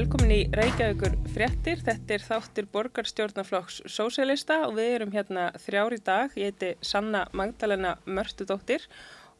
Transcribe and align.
velkomin 0.00 0.30
í 0.32 0.44
Reykjavíkur 0.56 1.12
fréttir. 1.34 1.80
Þetta 1.84 2.14
er 2.14 2.22
þáttir 2.24 2.68
borgarstjórnarflokks 2.72 3.82
sósélista 3.90 4.62
og 4.64 4.78
við 4.78 4.94
erum 4.94 5.10
hérna 5.12 5.50
þrjár 5.60 5.92
í 5.92 5.98
dag. 6.06 6.36
Ég 6.40 6.54
heiti 6.54 6.70
Sanna 6.80 7.26
Magdalena 7.36 7.98
Mörtudóttir 8.08 8.86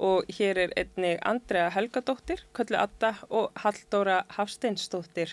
og 0.04 0.28
hér 0.36 0.60
er 0.66 0.74
einni 0.76 1.14
Andrea 1.24 1.70
Helgadóttir, 1.72 2.44
Köllu 2.52 2.76
Atta 2.76 3.14
og 3.30 3.56
Halldóra 3.62 4.18
Hafsteinsdóttir. 4.36 5.32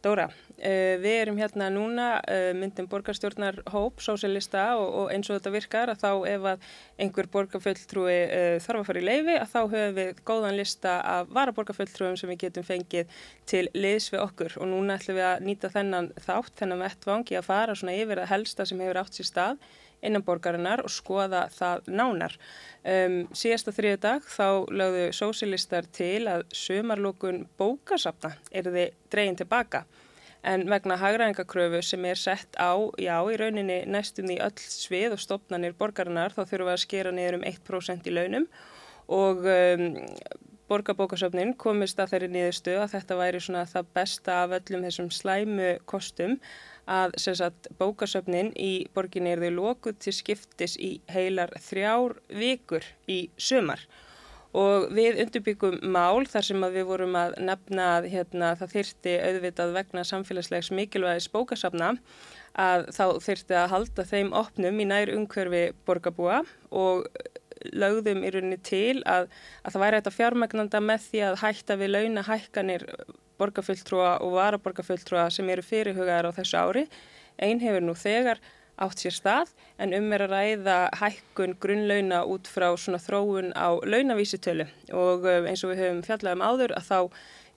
Dóra, 0.00 0.30
uh, 0.32 0.94
við 1.02 1.14
erum 1.18 1.36
hérna 1.36 1.66
núna 1.72 2.06
uh, 2.22 2.50
myndum 2.56 2.86
borgarstjórnar 2.88 3.58
hóp, 3.68 3.98
sósélista 4.00 4.62
og, 4.80 4.86
og 5.02 5.10
eins 5.12 5.28
og 5.28 5.36
þetta 5.36 5.52
virkar 5.52 5.92
að 5.92 6.00
þá 6.00 6.12
ef 6.30 6.46
að 6.54 6.64
einhver 7.04 7.28
borgarfulltrúi 7.34 8.14
uh, 8.22 8.54
þarf 8.64 8.80
að 8.80 8.88
fara 8.88 9.02
í 9.02 9.04
leifi 9.04 9.34
að 9.36 9.52
þá 9.52 9.58
höfum 9.60 9.98
við 9.98 10.22
góðan 10.30 10.56
lista 10.56 10.94
af 11.04 11.34
varaborgarfulltrúum 11.36 12.16
sem 12.16 12.32
við 12.32 12.40
getum 12.46 12.64
fengið 12.64 13.20
til 13.52 13.66
liðs 13.76 14.08
við 14.14 14.24
okkur. 14.24 14.56
Og 14.62 14.72
núna 14.72 14.96
ætlum 14.96 15.20
við 15.20 15.28
að 15.34 15.44
nýta 15.50 15.72
þennan 15.76 16.10
þátt, 16.16 16.56
þennan 16.62 16.84
vettvangi 16.86 17.36
að 17.36 17.48
fara 17.52 17.76
svona 17.76 17.98
yfir 18.00 18.24
að 18.24 18.32
helsta 18.32 18.64
sem 18.64 18.80
hefur 18.80 19.02
átt 19.04 19.20
sér 19.20 19.28
stað 19.28 19.70
innan 20.02 20.24
borgarinnar 20.26 20.82
og 20.84 20.92
skoða 20.92 21.46
það 21.54 21.88
nánar. 21.92 22.36
Um, 22.80 23.22
síðasta 23.36 23.74
þriðu 23.76 24.02
dag 24.04 24.28
þá 24.28 24.48
lögðu 24.72 25.08
sósilistar 25.16 25.88
til 25.92 26.24
að 26.32 26.46
sömarlokun 26.56 27.44
bókasapna 27.60 28.34
er 28.50 28.70
þið 28.70 28.94
dreyin 29.12 29.36
tilbaka 29.40 29.84
en 30.46 30.64
vegna 30.70 30.96
hagraðingakröfu 30.96 31.82
sem 31.84 32.04
er 32.08 32.16
sett 32.16 32.56
á, 32.56 32.72
já, 32.96 33.16
í 33.28 33.36
rauninni 33.36 33.82
næstum 33.90 34.30
í 34.32 34.38
öll 34.40 34.56
svið 34.56 35.16
og 35.16 35.20
stopnarnir 35.20 35.76
borgarinnar 35.76 36.32
þá 36.32 36.42
þurfum 36.46 36.70
við 36.70 36.76
að 36.76 36.84
skera 36.84 37.12
niður 37.12 37.40
um 37.40 37.48
1% 37.50 38.08
í 38.08 38.14
launum 38.14 38.46
og 39.10 39.44
um, 39.44 39.90
borgarbókasöfnin 40.70 41.54
komist 41.60 42.00
að 42.00 42.14
þeirri 42.14 42.28
niðurstu 42.34 42.76
að 42.78 42.92
þetta 42.94 43.18
væri 43.18 43.40
svona 43.44 43.64
það 43.68 43.88
besta 43.96 44.36
af 44.44 44.54
öllum 44.60 44.84
þessum 44.86 45.10
slæmu 45.14 45.70
kostum 45.90 46.36
að 46.90 47.16
sagt, 47.22 47.70
bókasöfnin 47.78 48.52
í 48.58 48.86
borginni 48.94 49.34
er 49.34 49.42
þau 49.44 49.56
lókuð 49.58 49.98
til 50.04 50.14
skiptis 50.16 50.76
í 50.78 50.92
heilar 51.10 51.52
þrjár 51.62 52.16
vikur 52.40 52.86
í 53.10 53.24
sömar 53.38 53.82
og 54.56 54.88
við 54.94 55.20
undirbyggum 55.22 55.78
mál 55.94 56.26
þar 56.26 56.46
sem 56.48 56.64
við 56.74 56.86
vorum 56.88 57.14
að 57.18 57.36
nefna 57.46 57.86
að 57.98 58.08
hérna, 58.14 58.54
það 58.58 58.72
þyrti 58.74 59.12
auðvitað 59.28 59.74
vegna 59.76 60.06
samfélagslegs 60.06 60.72
mikilvægis 60.74 61.30
bókasafna 61.30 61.92
að 62.58 62.88
þá 62.96 63.04
þyrti 63.22 63.58
að 63.60 63.70
halda 63.74 64.06
þeim 64.10 64.32
opnum 64.34 64.82
í 64.82 64.88
nær 64.90 65.12
umhverfi 65.14 65.68
borgarbúa 65.86 66.42
og 66.74 67.06
lögðum 67.72 68.22
í 68.24 68.30
rauninni 68.34 68.60
til 68.66 69.00
að, 69.08 69.28
að 69.64 69.74
það 69.74 69.84
væri 69.84 70.00
þetta 70.00 70.14
fjármagnanda 70.16 70.84
með 70.84 71.08
því 71.08 71.24
að 71.26 71.40
hætta 71.44 71.76
við 71.80 71.92
launa 71.94 72.24
hækkanir 72.28 72.86
borgarfulltrúa 73.40 74.14
og 74.24 74.36
varaborgarfulltrúa 74.36 75.28
sem 75.32 75.48
eru 75.52 75.64
fyrirhugaðar 75.64 76.30
á 76.30 76.36
þessu 76.40 76.60
ári. 76.60 76.86
Einn 77.40 77.62
hefur 77.62 77.84
nú 77.84 77.94
þegar 77.96 78.40
átt 78.80 79.02
sér 79.02 79.14
stað 79.14 79.52
en 79.80 79.92
um 79.96 80.12
er 80.16 80.24
að 80.24 80.34
ræða 80.34 80.76
hækkun 81.00 81.56
grunnlauna 81.60 82.22
út 82.28 82.48
frá 82.48 82.70
svona 82.80 83.00
þróun 83.02 83.52
á 83.52 83.76
launavísitölu 83.84 84.66
og 84.96 85.28
eh, 85.28 85.48
eins 85.50 85.64
og 85.64 85.74
við 85.74 85.84
höfum 85.84 86.04
fjallað 86.06 86.38
um 86.38 86.44
áður 86.46 86.76
að 86.78 86.88
þá 86.88 86.98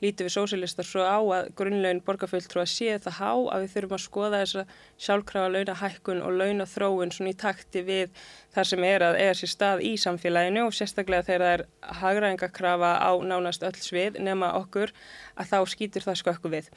lítum 0.03 0.27
við 0.27 0.33
sósilistar 0.35 0.87
svo 0.87 1.05
á 1.07 1.17
að 1.17 1.49
grunnlaun 1.57 2.01
borgarfulltrúa 2.05 2.65
sé 2.69 2.97
það 3.03 3.17
há 3.19 3.31
að 3.31 3.63
við 3.63 3.73
þurfum 3.73 3.97
að 3.97 4.03
skoða 4.03 4.41
þessa 4.43 4.63
sjálfkrafa 5.05 5.53
launahækkun 5.53 6.21
og 6.25 6.37
launathróun 6.41 7.13
svona 7.15 7.33
í 7.33 7.37
takti 7.43 7.83
við 7.87 8.23
þar 8.53 8.69
sem 8.69 8.85
er 8.87 9.07
að 9.07 9.19
eiga 9.21 9.37
sér 9.39 9.53
stað 9.53 9.83
í 9.87 9.93
samfélaginu 10.03 10.65
og 10.67 10.75
sérstaklega 10.77 11.27
þegar 11.29 11.45
það 11.45 11.55
er 11.55 11.65
hagraðingakrafa 12.01 12.91
á 12.99 13.11
nánast 13.23 13.65
öll 13.65 13.75
svið 13.79 14.19
nema 14.23 14.53
okkur 14.59 14.93
að 15.39 15.53
þá 15.53 15.57
skýtur 15.73 16.07
það 16.07 16.21
skökku 16.21 16.53
við. 16.53 16.69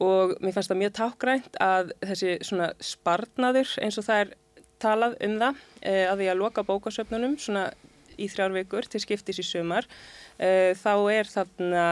Og 0.00 0.36
mér 0.40 0.56
fannst 0.56 0.72
það 0.72 0.82
mjög 0.82 0.96
tákgrænt 0.96 1.60
að 1.60 1.92
þessi 2.00 2.38
svona 2.48 2.72
sparnaður 2.80 3.76
eins 3.84 4.00
og 4.00 4.08
það 4.08 4.24
er 4.24 4.34
talað 4.80 5.16
um 5.26 5.38
það 5.40 5.62
eh, 5.84 6.04
að 6.08 6.22
því 6.22 6.28
að 6.32 6.40
loka 6.40 6.64
bókasöfnunum 6.66 7.36
svona 7.40 7.68
í 8.20 8.28
þrjár 8.30 8.54
vikur 8.56 8.88
til 8.90 9.00
skiptis 9.02 9.40
í 9.40 9.46
sumar 9.46 9.86
eh, 10.38 10.72
þá 10.78 10.94
er 11.12 11.30
þarna 11.30 11.84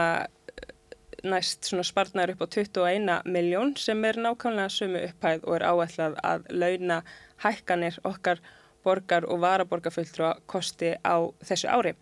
næst 1.23 1.67
svona 1.69 1.83
sparnar 1.83 2.31
upp 2.33 2.41
á 2.45 2.47
21 2.47 3.21
miljón 3.25 3.75
sem 3.77 4.05
er 4.05 4.19
nákvæmlega 4.19 4.69
sumu 4.69 5.01
upphæð 5.09 5.43
og 5.43 5.55
er 5.55 5.65
áætlað 5.71 6.17
að 6.31 6.47
launa 6.49 7.01
hækkanir 7.43 7.99
okkar 8.03 8.41
borgar 8.83 9.27
og 9.27 9.41
varaborgarfulltrú 9.43 10.29
að 10.29 10.41
kosti 10.47 10.93
á 11.03 11.17
þessu 11.43 11.67
ári. 11.67 11.95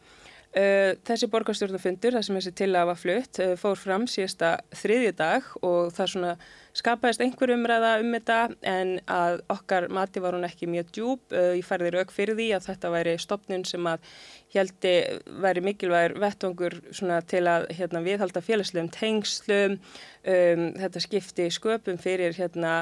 Uh, 0.55 0.95
þessi 1.05 1.27
borgarstjórnafundur, 1.27 2.15
það 2.15 2.23
sem 2.23 2.37
þessi 2.39 2.51
til 2.55 2.69
að 2.79 2.85
var 2.87 2.97
flutt, 2.97 3.39
uh, 3.43 3.51
fór 3.59 3.75
fram 3.77 4.05
síðasta 4.07 4.53
þriðji 4.79 5.09
dag 5.19 5.49
og 5.59 5.91
það 5.93 6.07
svona 6.13 6.29
skapaðist 6.77 7.23
einhver 7.25 7.51
umræða 7.51 7.89
um 7.99 8.15
þetta 8.15 8.37
en 8.71 8.93
að 9.11 9.41
okkar 9.53 9.89
mati 9.93 10.23
var 10.23 10.37
hún 10.37 10.47
ekki 10.47 10.69
mjög 10.71 10.93
djúb. 10.95 11.35
Uh, 11.35 11.51
ég 11.59 11.67
færði 11.67 11.91
rauk 11.97 12.15
fyrir 12.15 12.39
því 12.39 12.47
að 12.55 12.69
þetta 12.69 12.93
væri 12.95 13.17
stopnun 13.21 13.67
sem 13.67 13.91
að 13.91 14.07
heldi 14.55 14.95
væri 15.43 15.65
mikilvægur 15.67 16.15
vettvangur 16.23 16.79
til 17.27 17.43
að 17.51 17.67
hérna, 17.77 18.05
viðhalda 18.07 18.45
félagslegum 18.47 18.89
tengslum, 18.95 19.77
um, 19.77 20.65
þetta 20.79 21.03
skipti 21.03 21.51
sköpum 21.53 21.99
fyrir 22.01 22.39
hérna 22.39 22.79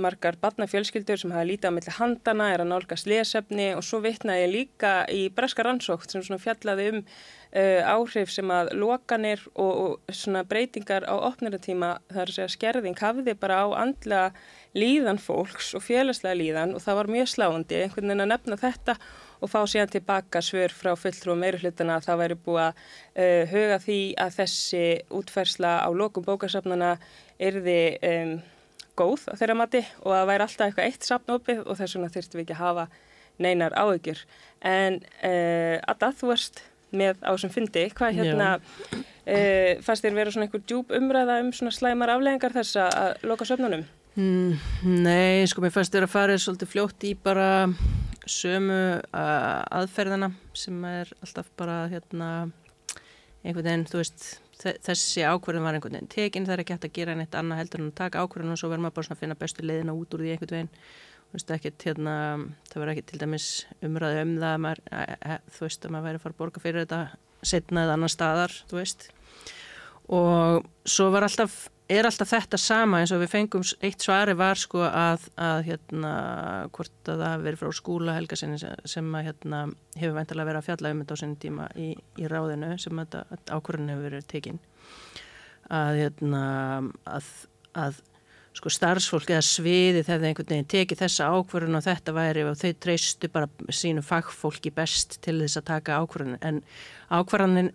margar 0.00 0.38
barnafjölskyldur 0.40 1.20
sem 1.20 1.34
hafa 1.34 1.48
lítið 1.48 1.72
á 1.72 1.76
milli 1.76 1.94
handana, 1.98 2.48
er 2.52 2.64
að 2.64 2.70
nálgast 2.72 3.08
lesefni 3.10 3.72
og 3.76 3.84
svo 3.86 4.02
vittnaði 4.04 4.48
líka 4.50 4.92
í 5.12 5.26
breska 5.34 5.66
rannsókt 5.66 6.14
sem 6.14 6.40
fjallaði 6.40 6.88
um 6.92 7.00
uh, 7.02 7.92
áhrif 7.94 8.32
sem 8.32 8.50
að 8.52 8.72
lokanir 8.78 9.42
og, 9.52 9.98
og 10.08 10.38
breytingar 10.48 11.06
á 11.08 11.14
opniratíma 11.30 11.94
þar 12.12 12.34
að 12.44 12.54
skerðing 12.56 12.98
hafiði 12.98 13.36
bara 13.38 13.62
á 13.64 13.66
andla 13.84 14.22
líðan 14.76 15.20
fólks 15.20 15.74
og 15.76 15.84
félagslega 15.84 16.38
líðan 16.38 16.76
og 16.76 16.84
það 16.84 16.98
var 17.00 17.12
mjög 17.16 17.28
sláandi 17.34 17.82
einhvern 17.82 18.08
veginn 18.08 18.24
að 18.24 18.32
nefna 18.32 18.60
þetta 18.60 18.96
og 19.42 19.50
fá 19.50 19.60
síðan 19.66 19.90
tilbaka 19.92 20.40
svör 20.44 20.72
frá 20.72 20.94
fulltrú 20.96 21.34
og 21.34 21.40
meiruflutana 21.42 21.98
að 21.98 22.08
það 22.08 22.22
væri 22.22 22.38
búið 22.46 22.62
að 22.64 22.72
uh, 22.78 23.52
huga 23.52 23.78
því 23.82 24.00
að 24.24 24.38
þessi 24.38 24.86
útfersla 25.20 25.76
á 25.82 25.88
lokum 25.92 26.26
bókasafnana 26.26 26.94
erði 27.42 27.80
um, 28.06 28.36
góð 28.98 29.28
á 29.30 29.34
þeirra 29.40 29.56
mati 29.58 29.80
og 30.02 30.16
að 30.16 30.28
væri 30.30 30.46
alltaf 30.46 30.66
eitthvað 30.66 30.90
eitt 30.90 31.08
sapnopið 31.08 31.64
og 31.64 31.78
þess 31.78 31.96
vegna 31.96 32.12
þurftum 32.12 32.40
við 32.40 32.44
ekki 32.44 32.56
að 32.56 32.62
hafa 32.62 32.86
neinar 33.42 33.74
áökjur. 33.76 34.20
En 34.68 35.00
uh, 35.00 35.78
Adda, 35.88 36.12
þú 36.18 36.32
varst 36.32 36.62
með 36.92 37.24
á 37.24 37.32
sem 37.40 37.52
fundi, 37.52 37.86
hvað 37.96 38.18
hérna 38.20 38.50
uh, 38.60 39.80
fannst 39.84 40.04
þér 40.04 40.18
vera 40.18 40.34
svona 40.34 40.48
einhver 40.48 40.64
djúb 40.68 40.92
umræða 40.92 41.40
um 41.42 41.50
svona 41.56 41.72
slæmar 41.74 42.12
afleggingar 42.12 42.54
þess 42.58 42.78
að 42.84 43.26
loka 43.30 43.48
söfnunum? 43.48 43.86
Mm, 44.12 44.58
nei, 45.00 45.48
sko 45.48 45.64
mér 45.64 45.72
fannst 45.72 45.94
þér 45.94 46.04
að 46.04 46.12
fara 46.12 46.36
svolítið 46.36 46.72
fljótt 46.74 47.06
í 47.08 47.14
bara 47.16 47.48
sömu 48.28 49.00
aðferðina 49.16 50.28
sem 50.54 50.84
er 50.84 51.08
alltaf 51.24 51.48
bara 51.58 51.86
hérna 51.90 52.28
einhvern 53.42 53.64
veginn, 53.64 53.86
þú 53.88 54.02
veist 54.02 54.26
þessi 54.60 55.24
ákverðin 55.24 55.64
var 55.64 55.78
einhvern 55.78 55.96
veginn 55.96 56.12
tekin 56.12 56.44
það 56.46 56.54
er 56.54 56.62
ekki 56.62 56.76
hægt 56.76 56.88
að 56.88 56.98
gera 56.98 57.16
neitt 57.18 57.34
annað 57.38 57.62
heldur 57.62 57.82
en 57.82 57.88
að 57.88 57.96
taka 58.02 58.22
ákverðin 58.22 58.54
og 58.54 58.60
svo 58.60 58.70
verður 58.70 58.84
maður 58.84 58.98
bara 58.98 59.14
að 59.16 59.22
finna 59.22 59.38
bestu 59.40 59.64
leiðina 59.64 59.96
út 59.96 60.14
úr 60.14 60.24
því 60.24 60.34
einhvern 60.34 60.54
veginn. 60.58 60.70
Ekkit, 61.32 61.86
hérna, 61.86 62.14
það 62.68 62.82
verður 62.82 62.92
ekki 62.92 63.04
til 63.08 63.18
dæmis 63.22 63.46
umræði 63.80 64.24
um 64.26 64.32
það 64.42 64.56
maður, 64.60 64.82
e, 64.92 65.16
e, 65.16 65.36
þú 65.54 65.64
veist 65.64 65.86
að 65.86 65.94
maður 65.94 66.04
væri 66.04 66.18
að 66.18 66.24
fara 66.26 66.34
að 66.34 66.40
borga 66.42 66.60
fyrir 66.60 66.84
þetta 66.84 66.98
setna 67.52 67.84
eða 67.86 67.94
annar 67.96 68.12
staðar 68.12 68.56
og 70.12 70.66
svo 70.84 71.06
var 71.14 71.24
alltaf 71.24 71.56
er 71.98 72.08
alltaf 72.08 72.30
þetta 72.30 72.58
sama 72.60 73.00
eins 73.02 73.12
og 73.14 73.22
við 73.22 73.32
fengum 73.32 73.64
eitt 73.84 74.04
svari 74.04 74.34
var 74.38 74.60
sko 74.60 74.84
að, 74.86 75.26
að 75.40 75.64
hérna 75.70 76.12
hvort 76.74 77.10
að 77.10 77.24
það 77.24 77.46
veri 77.46 77.60
frá 77.60 77.72
skúla 77.76 78.16
helgasinni 78.16 78.60
sem 78.60 79.10
að 79.18 79.26
hérna 79.28 79.64
hefur 79.96 80.16
veintilega 80.18 80.50
verið 80.50 80.60
að 80.60 80.68
fjalla 80.68 80.92
um 80.94 81.02
þetta 81.02 81.18
á 81.18 81.20
sinni 81.22 81.40
tíma 81.42 81.68
í, 81.74 81.88
í 82.22 82.30
ráðinu 82.30 82.70
sem 82.82 83.02
að 83.02 83.18
ákvörðin 83.50 83.92
hefur 83.94 84.08
verið 84.08 84.30
tekinn 84.30 84.62
að 85.72 86.00
hérna 86.02 86.46
að, 87.08 87.28
að 87.78 88.00
sko 88.56 88.72
starfsfólk 88.72 89.30
eða 89.32 89.44
sviði 89.46 90.02
þegar 90.04 90.26
einhvern 90.28 90.50
veginn 90.50 90.70
teki 90.74 90.98
þessa 91.00 91.30
ákvörðun 91.32 91.78
og 91.78 91.86
þetta 91.86 92.14
væri 92.16 92.44
og 92.44 92.58
þau 92.60 92.72
treystu 92.84 93.30
bara 93.32 93.48
sínu 93.72 94.04
fagfólki 94.04 94.72
best 94.76 95.20
til 95.24 95.38
þess 95.40 95.60
að 95.60 95.68
taka 95.70 96.00
ákvörðun. 96.02 96.36
En 96.44 96.60
ákvörðunin 97.08 97.72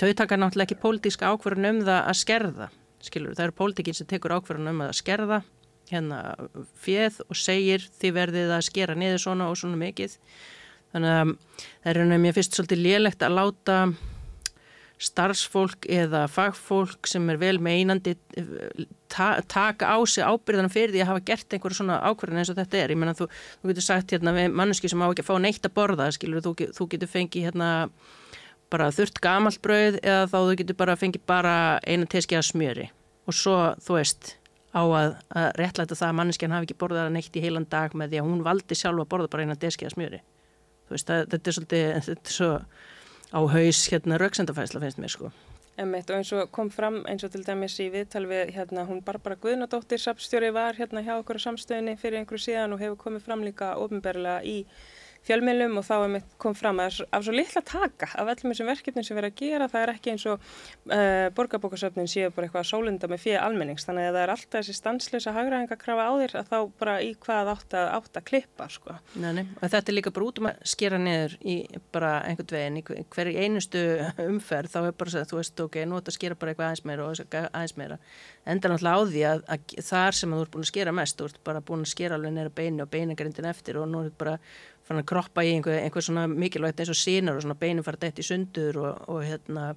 þau 0.00 0.08
taka 0.16 0.38
náttúrulega 0.40 0.70
ekki 0.70 0.80
pólitíska 0.80 1.28
ákvörðun 1.28 1.70
um 1.70 1.82
það 1.84 2.00
að 2.00 2.18
skerða 2.22 2.70
skilur, 3.10 3.36
það 3.36 3.48
eru 3.48 3.58
pólitikinn 3.58 3.98
sem 3.98 4.08
tekur 4.10 4.36
ákverðan 4.36 4.72
um 4.72 4.82
að 4.86 4.96
skerða 5.00 5.42
hérna 5.90 6.18
fjöð 6.80 7.20
og 7.28 7.36
segir 7.36 7.84
því 8.00 8.12
verðið 8.16 8.56
að 8.56 8.66
skera 8.70 8.96
niður 8.96 9.22
svona 9.26 9.50
og 9.52 9.58
svona 9.60 9.78
mikið. 9.80 10.16
Þannig 10.94 11.14
að 11.18 11.32
það 11.60 11.90
er 11.90 12.00
hérna 12.00 12.18
mér 12.22 12.36
fyrst 12.36 12.56
svolítið 12.56 12.84
lélegt 12.84 13.24
að 13.26 13.38
láta 13.38 13.78
starfsfólk 15.04 15.88
eða 15.90 16.24
fagfólk 16.30 17.08
sem 17.10 17.24
er 17.32 17.38
vel 17.40 17.56
meinandi 17.62 18.14
ta 19.10 19.40
taka 19.50 19.90
á 19.90 19.98
sig 20.06 20.24
ábyrðan 20.24 20.70
fyrir 20.72 20.94
því 20.94 21.02
að 21.02 21.10
hafa 21.10 21.24
gert 21.30 21.56
einhverju 21.56 21.78
svona 21.80 21.98
ákverðin 22.06 22.40
eins 22.40 22.52
og 22.52 22.58
þetta 22.60 22.78
er, 22.78 22.94
ég 22.94 23.00
menna 23.00 23.16
þú, 23.18 23.26
þú 23.60 23.72
getur 23.72 23.86
sagt 23.88 24.14
hérna 24.14 24.34
manneski 24.54 24.90
sem 24.90 25.02
á 25.02 25.06
ekki 25.10 25.24
að 25.24 25.30
fá 25.30 25.34
neitt 25.42 25.66
að 25.66 25.74
borða 25.76 26.08
skilur, 26.14 26.44
þú, 26.46 26.54
þú 26.78 26.86
getur 26.94 27.10
fengið 27.10 27.48
hérna 27.50 27.70
bara 28.74 28.90
þurft 28.94 29.22
gamalt 29.22 29.62
brauð 29.64 30.00
eða 30.02 30.28
þá 30.30 30.38
þú 30.38 30.58
getur 30.60 30.80
bara 30.82 30.98
fengið 30.98 31.26
bara 31.30 31.56
einu 31.86 32.10
teski 32.10 32.38
að 32.38 32.48
smjöri 32.50 32.90
og 33.24 33.36
svo, 33.36 33.56
þú 33.80 33.98
veist, 33.98 34.34
á 34.74 34.82
að, 34.82 35.14
að 35.30 35.48
réttlæta 35.60 35.96
það 35.96 36.10
að 36.10 36.18
manneskjan 36.18 36.54
hafi 36.54 36.68
ekki 36.68 36.78
borðað 36.82 37.12
neitt 37.14 37.38
í 37.38 37.42
heilan 37.44 37.66
dag 37.70 37.94
með 37.94 38.12
því 38.12 38.20
að 38.20 38.28
hún 38.28 38.44
valdi 38.44 38.78
sjálfa 38.78 39.06
að 39.06 39.10
borða 39.14 39.30
bara 39.32 39.46
eina 39.46 39.56
deskiða 39.60 39.94
smjöri. 39.94 40.20
Þú 40.84 40.96
veist, 40.96 41.08
það, 41.08 41.26
þetta 41.32 41.50
er 41.50 41.56
svolítið, 41.58 41.86
þetta 42.08 42.32
er 42.32 42.36
svo 42.36 42.50
á 43.34 43.40
haus 43.54 43.82
hérna 43.90 44.18
rauksendafæsla 44.20 44.82
finnst 44.82 45.00
mér 45.02 45.14
sko. 45.14 45.30
Emmett 45.80 46.10
og 46.10 46.20
eins 46.20 46.30
og 46.36 46.50
kom 46.54 46.68
fram 46.70 47.00
eins 47.10 47.24
og 47.26 47.32
til 47.34 47.42
dæmis 47.46 47.74
í 47.82 47.88
viðtal 47.90 48.26
við 48.30 48.52
hérna 48.54 48.84
hún 48.86 49.00
Barbara 49.06 49.38
Guðnadóttir, 49.42 49.98
sapstjóri 49.98 50.52
var 50.54 50.76
hérna 50.78 51.02
hjá 51.02 51.16
okkur 51.16 51.40
á 51.42 51.46
samstöðinni 51.48 51.96
fyrir 51.98 52.20
einhverju 52.20 52.44
síðan 52.44 52.76
og 52.76 52.82
hefur 52.82 53.00
komið 53.08 53.24
fram 53.26 53.42
líka 53.46 53.72
ofinberlega 53.82 54.44
í 54.46 54.60
fjölmiðlum 55.24 55.78
og 55.80 55.86
þá 55.86 55.94
kom 56.40 56.56
fram 56.56 56.80
að 56.84 57.00
af 57.14 57.24
svo 57.24 57.34
litla 57.34 57.62
taka 57.64 58.10
af 58.20 58.30
öllum 58.34 58.52
þessum 58.52 58.70
verkefnum 58.70 59.06
sem 59.06 59.16
verður 59.16 59.32
að 59.32 59.40
gera 59.40 59.68
það 59.72 59.84
er 59.84 59.92
ekki 59.94 60.12
eins 60.12 60.26
og 60.28 60.44
uh, 60.90 61.28
borgarbókasöfnin 61.36 62.10
séu 62.10 62.30
bara 62.34 62.48
eitthvað 62.48 62.68
sólunda 62.68 63.08
með 63.10 63.22
fyrir 63.24 63.40
almennings. 63.42 63.86
Þannig 63.88 64.08
að 64.08 64.18
það 64.18 64.24
er 64.24 64.34
alltaf 64.34 64.58
þessi 64.58 64.76
stanslösa 64.78 65.34
hagraðingakrafa 65.36 66.08
á 66.08 66.12
þér 66.20 66.36
að 66.40 66.50
þá 66.52 66.58
bara 66.80 66.96
í 67.04 67.10
hvað 67.24 67.52
átt 67.54 67.76
að, 67.80 67.88
átt 67.98 68.20
að 68.20 68.26
klippa 68.30 68.68
sko. 68.72 68.98
Nei, 69.20 69.46
og 69.60 69.64
þetta 69.64 69.92
er 69.92 69.98
líka 69.98 70.14
bara 70.14 70.28
út 70.28 70.42
um 70.42 70.50
að 70.50 70.60
skera 70.74 71.00
niður 71.00 71.36
í 71.40 71.56
bara 71.94 72.12
einhvern 72.28 72.52
veginn 72.58 72.80
í 72.80 72.84
hverju 72.84 73.44
einustu 73.44 73.84
umferð 74.26 74.74
þá 74.74 74.80
er 74.82 74.98
bara 75.00 75.22
að 75.22 75.32
þú 75.32 75.40
veist 75.40 75.64
ok, 75.64 75.80
nú 75.88 76.00
ætti 76.00 76.12
að 76.12 76.18
skera 76.18 76.38
bara 76.38 76.52
eitthvað 76.52 76.70
aðeins 76.70 76.86
meira 76.90 77.08
og 77.08 77.38
aðeins 77.40 77.76
meira. 77.80 77.98
Enda 78.44 78.70
náttúrulega 78.70 79.00
á 79.00 79.08
því 79.08 79.24
að, 79.30 79.42
að 79.54 79.74
þar 79.88 80.18
sem 80.18 80.34
þú 80.34 80.42
ert 80.44 80.54
búin 80.54 80.66
að 80.66 80.70
skera 80.70 80.94
mest, 80.94 81.18
þú 81.18 81.30
ert 81.30 81.42
bara 81.48 81.64
búin 81.64 81.84
að 81.84 81.92
skera 81.94 82.18
alveg 82.18 82.34
neyra 82.34 82.52
beinu 82.54 82.84
og 82.84 82.92
beinagrindin 82.92 83.48
eftir 83.48 83.80
og 83.80 83.88
nú 83.88 84.02
er 84.02 84.10
þetta 84.10 84.20
bara 84.20 84.36
fann 84.84 85.00
að 85.00 85.08
kroppa 85.10 85.44
í 85.44 85.54
einhver, 85.54 85.78
einhver 85.80 86.04
svona 86.04 86.26
mikilvægt 86.30 86.82
eins 86.82 86.92
og 86.92 86.98
sínar 87.00 87.38
og 87.38 87.44
svona 87.44 87.58
beinum 87.60 87.86
fara 87.86 88.00
dætt 88.00 88.20
í 88.20 88.26
sundur 88.26 88.80
og, 88.82 89.06
og 89.12 89.22
hérna 89.24 89.70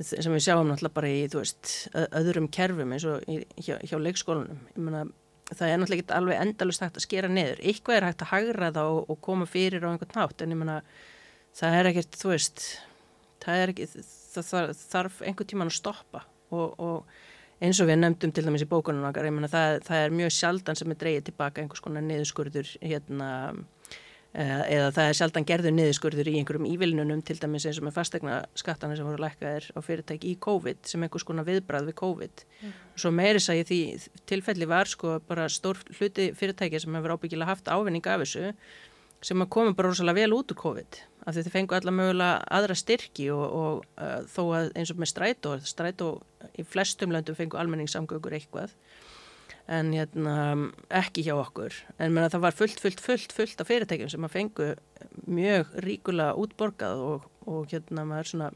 sem 0.00 0.32
við 0.32 0.44
sjáum 0.46 0.68
náttúrulega 0.70 0.96
bara 0.96 1.10
í 1.12 1.24
veist 1.32 1.72
öðrum 1.92 2.46
kerfum 2.52 2.94
eins 2.94 3.06
og 3.08 3.24
í, 3.28 3.40
hjá, 3.60 3.76
hjá 3.84 3.96
leikskólanum. 4.00 4.62
Ég 4.72 4.84
menna 4.86 5.02
það 5.50 5.66
er 5.66 5.80
náttúrulega 5.80 6.04
ekki 6.04 6.16
alveg 6.16 6.44
endalust 6.44 6.84
hægt 6.84 7.00
að 7.00 7.06
skera 7.06 7.32
niður. 7.32 7.60
Eitthvað 7.64 7.98
er 7.98 8.06
hægt 8.08 8.24
að 8.24 8.32
hagra 8.32 8.70
það 8.76 8.92
og, 8.94 9.00
og 9.10 9.20
koma 9.26 9.48
fyrir 9.50 9.84
á 9.84 9.90
einhvern 9.90 10.16
nátt 10.16 10.44
en 10.44 10.54
ég 10.54 10.60
menna 10.62 10.78
það 11.58 11.80
er 11.80 11.90
ekkert 11.90 12.20
þú 12.20 12.32
veist 12.32 12.64
það 13.42 13.64
er 13.64 13.74
ekki 13.74 13.88
það, 13.90 14.46
það 14.46 14.72
þarf 14.84 15.20
einhvern 15.26 15.50
tíman 15.52 15.72
að 15.72 15.78
stoppa 15.80 16.24
og, 16.54 16.80
og 16.80 17.60
eins 17.60 17.80
og 17.82 17.90
við 17.90 18.00
nefndum 18.00 18.32
til 18.32 18.46
dæmis 18.46 18.64
í 18.64 18.68
bókunum 18.70 19.04
okkar, 19.10 19.26
ég 19.28 19.34
menna 19.36 19.50
það, 19.50 19.82
það 19.84 20.04
er 20.04 20.14
mjög 20.16 20.32
sjaldan 20.36 20.78
sem 20.78 20.92
er 20.92 20.98
dreyið 21.02 21.26
tilbaka 21.28 21.60
einhvers 21.62 21.82
konar 21.84 22.04
niðurskurður 22.06 22.70
hérna 22.80 23.28
eða 24.32 24.90
það 24.94 25.08
er 25.08 25.16
sjaldan 25.18 25.46
gerður 25.46 25.72
niðurskurður 25.74 26.28
í 26.30 26.36
einhverjum 26.38 26.68
ívilnunum 26.70 27.22
til 27.26 27.34
dæmis 27.40 27.64
eins 27.66 27.80
og 27.80 27.88
með 27.88 27.96
fastegna 27.96 28.36
skattana 28.54 28.94
sem 28.94 29.08
voru 29.08 29.24
lækkaðir 29.24 29.66
á 29.74 29.78
fyrirtæki 29.82 30.30
í 30.30 30.36
COVID 30.46 30.86
sem 30.86 31.02
einhvers 31.02 31.26
konar 31.26 31.48
viðbrað 31.48 31.88
við 31.90 31.96
COVID 31.98 32.44
mm. 32.46 32.76
svo 33.02 33.10
meiri 33.10 33.42
sæði 33.42 33.64
því 33.66 33.80
tilfelli 34.30 34.70
var 34.70 34.90
sko 34.90 35.16
bara 35.26 35.48
stór 35.50 35.82
hluti 35.98 36.30
fyrirtæki 36.38 36.78
sem 36.78 36.94
hefur 36.94 37.16
ábyggilega 37.16 37.50
haft 37.50 37.72
ávinning 37.74 38.06
af 38.06 38.22
þessu 38.22 38.52
sem 39.20 39.42
að 39.42 39.50
koma 39.52 39.74
bara 39.76 39.90
rosalega 39.90 40.22
vel 40.22 40.38
út 40.38 40.54
úr 40.54 40.60
COVID 40.62 41.00
af 41.26 41.34
því 41.34 41.42
þið 41.44 41.54
fengu 41.56 41.76
alla 41.76 41.92
mögulega 41.92 42.38
aðra 42.56 42.76
styrki 42.78 43.26
og, 43.34 43.42
og 43.44 43.82
uh, 44.00 44.22
þó 44.30 44.42
að 44.56 44.70
eins 44.78 44.92
og 44.94 45.02
með 45.02 45.10
strætó 45.10 45.56
strætó 45.66 46.12
í 46.56 46.64
flestum 46.64 47.12
löndum 47.12 47.36
fengu 47.36 47.58
almenningssamgökur 47.60 48.38
eitthvað 48.38 48.72
en 49.70 49.92
hérna, 49.94 50.36
ekki 51.00 51.24
hjá 51.26 51.34
okkur. 51.38 51.74
En 51.98 52.14
menna, 52.14 52.30
það 52.32 52.46
var 52.46 52.56
fullt, 52.58 52.80
fullt, 52.82 53.02
fullt, 53.02 53.34
fullt 53.34 53.62
af 53.62 53.68
fyrirtækjum 53.70 54.10
sem 54.10 54.26
að 54.26 54.34
fengu 54.34 54.70
mjög 55.30 55.76
ríkulega 55.84 56.34
útborgað 56.40 57.04
og, 57.04 57.28
og 57.46 57.70
hérna 57.70 58.04
maður 58.08 58.32
svona, 58.32 58.48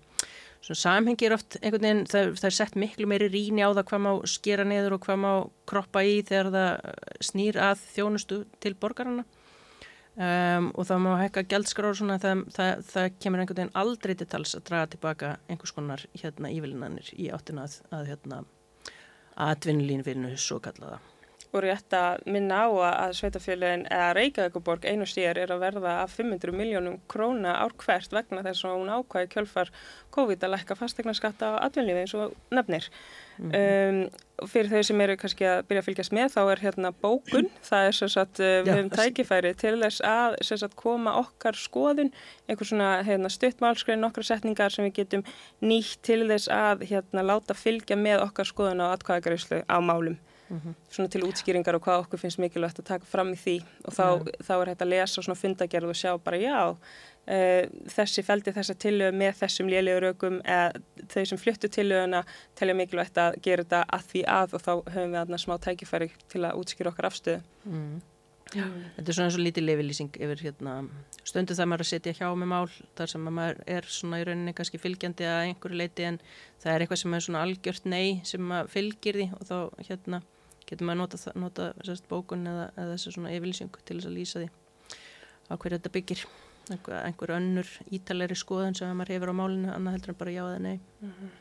svona 0.64 0.80
samhengir 0.80 1.36
oft 1.36 1.58
einhvern 1.60 1.86
veginn, 1.86 2.02
það, 2.10 2.32
það 2.40 2.48
er 2.50 2.56
sett 2.58 2.80
miklu 2.80 3.08
meiri 3.10 3.30
ríni 3.30 3.62
á 3.62 3.70
það 3.70 3.86
hvað 3.92 4.04
má 4.06 4.10
skera 4.32 4.66
niður 4.66 4.98
og 4.98 5.06
hvað 5.06 5.22
má 5.22 5.30
kroppa 5.70 6.02
í 6.02 6.18
þegar 6.26 6.50
það 6.56 6.98
snýr 7.30 7.60
að 7.70 7.86
þjónustu 7.94 8.40
til 8.64 8.74
borgarna 8.82 9.24
um, 10.18 10.72
og 10.74 10.90
það 10.90 11.04
má 11.06 11.12
hekka 11.22 11.46
gældskráður 11.54 12.00
svona 12.00 12.18
það, 12.22 12.42
það, 12.58 12.84
það 12.90 13.08
kemur 13.22 13.44
einhvern 13.44 13.62
veginn 13.62 13.78
aldrei 13.84 14.16
til 14.18 14.28
tals 14.34 14.58
að 14.58 14.66
draga 14.70 14.90
tilbaka 14.96 15.32
einhvers 15.46 15.76
konar 15.78 16.04
hérna 16.18 16.52
ívilinanir 16.54 17.14
í 17.14 17.30
áttina 17.34 17.68
að, 17.68 17.80
að 17.94 18.12
hérna 18.12 18.42
atvinnulínvinnu 19.40 20.36
svo 20.38 20.60
kallaða. 20.64 21.00
Og 21.54 21.62
rétt 21.62 21.94
að 21.94 22.24
minna 22.34 22.64
á 22.66 22.68
að 23.06 23.12
Sveitafjölinn 23.20 23.84
eða 23.86 24.08
Reykjavíkuborg 24.18 24.88
einu 24.90 25.06
sér 25.06 25.38
er 25.38 25.52
að 25.54 25.62
verða 25.62 25.92
af 26.02 26.16
500 26.18 26.50
miljónum 26.50 26.96
króna 27.10 27.52
ár 27.62 27.76
hvert 27.78 28.16
vegna 28.16 28.42
þess 28.42 28.66
að 28.66 28.74
hún 28.80 28.90
ákvæði 28.90 29.30
kjölfar 29.36 29.70
COVID 30.16 30.42
að 30.42 30.54
lækka 30.56 30.78
fastegna 30.80 31.14
skatta 31.14 31.54
á 31.54 31.62
atvinnlífi 31.68 32.02
eins 32.02 32.16
og 32.18 32.34
nefnir. 32.50 32.90
Mm 33.38 33.50
-hmm. 33.50 34.04
um, 34.04 34.48
fyrir 34.48 34.70
þau 34.70 34.82
sem 34.82 35.00
eru 35.00 35.16
kannski 35.16 35.46
að 35.46 35.62
byrja 35.68 35.80
að 35.82 35.86
fylgjast 35.88 36.12
með 36.12 36.28
þá 36.34 36.40
er 36.52 36.60
hérna 36.64 36.90
bókun, 37.02 37.48
það 37.70 37.86
er 37.86 37.96
svo 37.98 38.06
að 38.06 38.40
uh, 38.40 38.62
við 38.64 38.72
höfum 38.74 38.90
tækifæri 38.90 39.54
til 39.54 39.74
þess 39.80 40.00
að 40.00 40.36
sagt, 40.42 40.76
koma 40.76 41.16
okkar 41.18 41.54
skoðun, 41.54 42.12
einhver 42.48 42.66
svona 42.66 43.02
hérna, 43.02 43.28
stuttmálskrein, 43.28 44.00
nokkra 44.00 44.22
setningar 44.22 44.70
sem 44.70 44.84
við 44.84 44.94
getum 45.00 45.24
nýtt 45.60 46.02
til 46.02 46.28
þess 46.28 46.48
að 46.48 46.86
hérna, 46.90 47.22
láta 47.22 47.54
fylgja 47.54 47.96
með 47.96 48.22
okkar 48.28 48.46
skoðun 48.46 48.84
á 48.84 48.94
atkvæðagreyslu 48.94 49.64
á 49.66 49.78
málum 49.80 50.18
mm 50.48 50.60
-hmm. 50.60 50.74
svona 50.90 51.08
til 51.08 51.22
útskýringar 51.22 51.74
og 51.74 51.82
hvað 51.82 51.98
okkur 51.98 52.18
finnst 52.18 52.38
mikilvægt 52.38 52.78
að 52.78 52.84
taka 52.84 53.04
fram 53.04 53.32
í 53.32 53.36
því 53.36 53.56
og 53.84 53.92
þá, 53.92 54.06
mm. 54.18 54.28
þá 54.46 54.54
er 54.60 54.68
hægt 54.68 54.82
að 54.82 54.88
lesa 54.88 55.22
svona 55.22 55.42
fundagerð 55.42 55.88
og 55.88 55.96
sjá 55.96 56.18
bara 56.18 56.36
já 56.36 56.76
Uh, 57.24 57.70
þessi 57.88 58.20
feldi 58.20 58.52
þessa 58.52 58.74
tilögu 58.76 59.16
með 59.16 59.38
þessum 59.38 59.68
lélegur 59.72 60.10
eða 60.12 60.64
þau 61.08 61.22
sem 61.30 61.38
fluttu 61.40 61.70
tilöguna 61.72 62.20
telja 62.58 62.74
mikilvægt 62.76 63.16
að 63.16 63.38
gera 63.46 63.64
þetta 63.64 63.78
að 63.96 64.10
því 64.10 64.24
að 64.28 64.56
og 64.58 64.64
þá 64.66 64.72
höfum 64.74 65.14
við 65.14 65.20
aðna 65.22 65.38
smá 65.40 65.54
tækifæri 65.64 66.10
til 66.28 66.42
að 66.44 66.60
útskýra 66.60 66.92
okkar 66.92 67.08
afstöðu 67.08 67.40
mm. 67.64 67.78
mm. 67.78 68.76
Þetta 68.98 69.06
er 69.06 69.16
svona 69.16 69.30
eins 69.30 69.38
og 69.38 69.44
lítið 69.46 69.66
leifilýsing 69.70 70.20
yfir 70.20 70.44
hérna, 70.50 70.76
stundu 71.24 71.56
það 71.56 71.70
maður 71.72 71.86
að 71.86 71.90
setja 71.94 72.16
hjá 72.20 72.28
með 72.28 72.52
mál 72.52 72.76
þar 73.00 73.14
sem 73.14 73.26
maður 73.40 73.64
er 73.78 73.90
svona 73.96 74.20
í 74.20 74.28
rauninni 74.28 74.56
kannski 74.60 74.84
fylgjandi 74.84 75.30
að 75.30 75.48
einhverju 75.48 75.80
leiti 75.80 76.08
en 76.10 76.20
það 76.60 76.74
er 76.74 76.84
eitthvað 76.84 77.04
sem 77.06 77.16
er 77.16 77.28
svona 77.30 77.48
algjört 77.48 77.88
nei 77.88 78.20
sem 78.28 78.56
fylgir 78.76 79.22
því 79.22 79.30
og 79.40 79.48
þá 79.48 79.88
hérna 79.88 80.20
getur 80.68 80.88
maður 80.90 81.00
nota, 81.06 81.36
nota 81.40 81.72
sérst, 81.80 82.04
bókun 82.12 82.44
eða, 82.52 82.68
eða 82.76 82.98
þessu 82.98 83.16
svona 83.16 83.32
yfirlýsingu 83.32 83.80
til 83.84 83.98
þess 83.98 84.12
að 84.12 84.18
lýsa 84.18 84.44
því 84.44 84.50
á 85.48 85.52
hverju 85.56 85.78
þetta 85.78 85.94
byggir 85.96 86.28
einhver, 86.70 87.00
einhver 87.04 87.36
önnur 87.36 87.70
ítalegri 87.92 88.36
skoðun 88.38 88.76
sem 88.78 88.92
maður 88.96 89.16
hefur 89.16 89.32
á 89.32 89.40
málinu, 89.40 89.72
annað 89.74 89.98
heldur 89.98 90.14
en 90.14 90.20
bara 90.20 90.36
já 90.36 90.44
eða 90.44 90.60
nei 90.60 90.76
mm 90.78 91.10
-hmm. 91.10 91.32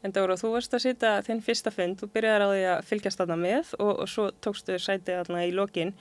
En 0.00 0.14
Dóra, 0.16 0.32
þú 0.40 0.54
varst 0.54 0.72
að 0.72 0.84
sýta 0.86 1.08
þinn 1.26 1.42
fyrsta 1.44 1.70
fund, 1.74 1.98
þú 2.00 2.06
byrjaði 2.14 2.44
á 2.44 2.48
því 2.50 2.60
að 2.72 2.86
fylgjast 2.88 3.20
aðna 3.20 3.36
með 3.36 3.72
og, 3.84 3.90
og 4.00 4.08
svo 4.08 4.30
tókstu 4.40 4.78
sætið 4.80 5.18
aðna 5.18 5.42
í 5.44 5.52
lokin 5.52 5.92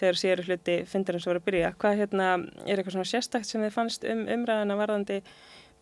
þegar 0.00 0.18
sér 0.18 0.42
hluti 0.42 0.74
fundarinn 0.90 1.22
sem 1.22 1.30
voru 1.30 1.42
að 1.42 1.46
byrja. 1.46 1.70
Hvað 1.78 2.00
hérna, 2.00 2.30
er 2.66 2.80
eitthvað 2.80 2.96
svona 2.96 3.12
sérstakt 3.12 3.46
sem 3.46 3.62
þið 3.62 3.76
fannst 3.76 4.06
um 4.10 4.24
umræðina 4.26 4.78
varðandi 4.80 5.20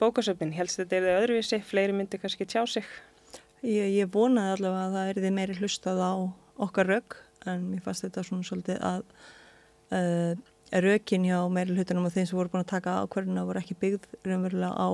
bókasöfnin? 0.03 0.53
Helst 0.53 0.83
þetta 0.83 0.99
er 0.99 1.07
þið 1.07 1.19
öðruvísi, 1.23 1.63
fleiri 1.65 1.97
myndi 1.97 2.21
kannski 2.21 2.45
tjá 2.45 2.67
sig? 2.69 2.85
Ég, 3.65 3.89
ég 3.97 4.13
vonaði 4.13 4.59
allavega 4.59 4.85
að 4.85 4.97
það 4.99 5.09
er 5.15 5.23
þið 5.25 5.37
meiri 5.39 5.59
hlustað 5.63 6.05
á 6.05 6.13
okkar 6.69 6.93
rauk 6.93 7.17
en 7.49 7.71
mér 7.71 7.81
fannst 7.87 8.05
þetta 8.05 8.27
svona 8.27 8.45
svolítið 8.47 8.85
að 8.85 9.01
uh, 9.97 10.35
raukin 10.73 11.27
hjá 11.29 11.39
meiri 11.53 11.77
hlutunum 11.77 12.09
og 12.09 12.15
þeim 12.15 12.27
sem 12.29 12.39
voru 12.39 12.53
búin 12.53 12.65
að 12.65 12.73
taka 12.73 12.97
ákverðina 13.05 13.45
voru 13.49 13.61
ekki 13.61 13.77
byggð 13.83 14.09
raunverulega 14.25 14.73
á 14.73 14.89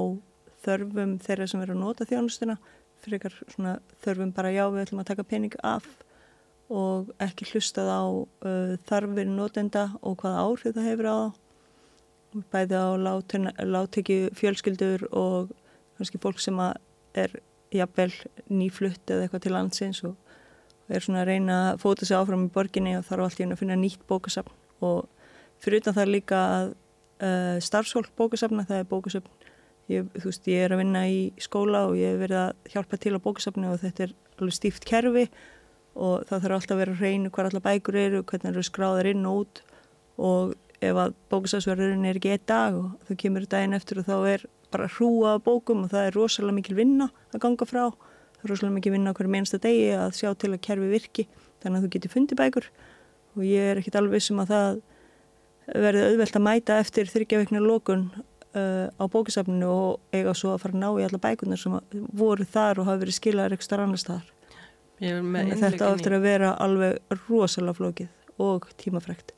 þörfum 0.64 1.14
þeirra 1.22 1.46
sem 1.46 1.62
eru 1.62 1.76
að 1.76 1.82
nota 1.84 2.06
þjónustuna 2.08 2.58
fyrir 3.02 3.20
ykkar 3.20 3.36
svona 3.54 3.74
þörfum 4.02 4.32
bara 4.34 4.52
já 4.54 4.64
við 4.66 4.84
ætlum 4.84 5.02
að 5.02 5.10
taka 5.12 5.26
pening 5.28 5.54
af 5.62 5.86
og 6.68 7.12
ekki 7.24 7.46
hlustað 7.52 7.88
á 7.88 8.02
uh, 8.04 8.74
þarfir 8.88 9.30
notenda 9.30 9.84
og 10.02 10.18
hvaða 10.20 10.44
áhrif 10.44 10.74
það 10.76 10.88
hefur 10.90 11.08
á 11.08 11.18
það 12.32 12.44
bæði 12.52 12.80
á 12.82 12.88
láttekju 13.64 14.30
fjölskyldur 14.36 15.06
og 15.16 15.52
kannski 15.96 16.20
fólk 16.20 16.42
sem 16.42 16.58
er 17.14 17.38
jafnvel 17.74 18.10
nýflutt 18.50 19.10
eða 19.10 19.26
eitthvað 19.26 19.44
til 19.44 19.54
landsins 19.54 20.02
og 20.04 20.16
er 20.88 21.04
svona 21.04 21.22
að 21.22 21.30
reyna 21.32 21.56
að 21.72 21.80
fóta 21.84 22.08
sig 22.08 22.16
áfram 22.16 22.46
í 22.48 22.52
borginni 22.52 22.96
og 22.98 23.06
þarf 23.08 23.28
alltaf 23.28 23.52
að 23.52 23.60
finna 23.60 23.76
nýtt 23.76 24.04
bókasafn 24.08 24.52
og 24.84 25.08
fyrir 25.62 25.82
utan 25.82 25.96
það 25.96 26.14
líka 26.14 26.40
að 26.54 26.72
uh, 26.72 27.56
starfsfólk 27.64 28.10
bókasafna, 28.18 28.66
það 28.68 28.82
er 28.82 28.90
bókasafn 28.90 29.46
ég, 29.92 30.08
þú 30.18 30.30
veist, 30.30 30.48
ég 30.50 30.64
er 30.64 30.74
að 30.74 30.82
vinna 30.82 31.04
í 31.08 31.20
skóla 31.42 31.86
og 31.88 31.96
ég 31.98 32.14
hef 32.14 32.22
verið 32.22 32.40
að 32.42 32.72
hjálpa 32.74 33.00
til 33.00 33.14
á 33.16 33.24
bókasafni 33.24 33.70
og 33.70 33.80
þetta 33.82 34.06
er 34.06 34.14
alveg 34.38 34.56
stíft 34.58 34.86
kerfi 34.88 35.26
og 35.98 36.28
það 36.28 36.44
þarf 36.44 36.56
alltaf 36.58 36.76
að 36.76 36.82
vera 36.82 36.96
reyna 37.00 37.32
hvað 37.34 37.50
allar 37.50 37.64
bækur 37.64 37.98
eru, 37.98 38.22
hvernig 38.22 38.52
eru 38.52 38.66
skráðar 38.66 39.10
inn 39.10 39.26
og 39.26 39.42
út 39.42 39.62
og 40.18 40.54
ef 40.84 41.00
að 41.02 41.16
bókasafsverðurinn 41.32 42.06
er 42.06 42.20
ekki 42.20 42.34
einn 42.36 42.46
dag 42.46 42.76
og 42.78 43.08
þú 43.08 43.16
kemur 43.22 43.48
daginn 43.50 43.74
eftir 43.78 44.02
og 44.02 44.06
þá 44.06 44.16
er 44.30 44.44
bara 44.72 44.90
hrúa 44.98 45.38
bókum 45.42 45.86
og 45.86 45.92
það 45.94 46.06
er 46.06 46.18
rosalega 46.18 46.58
mikil 46.58 46.76
vinna 46.78 47.08
að 47.32 47.42
ganga 47.42 47.66
frá. 47.66 47.88
Það 48.38 48.44
er 48.44 48.52
rosalega 48.52 48.76
mikil 48.76 48.94
vinna 48.94 49.14
okkur 49.14 49.30
meinsta 49.32 49.58
degi 49.62 49.88
að 49.96 50.14
sjá 50.20 50.30
til 50.38 50.52
að 50.52 50.62
kerfi 50.68 50.92
virki 50.92 51.26
þannig 51.62 51.80
að 51.80 51.86
þú 51.86 51.92
getur 51.96 52.14
fundið 52.14 52.40
bækur 52.42 52.68
og 53.34 53.46
ég 53.48 53.72
er 53.72 53.80
ekkit 53.80 53.98
alveg 53.98 54.22
sem 54.22 54.36
um 54.36 54.44
að 54.44 54.52
það 54.52 54.80
verði 55.74 56.08
auðvelt 56.08 56.38
að 56.38 56.44
mæta 56.44 56.78
eftir 56.82 57.10
þryggjaveikna 57.12 57.62
lókun 57.62 58.08
uh, 58.14 58.88
á 58.88 59.04
bókisafninu 59.10 59.68
og 59.68 60.14
eiga 60.14 60.34
svo 60.36 60.54
að 60.54 60.62
fara 60.64 60.76
að 60.76 60.82
ná 60.82 60.88
í 60.90 61.06
alla 61.06 61.22
bækunar 61.22 61.60
sem 61.60 61.78
voru 62.16 62.46
þar 62.48 62.82
og 62.82 62.90
hafa 62.90 63.02
verið 63.04 63.18
skilaður 63.18 63.56
eitthvað 63.56 63.84
annar 63.84 64.02
staðar. 64.02 64.30
Þetta 64.98 65.90
áttur 65.92 66.16
að 66.16 66.24
vera 66.24 66.54
alveg 66.58 67.18
rosalega 67.28 67.78
flókið 67.78 68.40
og 68.42 68.66
tímafrækt 68.80 69.34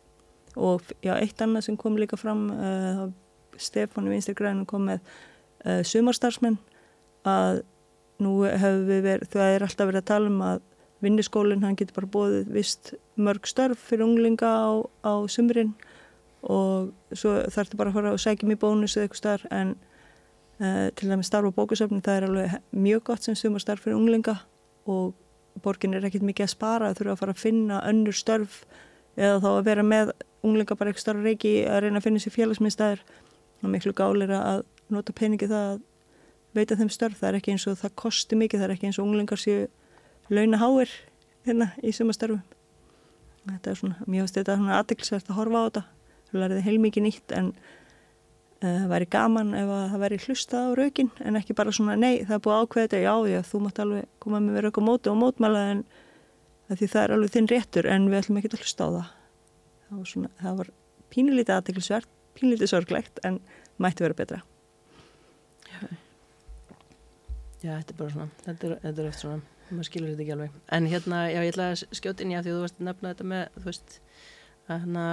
og 0.60 0.82
já, 1.04 1.14
eitt 1.14 1.40
annað 1.44 1.68
sem 1.68 1.76
kom 1.78 1.99
líka 2.00 2.18
fram 2.18 2.49
uh, 2.50 3.04
Stefán 3.60 4.08
í 4.08 4.14
Vinstri-grænum 4.14 4.66
kom 4.68 4.88
með 4.88 4.99
uh, 5.66 5.82
sumarstarfsmenn 5.87 6.58
að 7.28 7.62
nú 8.20 8.40
hefur 8.44 8.82
við 8.88 9.04
verið, 9.06 9.30
það 9.32 9.54
er 9.54 9.64
alltaf 9.66 9.88
verið 9.88 10.02
að 10.02 10.10
tala 10.10 10.32
um 10.32 10.42
að 10.44 10.64
vinniskólinn 11.00 11.64
hann 11.64 11.78
getur 11.78 11.96
bara 12.00 12.12
bóðið 12.16 12.50
vist 12.52 12.92
mörg 13.20 13.49
störf 13.49 13.80
fyrir 13.88 14.04
unglinga 14.04 14.49
á, 14.49 14.70
á 15.04 15.12
sumrin 15.32 15.72
og 16.42 16.92
svo 17.12 17.35
þarf 17.47 17.68
þetta 17.68 17.80
bara 17.80 17.92
að 17.92 17.99
fara 17.99 18.12
og 18.16 18.23
sækja 18.23 18.49
mér 18.49 18.61
bónus 18.61 18.97
eða 18.97 19.09
eitthvað 19.09 19.20
starf 19.20 19.47
en 19.52 19.75
uh, 20.61 20.88
til 20.97 21.11
dæmis 21.11 21.28
starf 21.28 21.50
á 21.52 21.59
bókusöfni 21.59 22.00
það 22.04 22.16
er 22.16 22.28
alveg 22.28 22.54
mjög 22.73 23.02
gott 23.11 23.26
sem 23.26 23.37
sumarstarf 23.37 23.85
fyrir 23.85 23.99
unglinga 23.99 24.38
og 24.88 25.12
borgin 25.61 25.94
er 25.94 26.06
ekkert 26.06 26.25
mikið 26.25 26.47
að 26.47 26.54
spara 26.54 26.92
þurfa 26.97 27.16
að 27.16 27.23
fara 27.23 27.37
að 27.37 27.42
finna 27.42 27.82
önnur 27.90 28.16
störf 28.16 28.62
eða 29.18 29.40
þá 29.42 29.50
að 29.50 29.64
vera 29.68 29.85
með 29.85 30.14
unglinga 30.47 30.78
bara 30.78 30.92
eitthvað 30.92 31.06
starf 31.06 31.26
reiki 31.26 31.54
að 31.68 31.85
reyna 31.85 32.00
að 32.00 32.06
finna 32.09 32.25
sér 32.25 32.37
félagsmiðstæðir 32.38 33.04
og 33.61 33.75
miklu 33.75 33.92
gálir 33.92 34.32
að 34.32 34.64
nota 34.90 35.12
peningi 35.12 35.50
það 35.50 35.66
að 35.75 35.82
veita 36.56 36.75
þeim 36.75 36.88
störf. 36.90 37.18
Það 37.20 37.28
er 37.28 37.37
ekki 37.38 37.52
eins 37.52 37.66
og 37.70 37.76
það 37.78 37.92
kosti 38.00 38.38
mikið 38.40 38.62
það 38.62 38.66
er 38.66 38.73
ekki 38.75 38.88
eins 38.88 38.99
og 38.99 39.06
unglingar 39.06 39.38
séu 39.38 39.68
launaháir 40.30 40.90
hérna 41.47 41.70
í 41.82 41.92
sumastörfum 41.94 42.40
þetta 43.49 43.73
er 43.73 43.78
svona, 43.78 43.97
mjög 44.06 44.26
veist 44.26 44.37
þetta 44.38 44.52
er 44.52 44.61
svona 44.61 44.76
aðdeklisvert 44.78 45.30
að 45.30 45.38
horfa 45.38 45.61
á 45.61 45.66
þetta 45.66 45.82
það 46.30 46.42
lærði 46.44 46.64
heilmikið 46.66 47.06
nýtt 47.06 47.37
en 47.37 47.52
það 48.60 48.90
væri 48.92 49.08
gaman 49.10 49.54
ef 49.56 49.70
það 49.72 50.02
væri 50.04 50.20
hlusta 50.26 50.62
á 50.64 50.68
raugin 50.76 51.10
en 51.25 51.38
ekki 51.40 51.56
bara 51.56 51.72
svona 51.72 51.96
nei 51.96 52.25
það 52.26 52.37
er 52.37 52.44
búið 52.44 52.64
ákveðið 52.64 53.04
já 53.06 53.14
já 53.32 53.40
þú 53.49 53.60
mátt 53.64 53.80
alveg 53.80 54.08
koma 54.20 54.40
með 54.44 54.66
raug 54.66 54.80
og 54.82 54.87
móti 54.87 55.12
og 55.12 55.20
mótmæla 55.20 55.62
en 55.70 55.84
því 56.78 56.88
það 56.90 57.02
er 57.02 57.14
alveg 57.14 57.32
þinn 57.34 57.50
réttur 57.50 57.88
en 57.90 58.06
við 58.10 58.20
ætlum 58.20 58.38
ekki 58.40 58.50
að 58.52 58.62
hlusta 58.62 58.87
á 58.87 58.90
það. 58.94 59.06
Það 59.87 59.96
var, 59.99 60.10
svona, 60.12 60.30
það 60.38 60.58
var 60.60 60.72
pínulítið 61.10 61.54
aðdeklisvert 61.56 62.10
pínlítið 62.38 62.70
sorglegt 62.70 63.22
en 63.26 63.40
mætti 63.82 64.04
vera 64.04 64.18
betra. 64.18 64.42
Já, 65.70 65.80
Já 67.60 67.72
þetta 67.75 67.92
er 67.92 67.99
bara 67.99 68.14
svona 68.14 68.28
þetta 68.44 68.68
er, 68.68 68.76
þetta 68.84 69.02
er 69.02 69.08
eftir 69.10 69.25
svona, 69.25 69.40
maður 69.70 69.88
skilur 69.90 70.12
þetta 70.12 70.25
ekki 70.25 70.37
alveg. 70.37 70.60
En 70.78 70.87
hérna, 70.92 71.25
já 71.32 71.40
ég 71.40 71.50
ætla 71.54 71.66
að 71.72 71.82
skjóta 71.99 72.25
inn 72.25 72.37
að 72.38 72.46
því 72.46 72.54
þú 72.54 72.62
varst 72.62 72.78
að 72.78 72.87
nefna 72.90 73.14
þetta 73.14 73.28
með, 73.32 73.42
þú 73.56 73.66
veist 73.66 73.99
að, 74.70 74.86
hana, 74.86 75.04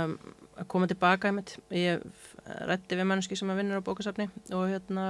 að 0.57 0.69
koma 0.71 0.87
tilbaka 0.89 1.31
einmitt. 1.31 1.57
ég 1.73 2.05
rætti 2.69 2.97
við 2.97 3.09
manneski 3.09 3.37
sem 3.39 3.49
að 3.51 3.61
vinnur 3.61 3.83
á 3.83 3.87
bókasafni 3.87 4.29
og 4.55 4.69
hérna 4.71 5.05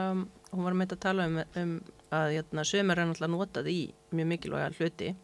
hún 0.51 0.65
var 0.65 0.77
með 0.77 0.97
að 0.97 1.05
tala 1.05 1.29
um, 1.29 1.39
um 1.61 1.77
að 2.15 2.37
hérna, 2.37 2.63
sömur 2.63 2.99
er 2.99 3.09
náttúrulega 3.09 3.33
notað 3.33 3.71
í 3.71 3.79
mjög 4.15 4.29
mikilvæga 4.31 4.75
hluti 4.77 5.15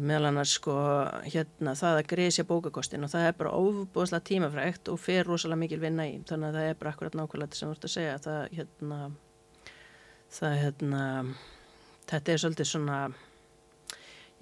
meðal 0.00 0.30
annars 0.30 0.54
sko 0.56 0.74
hérna 1.26 1.74
það 1.76 1.98
að 1.98 2.08
grísja 2.12 2.44
bókakostin 2.48 3.04
og 3.04 3.12
það 3.12 3.26
er 3.28 3.34
bara 3.36 3.56
óbúðslega 3.60 4.24
tímafrægt 4.24 4.88
og 4.88 5.00
fer 5.00 5.28
rosalega 5.28 5.60
mikil 5.60 5.80
vinna 5.82 6.06
í 6.08 6.16
þannig 6.28 6.48
að 6.48 6.56
það 6.56 6.68
er 6.68 6.78
bara 6.80 6.92
akkurat 6.94 7.18
nákvæmlega 7.18 7.50
þetta 7.50 7.58
sem 7.58 7.68
þú 7.68 7.76
ert 7.76 7.88
að 7.88 7.94
segja 7.96 8.14
það 8.24 8.40
hérna 8.56 9.00
það 10.38 10.56
hérna 10.62 11.02
þetta 12.08 12.32
er 12.32 12.42
svolítið 12.42 12.70
svona 12.70 13.00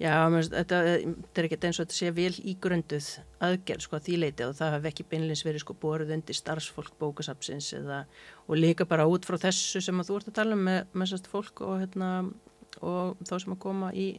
já 0.01 0.11
þetta, 0.27 0.79
þetta 0.81 1.41
er 1.41 1.47
ekkert 1.47 1.67
eins 1.69 1.79
og 1.79 1.85
þetta 1.85 1.97
sé 1.97 2.11
vel 2.15 2.33
ígrunduð 2.51 3.09
aðgerð 3.47 3.85
sko 3.85 3.97
að 3.97 4.07
því 4.07 4.17
leiti 4.19 4.45
og 4.45 4.55
það 4.57 4.75
hef 4.75 4.87
ekki 4.91 5.07
beinleins 5.11 5.43
verið 5.47 5.63
sko 5.63 5.75
boruð 5.79 6.13
undir 6.17 6.35
starfsfólk 6.35 6.97
bókasapsins 6.99 7.71
eða 7.79 8.01
og 8.45 8.59
líka 8.59 8.87
bara 8.89 9.07
út 9.07 9.27
frá 9.27 9.39
þessu 9.47 9.83
sem 9.83 10.01
að 10.01 10.09
þú 10.09 10.19
ert 10.19 10.31
að 10.31 10.37
tala 10.41 10.57
um 10.57 10.65
með, 10.67 10.81
með 10.91 11.11
sérst 11.13 11.29
fólk 11.31 11.63
og 11.63 11.77
hérna 11.79 12.09
og 12.83 13.21
þá 13.23 13.35
sem 13.39 13.55
að 13.55 13.61
koma 13.63 13.91
í 13.95 14.09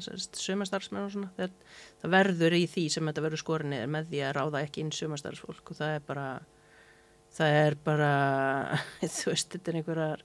sumastarfsmenn 0.00 1.06
og 1.06 1.12
svona 1.12 1.30
það, 1.36 1.54
það 2.02 2.14
verður 2.16 2.56
í 2.56 2.64
því 2.70 2.84
sem 2.92 3.08
þetta 3.08 3.24
verður 3.26 3.42
skorinni 3.42 3.80
með 3.92 4.10
því 4.12 4.22
að 4.26 4.34
ráða 4.38 4.62
ekki 4.66 4.84
inn 4.84 4.92
sumastarfsfólk 4.96 5.72
og 5.72 5.78
það 5.80 5.96
er 5.96 6.04
bara 6.06 6.26
það 7.32 7.58
er 7.62 7.78
bara 7.84 8.12
þú 9.16 9.32
veist, 9.32 9.50
þetta 9.54 9.72
er 9.72 9.80
einhverjar 9.80 10.24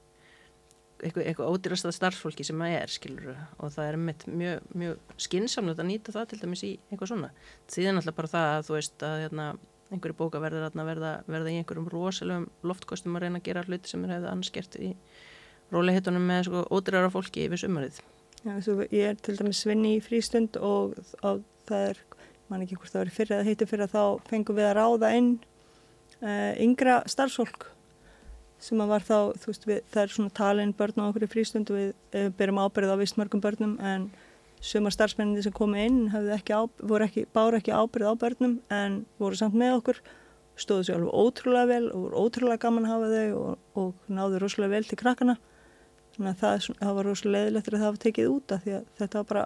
eitthvað, 1.03 1.23
eitthvað 1.29 1.53
ódýrasta 1.53 1.93
starfsfólki 1.93 2.45
sem 2.47 2.61
það 2.61 2.75
er 2.77 2.93
skilur 2.93 3.31
og 3.35 3.71
það 3.73 3.89
er 3.89 3.97
mjög, 4.01 4.27
mjög, 4.41 4.67
mjög 4.81 5.15
skinsamlega 5.27 5.83
að 5.83 5.89
nýta 5.91 6.13
það 6.15 6.29
til 6.31 6.39
dæmis 6.41 6.63
í 6.65 6.73
eitthvað 6.89 7.11
svona. 7.11 7.31
Síðan 7.71 8.01
alltaf 8.01 8.17
bara 8.17 8.31
það 8.33 8.51
að 8.53 8.67
þú 8.67 8.77
veist 8.77 9.07
að 9.07 9.23
hérna, 9.25 9.47
einhverju 9.93 10.17
bóka 10.19 10.41
verður 10.43 10.67
að 10.67 10.89
verða, 10.91 11.13
verða 11.29 11.53
í 11.53 11.61
einhverjum 11.61 11.89
rosalegum 11.93 12.47
loftkostum 12.67 13.17
að 13.17 13.25
reyna 13.25 13.41
að 13.41 13.47
gera 13.47 13.65
hluti 13.67 13.91
sem 13.91 14.05
er 14.05 14.15
hefðið 14.15 14.31
annars 14.33 14.53
gert 14.57 14.79
í 14.81 14.91
róleihitunum 15.73 16.27
með 16.27 16.43
sko, 16.47 16.63
ódýrara 16.73 17.11
fólki 17.13 17.45
yfir 17.47 17.63
sumarið. 17.63 18.01
Já, 18.45 18.53
svo 18.63 18.81
ég 18.85 19.11
er 19.11 19.17
til 19.21 19.37
dæmis 19.37 19.63
svinni 19.63 19.97
í 19.97 20.03
frístund 20.03 20.59
og 20.63 20.97
á, 21.25 21.39
það 21.67 21.87
er, 21.91 22.03
mann 22.47 22.63
ekki 22.63 22.77
hvort 22.79 22.93
það 22.93 23.03
var 23.03 23.15
fyrir 23.15 23.37
að 23.39 23.49
heiti 23.49 23.67
fyrir 23.67 23.87
að 23.87 23.95
þá 23.95 24.29
fengum 24.29 24.59
við 24.59 24.69
að 24.69 24.77
ráða 24.77 25.09
inn 25.17 25.31
uh, 26.21 26.53
yngra 26.63 27.01
starfsfólk 27.09 27.67
sem 28.59 28.81
að 28.81 28.91
var 28.93 29.05
þá, 29.05 29.17
þú 29.37 29.51
veist, 29.51 29.67
við, 29.69 29.81
það 29.93 30.03
er 30.03 30.13
svona 30.13 30.35
talin 30.37 30.73
börn 30.77 31.03
á 31.03 31.07
okkur 31.07 31.27
í 31.27 31.29
frístund 31.31 31.71
og 31.71 31.77
við 31.77 31.89
uh, 31.93 32.29
byrjum 32.39 32.61
ábyrðið 32.63 32.93
á 32.97 33.01
vist 33.01 33.19
mörgum 33.19 33.43
börnum 33.43 33.75
en 33.85 34.07
sumar 34.65 34.95
starfsmenninni 34.95 35.43
sem 35.45 35.53
komi 35.53 35.83
inn 35.85 35.99
ekki 36.33 36.55
á, 36.57 36.65
ekki, 37.05 37.27
báru 37.33 37.59
ekki 37.59 37.75
ábyrðið 37.75 38.09
á 38.09 38.21
börnum 38.23 38.55
en 38.73 39.03
voru 39.21 39.37
samt 39.37 39.57
með 39.57 39.77
okkur 39.81 40.01
stóðu 40.57 40.87
sér 40.87 40.97
alveg 40.97 41.13
ótrúlega 41.13 41.69
vel 41.69 41.91
og 41.91 42.07
voru 42.07 42.23
ótrúlega 42.25 42.63
gaman 42.63 42.87
að 42.87 42.93
hafa 42.95 43.11
þau 43.13 43.41
og, 43.41 43.59
og 43.77 44.09
náðu 44.09 44.41
rosalega 44.41 44.73
vel 44.73 44.87
til 44.89 44.97
krakkana. 44.97 45.37
Þannig 46.15 46.31
að 46.31 46.39
það, 46.41 46.67
það 46.79 46.95
var 46.97 47.07
rosalega 47.11 47.43
leðilegt 47.43 47.69
að 47.69 47.77
það 47.77 47.91
var 47.91 47.99
tekið 48.05 48.31
út 48.33 48.55
af 48.55 48.63
því 48.63 48.75
að 48.79 48.87
þetta 49.01 49.21
var 49.21 49.27
bara 49.31 49.45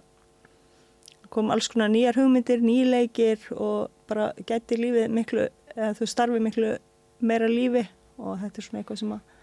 kom 1.31 1.51
alls 1.51 1.67
konar 1.71 1.91
nýjar 1.91 2.19
hugmyndir, 2.19 2.63
nýleikir 2.63 3.43
og 3.55 3.91
bara 4.07 4.31
gæti 4.47 4.79
lífið 4.79 5.11
miklu, 5.15 5.47
eða 5.75 5.91
þú 5.99 6.07
starfið 6.11 6.45
miklu 6.47 6.71
meira 7.23 7.47
lífi 7.51 7.85
og 8.21 8.39
þetta 8.41 8.61
er 8.61 8.67
svona 8.67 8.83
eitthvað 8.83 9.01
sem 9.03 9.15
að 9.17 9.37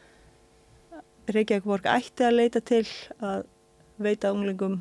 Reykjavík 1.29 1.69
borg 1.69 1.91
ætti 1.93 2.25
að 2.25 2.39
leita 2.39 2.63
til 2.65 2.85
að 3.21 3.43
veita 4.01 4.33
unglingum 4.33 4.79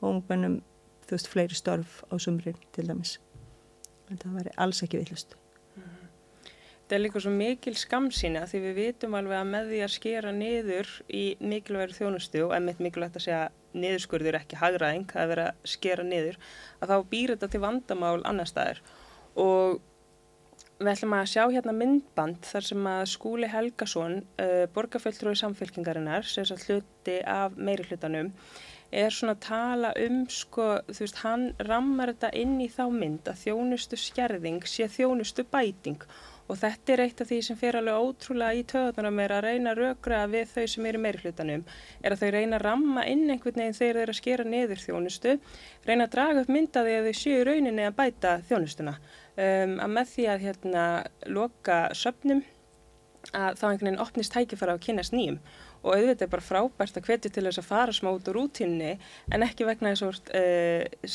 og 0.00 0.08
ungmennum 0.10 0.58
þú 1.04 1.14
veist 1.14 1.30
fleiri 1.30 1.54
störf 1.58 2.00
á 2.10 2.14
sumrin 2.18 2.58
til 2.74 2.88
dæmis. 2.88 3.18
En 4.10 4.18
það 4.18 4.40
væri 4.40 4.58
alls 4.58 4.82
ekki 4.82 5.04
villust 5.04 5.36
þetta 6.84 6.96
er 6.98 7.00
líka 7.00 7.20
svo 7.24 7.30
mikil 7.32 7.72
skamsýna 7.80 8.42
því 8.44 8.58
við 8.60 8.74
vitum 8.76 9.14
alveg 9.16 9.38
að 9.38 9.46
með 9.48 9.70
því 9.70 9.78
að 9.86 9.92
skera 9.94 10.32
niður 10.36 10.90
í 11.08 11.22
mikilvægur 11.40 11.94
þjónustu 11.96 12.42
og 12.44 12.52
emitt 12.58 12.82
mikilvægt 12.84 13.16
að 13.16 13.24
segja 13.24 13.44
niðurskurður 13.72 14.36
ekki 14.36 14.58
hagraðing 14.60 15.14
að 15.16 15.32
vera 15.32 15.46
skera 15.64 16.04
niður 16.04 16.36
að 16.84 16.92
þá 16.92 17.08
býr 17.14 17.32
þetta 17.32 17.48
til 17.54 17.62
vandamál 17.64 18.18
annar 18.28 18.50
staðir 18.50 18.82
og 19.40 19.80
við 20.80 20.90
ætlum 20.90 21.14
að 21.14 21.30
sjá 21.30 21.42
hérna 21.46 21.74
myndband 21.76 22.46
þar 22.48 22.68
sem 22.68 22.86
að 22.90 23.02
skúli 23.12 23.50
Helgason 23.50 24.20
uh, 24.42 24.64
borgarfjöldrúi 24.74 25.36
samfélkingarinnar 25.38 26.26
sem 26.26 26.44
er 26.44 26.64
hluti 26.66 27.18
af 27.30 27.58
meiri 27.58 27.86
hlutanum 27.88 28.32
er 28.94 29.14
svona 29.14 29.34
að 29.34 29.42
tala 29.48 29.90
um 30.04 30.20
sko, 30.30 30.68
þú 30.90 31.02
veist, 31.02 31.22
hann 31.24 31.48
rammar 31.66 32.14
þetta 32.14 32.30
inn 32.38 32.60
í 32.62 32.68
þá 32.70 32.84
mynd 32.94 33.30
að 33.30 33.40
þjónustu 33.42 33.98
skerðing 33.98 34.62
sé 34.70 34.86
þjónustu 34.90 35.46
bæting. 35.50 36.04
Og 36.44 36.58
þetta 36.60 36.92
er 36.92 37.00
eitt 37.06 37.22
af 37.24 37.30
því 37.30 37.38
sem 37.46 37.56
fyrir 37.56 37.78
alveg 37.80 38.04
ótrúlega 38.04 38.58
í 38.58 38.64
töðunum 38.68 39.20
er 39.24 39.32
að 39.32 39.46
reyna 39.46 39.72
að 39.72 39.78
rökra 39.80 40.18
við 40.28 40.50
þau 40.50 40.66
sem 40.74 40.88
eru 40.90 41.00
meiri 41.00 41.22
hlutanum 41.22 41.62
er 42.04 42.12
að 42.12 42.20
þau 42.20 42.32
reyna 42.34 42.58
að 42.58 42.66
ramma 42.66 43.06
inn 43.08 43.24
einhvern 43.32 43.62
veginn 43.62 43.78
þegar 43.78 43.96
þeir 43.96 44.02
eru 44.02 44.12
að 44.12 44.18
skera 44.20 44.46
niður 44.50 44.82
þjónustu 44.82 45.34
reyna 45.88 46.04
að 46.04 46.12
draga 46.18 46.42
upp 46.44 46.52
myndaði 46.52 46.98
að 46.98 47.08
þau 47.08 47.22
séu 47.22 47.46
rauninni 47.48 47.88
að 47.88 47.96
bæta 47.96 48.34
þjónustuna 48.50 48.94
um, 49.36 49.76
að 49.84 49.94
með 49.98 50.10
því 50.14 50.26
að 50.32 50.44
hérna 50.48 50.84
loka 51.26 51.78
söpnum 51.96 52.42
að 53.32 53.56
þá 53.56 53.64
einhvern 53.68 53.88
veginn 53.88 54.02
opnist 54.04 54.34
tækifara 54.34 54.74
á 54.76 54.84
kynast 54.84 55.14
nýjum. 55.16 55.38
Og 55.84 55.94
auðvitað 55.94 56.26
er 56.26 56.32
bara 56.32 56.44
frábært 56.44 56.98
að 56.98 57.08
hvetja 57.08 57.30
til 57.32 57.44
þess 57.46 57.60
að 57.60 57.70
fara 57.70 57.94
smá 57.96 58.10
út 58.12 58.28
úr 58.30 58.38
rútinni 58.38 58.94
en 59.32 59.46
ekki 59.46 59.66
vegna 59.68 59.94
þess 59.94 60.28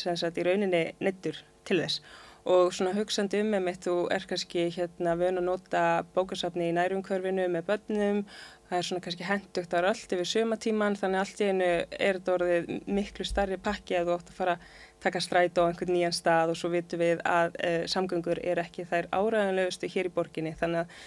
að 0.10 0.26
uh, 0.26 0.42
í 0.42 0.46
rauninni 0.46 0.84
nettur 1.02 1.38
til 1.66 1.82
þess 1.84 2.02
og 2.46 2.74
svona 2.74 2.94
hugsandi 2.96 3.42
um 3.44 3.52
með 3.56 3.82
þú 3.86 3.96
er 4.16 4.26
kannski 4.30 4.70
hérna 4.76 5.16
vön 5.20 5.42
að 5.42 5.48
nota 5.50 5.84
bókarsafni 6.16 6.70
í 6.70 6.76
nærumkörfinu 6.78 7.48
með 7.52 7.66
börnum, 7.68 8.22
það 8.70 8.78
er 8.78 8.88
svona 8.88 9.04
kannski 9.06 9.28
hendugt 9.28 9.74
ára 9.74 9.94
allt 9.94 10.14
yfir 10.16 10.30
sumatíman 10.30 10.98
þannig 11.00 11.24
allt 11.24 11.42
í 11.42 11.50
einu 11.50 11.70
er 11.70 12.20
þetta 12.20 12.36
orðið 12.36 12.70
miklu 13.00 13.26
starri 13.28 13.58
pakki 13.58 13.98
að 14.00 14.12
þú 14.12 14.16
ótt 14.18 14.32
að 14.32 14.40
fara 14.40 14.56
að 14.58 14.78
taka 15.04 15.24
stræt 15.24 15.58
á 15.60 15.64
einhvern 15.64 15.96
nýjan 15.96 16.16
stað 16.16 16.54
og 16.54 16.60
svo 16.60 16.72
vitum 16.74 17.02
við 17.02 17.24
að 17.28 17.58
uh, 17.60 17.82
samgöngur 17.90 18.42
er 18.44 18.62
ekki 18.64 18.88
þær 18.90 19.10
áræðanlegustu 19.16 19.90
hér 19.90 20.10
í 20.10 20.14
borginni. 20.14 20.56
Þannig 20.60 20.86
að 20.86 20.98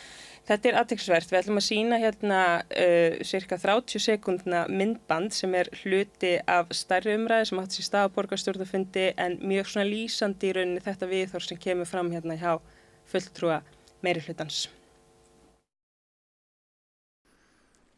Þetta 0.42 0.68
er 0.68 0.76
aðtæksvert. 0.80 1.30
Við 1.30 1.38
ætlum 1.38 1.60
að 1.60 1.64
sína 1.68 1.98
hérna 2.02 2.38
uh, 2.66 3.20
cirka 3.26 3.58
30 3.62 4.02
sekundna 4.02 4.64
myndband 4.66 5.34
sem 5.36 5.54
er 5.54 5.70
hluti 5.84 6.34
af 6.50 6.72
starri 6.74 7.14
umræði 7.14 7.52
sem 7.52 7.62
átt 7.62 7.76
sér 7.76 7.86
stað 7.86 8.10
á 8.10 8.14
borgarstjórnafundi 8.16 9.06
en 9.22 9.38
mjög 9.38 9.70
svona 9.70 9.86
lýsandi 9.86 10.50
í 10.50 10.56
rauninni 10.58 10.82
þetta 10.82 11.10
viðhór 11.12 11.46
sem 11.46 11.62
kemur 11.62 11.86
fram 11.86 12.10
hérna 12.10 12.38
hjá 12.40 12.56
fulltrúa 13.12 13.60
meiri 14.02 14.24
hlutans. 14.26 14.66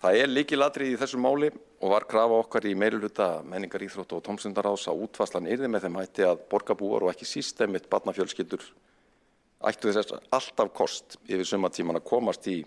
Það 0.05 0.21
er 0.21 0.29
líkilatrið 0.29 0.91
í 0.93 1.01
þessu 1.01 1.17
máli 1.17 1.49
og 1.81 1.93
var 1.95 2.05
krafa 2.05 2.43
okkar 2.43 2.67
í 2.69 2.75
meiruluta 2.77 3.39
menningar 3.49 3.81
íþrótt 3.87 4.13
og 4.13 4.25
tómsundaráðs 4.27 4.85
að 4.93 5.07
útfaslan 5.07 5.49
yrði 5.49 5.71
með 5.73 5.87
þeim 5.87 5.97
hætti 6.03 6.27
að 6.29 6.43
borgarbúar 6.51 7.07
og 7.07 7.15
ekki 7.15 7.25
sístemitt 7.31 7.89
barnafjölskyldur 7.89 8.67
ættu 9.71 9.93
þess 9.95 10.15
alltaf 10.35 10.73
kost 10.77 11.19
yfir 11.25 11.47
sumatíman 11.49 12.01
að 12.01 12.09
komast 12.09 12.47
í 12.51 12.61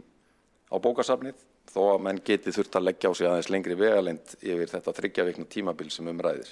á 0.71 0.75
bókasafnið 0.81 1.43
þó 1.71 1.81
að 1.93 2.03
menn 2.05 2.21
geti 2.25 2.53
þurft 2.55 2.77
að 2.79 2.87
leggja 2.87 3.11
á 3.11 3.13
sig 3.17 3.27
aðeins 3.27 3.49
lengri 3.51 3.75
vegalend 3.79 4.35
yfir 4.39 4.71
þetta 4.71 4.95
þryggjaveikna 4.99 5.49
tímabil 5.51 5.91
sem 5.91 6.07
umræðir. 6.07 6.49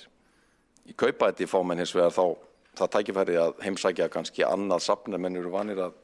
Í 0.85 0.93
kaupæti 0.93 1.47
fá 1.49 1.57
menn 1.63 1.81
hins 1.81 1.95
vegar 1.95 2.13
þá 2.13 2.25
það 2.75 2.93
tækifæri 2.97 3.37
að 3.39 3.59
heimsækja 3.63 4.09
kannski 4.11 4.45
annað 4.47 4.83
safn 4.89 5.15
en 5.15 5.23
menn 5.23 5.39
eru 5.39 5.53
vanir 5.53 5.81
að, 5.87 5.99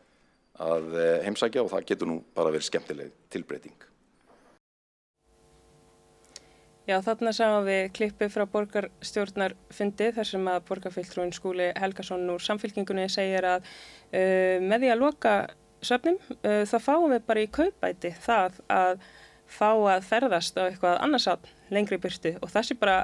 að 0.64 0.94
eh, 0.96 1.16
heimsækja 1.28 1.66
og 1.66 1.72
það 1.74 1.88
getur 1.92 2.12
nú 2.12 2.20
bara 2.36 2.54
verið 2.54 2.70
skemmtileg 2.70 3.16
tilbreyting. 3.34 3.91
Já, 6.92 6.98
þarna 7.06 7.32
sáum 7.32 7.64
við 7.64 7.86
klippi 7.96 8.28
frá 8.28 8.44
borgarstjórnarfundi 8.52 10.10
þar 10.18 10.28
sem 10.28 10.48
að 10.52 10.64
borgarfylgtrúin 10.68 11.30
skúli 11.32 11.70
Helgason 11.80 12.26
úr 12.34 12.44
samfélkingunni 12.44 13.06
segir 13.12 13.46
að 13.48 13.64
uh, 13.64 14.58
með 14.60 14.84
því 14.84 14.90
að 14.92 15.00
loka 15.00 15.36
söfnum 15.88 16.18
uh, 16.20 16.66
þá 16.68 16.76
fáum 16.84 17.14
við 17.14 17.22
bara 17.30 17.46
í 17.46 17.52
kaupæti 17.56 18.12
það 18.26 18.58
að 18.76 19.06
fá 19.52 19.70
að 19.70 20.04
ferðast 20.10 20.60
á 20.60 20.68
eitthvað 20.68 21.00
annarsátt 21.06 21.48
lengri 21.72 22.00
byrtu 22.02 22.34
og 22.42 22.52
það 22.52 22.68
sé 22.68 22.78
bara, 22.82 22.98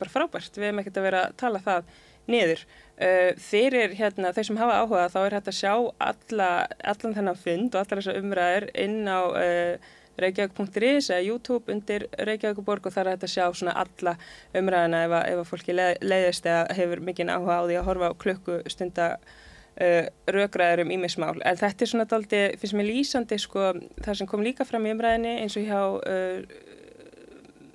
bara 0.00 0.14
frábært, 0.14 0.56
við 0.56 0.70
hefum 0.70 0.80
ekkert 0.80 1.02
að 1.02 1.06
vera 1.10 1.22
að 1.26 1.36
tala 1.44 1.60
það 1.66 1.92
niður. 2.32 2.64
Uh, 2.94 3.92
hérna, 3.98 4.32
þeir 4.32 4.48
sem 4.48 4.62
hafa 4.62 4.80
áhuga 4.80 5.10
þá 5.12 5.20
er 5.26 5.36
hægt 5.36 5.52
að 5.52 5.58
sjá 5.58 5.74
alla, 6.06 6.48
allan 6.80 7.18
þennan 7.18 7.42
fund 7.44 7.74
og 7.74 7.82
allar 7.82 8.00
þessar 8.00 8.22
umræður 8.22 8.70
inn 8.86 9.02
á 9.04 9.20
uh, 9.20 9.92
reykjavík.is 10.20 11.10
eða 11.10 11.22
YouTube 11.24 11.72
undir 11.72 12.06
Reykjavíkuborg 12.28 12.86
og 12.86 12.94
það 12.94 13.04
er 13.04 13.10
hægt 13.12 13.26
að 13.26 13.32
sjá 13.34 13.46
svona 13.52 13.76
alla 13.84 14.16
umræðina 14.56 15.04
ef 15.06 15.14
að, 15.18 15.24
ef 15.32 15.40
að 15.42 15.48
fólki 15.50 15.76
leið, 15.76 16.04
leiðist 16.04 16.46
eða 16.50 16.76
hefur 16.78 17.02
mikinn 17.08 17.32
áhuga 17.32 17.58
á 17.58 17.66
því 17.66 17.78
að 17.80 17.88
horfa 17.88 18.10
á 18.10 18.20
klukku 18.24 18.58
stunda 18.70 19.08
uh, 19.18 20.04
rökraður 20.36 20.84
um 20.84 20.94
ímismál. 20.94 21.34
En 21.42 21.58
þetta 21.60 21.86
er 21.86 21.92
svona 21.92 22.08
daldi, 22.10 22.44
finnst 22.60 22.78
mér 22.78 22.90
lýsandi 22.90 23.40
sko, 23.42 23.72
það 24.04 24.20
sem 24.20 24.30
kom 24.30 24.44
líka 24.46 24.68
fram 24.68 24.86
í 24.86 24.94
umræðinni 24.94 25.38
eins 25.42 25.58
og 25.58 25.66
hjá 25.66 25.80
uh, 25.98 26.62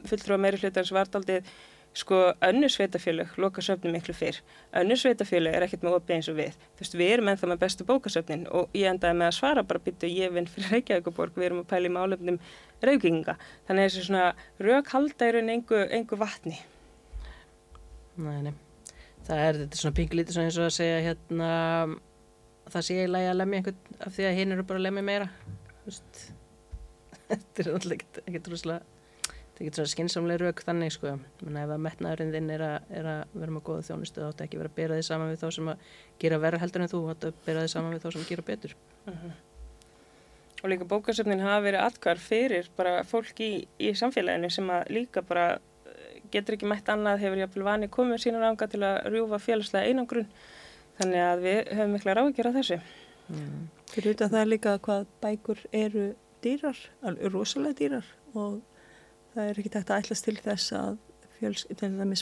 fulltrúa 0.10 0.39
meiri 0.39 0.62
hlutans 0.62 0.93
var 0.96 1.12
daldi 1.12 1.41
sko 2.00 2.20
önnu 2.46 2.70
sveitafélög 2.72 3.36
loka 3.41 3.62
söfnum 3.65 3.94
miklu 3.96 4.13
fyrr. 4.15 4.39
Önnu 4.79 4.98
sveitafélög 5.00 5.56
er 5.58 5.65
ekkert 5.65 5.84
með 5.86 5.98
opið 5.98 6.15
eins 6.15 6.29
og 6.32 6.38
við. 6.39 6.58
Þú 6.77 6.84
veist, 6.84 6.98
við 7.01 7.13
erum 7.15 7.32
ennþá 7.32 7.51
með 7.51 7.62
bestu 7.63 7.88
bókasöfnin 7.89 8.46
og 8.56 8.75
ég 8.77 8.89
endaði 8.89 9.20
með 9.20 9.32
að 9.32 9.38
svara 9.38 9.65
bara 9.68 9.84
byttu 9.86 10.10
ég 10.10 10.34
vinn 10.36 10.50
fyrir 10.50 10.74
Reykjavíkuborg, 10.75 11.38
við 11.38 11.50
erum 11.50 11.62
að 11.63 11.70
pæla 11.74 11.89
í 11.89 11.94
málefnum 11.96 12.41
rauginga. 12.86 13.38
Þannig 13.68 13.86
að 13.86 13.89
þessi 13.89 14.06
svona 14.08 14.25
rauk 14.70 14.94
halda 14.96 15.32
raun 15.36 15.53
einhver, 15.56 15.88
einhver 15.96 16.22
vatni. 16.24 16.60
Nei, 18.20 18.38
nei. 18.48 18.53
Það 19.27 19.44
er 19.46 19.60
þetta 19.63 19.82
svona 19.82 19.98
pinglítið 20.00 20.38
svona 20.38 20.50
eins 20.50 20.60
og 20.60 20.70
að 20.70 20.77
segja 20.79 21.01
hérna 21.06 21.50
það 22.70 22.86
sé 22.86 22.98
ég 22.98 23.12
lægi 23.12 23.29
að 23.32 23.39
lemja 23.39 23.60
einhvern 23.60 24.00
af 24.06 24.15
því 24.15 24.29
að 24.29 24.38
hinn 24.39 24.56
eru 24.56 24.65
bara 24.70 24.82
að 24.82 24.88
lemja 24.88 25.06
meira. 25.10 25.29
Þetta 27.29 27.62
er 27.62 27.70
alltaf 27.75 28.24
ekkert 28.25 28.50
það 29.60 29.68
getur 29.68 29.82
svona 29.82 29.92
skinsamlega 29.92 30.39
rauk 30.46 30.62
þannig 30.63 30.94
sko 30.96 31.13
menna 31.44 31.66
ef 31.66 31.72
að 31.75 31.82
metnaðurinn 31.84 32.32
þinn 32.32 32.54
er 32.56 32.62
að, 32.63 32.78
er 32.96 33.08
að 33.12 33.34
vera 33.42 33.56
með 33.56 33.63
góða 33.68 33.86
þjónustu 33.89 34.22
þá 34.24 34.28
ætti 34.30 34.46
ekki 34.46 34.60
vera 34.62 34.72
að 34.72 34.78
bera 34.78 35.00
þið 35.00 35.08
saman 35.10 35.32
við 35.34 35.42
þá 35.42 35.50
sem 35.58 35.72
að 35.74 35.89
gera 36.24 36.38
verða 36.39 36.62
heldur 36.63 36.86
en 36.86 36.92
þú 36.94 37.01
ætti 37.12 37.28
að 37.28 37.42
bera 37.48 37.63
þið 37.66 37.74
saman 37.74 37.96
við 37.96 38.06
þá 38.06 38.10
sem 38.16 38.28
gera 38.30 38.46
betur 38.48 38.75
uh 38.80 39.12
mhm. 39.12 39.20
-huh. 39.25 39.38
Og 40.60 40.70
líka 40.70 40.84
bókasöfnin 40.84 41.39
hafa 41.39 41.63
verið 41.63 41.80
atkvar 41.80 42.18
fyrir 42.20 42.70
bara 42.75 43.04
fólk 43.04 43.39
í, 43.39 43.68
í 43.80 43.94
samfélaginu 43.96 44.50
sem 44.51 44.70
að 44.70 44.89
líka 44.91 45.22
bara 45.22 45.54
eh, 45.56 46.19
getur 46.32 46.56
ekki 46.58 46.67
mætt 46.67 46.89
annað 46.89 47.22
hefur 47.24 47.39
jáfnvel 47.39 47.63
vani 47.63 47.88
komið 47.88 48.17
sína 48.24 48.39
ranga 48.39 48.67
til 48.67 48.84
að 48.84 49.08
rjúfa 49.08 49.39
félagslega 49.39 49.88
einangrun 49.88 50.28
þannig 50.98 51.24
að 51.24 51.45
við 51.45 51.72
höfum 51.78 51.93
mikla 51.95 52.13
ráðgjör 52.13 52.52
á 52.52 52.58
þessu. 52.58 52.80
Fyrir 53.93 54.12
þetta 54.12 54.28
það 54.34 54.41
er 54.41 54.52
líka 54.52 54.80
hvað 54.80 55.06
bækur 55.22 55.63
eru 55.72 56.06
dýrar, 56.43 56.78
alveg 57.04 57.32
rosalega 57.32 57.80
dýrar 57.80 58.06
og 58.34 58.60
það 59.34 59.46
er 59.46 59.62
ekki 59.62 59.74
tægt 59.74 59.94
að 59.94 60.04
ætlas 60.04 60.26
til 60.26 60.38
þess 60.44 60.74
að 60.78 60.98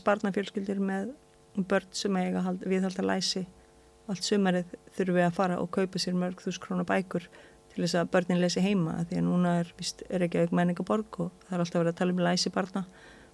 barnafjölskyldir 0.07 0.81
með 0.83 1.13
börn 1.69 1.93
sem 1.95 2.17
eiga 2.19 2.43
viðhalda 2.61 3.05
læsi 3.05 3.47
allt 4.07 4.23
sumarið 4.23 4.73
þurfum 4.95 5.17
við 5.17 5.25
að 5.25 5.35
fara 5.35 5.59
og 5.59 5.71
kaupa 5.73 5.99
sér 5.99 6.15
mörg 6.17 6.41
þús 6.43 6.59
krónar 6.63 6.87
bækur 6.87 7.27
til 7.73 7.83
þess 7.83 7.97
að 7.99 8.11
börnin 8.13 8.41
lesi 8.41 8.63
heima 8.63 9.01
því 9.09 9.19
að 9.19 9.25
núna 9.27 9.55
er, 9.61 9.71
víst, 9.79 10.03
er 10.09 10.23
ekki 10.25 10.45
auk 10.45 10.55
menningaborg 10.55 11.19
og 11.25 11.31
það 11.47 11.57
er 11.57 11.63
alltaf 11.63 11.81
verið 11.81 11.93
að 11.93 11.99
tala 12.01 12.15
um 12.15 12.23
læsi 12.27 12.53
barna 12.53 12.83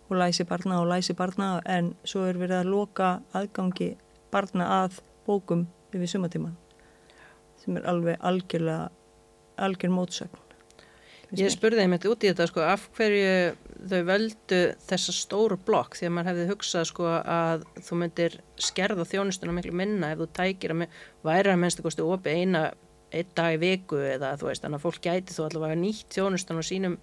og 0.10 0.18
læsi 0.20 0.48
barna 0.50 0.80
og 0.82 0.90
læsi 0.90 1.18
barna 1.20 1.50
en 1.76 1.94
svo 2.04 2.26
er 2.28 2.40
verið 2.42 2.62
að 2.62 2.72
loka 2.74 3.12
aðgangi 3.38 3.94
barna 4.34 4.70
að 4.82 5.00
bókum 5.28 5.68
yfir 5.94 6.16
sumatíman 6.16 6.58
sem 7.62 7.78
er 7.80 7.88
alveg 7.88 8.18
algjörlega 8.20 8.90
algjör 9.64 9.94
mótsögn 9.94 10.43
Ég 11.34 11.50
spurði 11.50 11.82
einmitt 11.82 12.04
út 12.06 12.22
í 12.22 12.30
þetta 12.30 12.46
sko 12.46 12.62
af 12.62 12.84
hverju 12.94 13.56
þau 13.90 14.02
völdu 14.06 14.60
þessa 14.86 15.14
stóru 15.18 15.58
blokk 15.66 15.98
því 15.98 16.06
að 16.06 16.14
maður 16.14 16.30
hefði 16.30 16.46
hugsað 16.52 16.86
sko 16.92 17.08
að 17.10 17.64
þú 17.82 17.98
myndir 18.04 18.36
skerða 18.62 19.06
þjónustuna 19.10 19.56
miklu 19.56 19.74
minna 19.76 20.12
ef 20.14 20.22
þú 20.22 20.28
tækir 20.38 20.76
að 20.76 20.84
væri 21.26 21.54
að 21.54 21.60
mennstu 21.64 21.86
kosti 21.86 22.06
opi 22.06 22.36
eina 22.38 22.68
einn 23.14 23.34
dag 23.38 23.58
í 23.58 23.62
viku 23.62 23.98
eða 24.06 24.36
þú 24.38 24.50
veist 24.50 24.66
þannig 24.66 24.80
að 24.80 24.86
fólk 24.86 25.02
gæti 25.08 25.36
þú 25.36 25.48
allavega 25.48 25.80
nýtt 25.82 26.14
þjónustan 26.14 26.62
og 26.62 26.68
sínum 26.68 27.00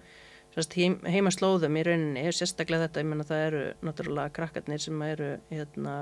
heim, 0.55 0.97
heimaslóðum 1.07 1.77
í 1.79 1.85
rauninni 1.87 2.25
er 2.27 2.35
sérstaklega 2.35 2.87
þetta, 2.87 3.03
ég 3.03 3.11
menna 3.11 3.27
það 3.27 3.45
eru 3.49 3.61
náttúrulega 3.87 4.35
krakkarnir 4.35 4.83
sem 4.83 5.05
eru 5.07 5.29
hérna 5.51 5.97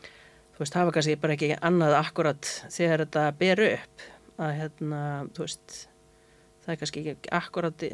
þú 0.00 0.64
veist 0.64 0.80
hafa 0.80 0.96
kannski 0.96 1.20
bara 1.20 1.36
ekki 1.36 1.52
annað 1.60 2.00
akkurat 2.00 2.52
þegar 2.72 3.06
þetta 3.06 3.28
ber 3.40 3.64
upp 3.68 4.10
að 4.40 4.58
hérna 4.60 5.04
þú 5.36 5.46
veist 5.46 5.78
það 6.64 6.74
er 6.74 6.80
kannski 6.82 7.04
ekki 7.04 7.32
akkurat 7.40 7.86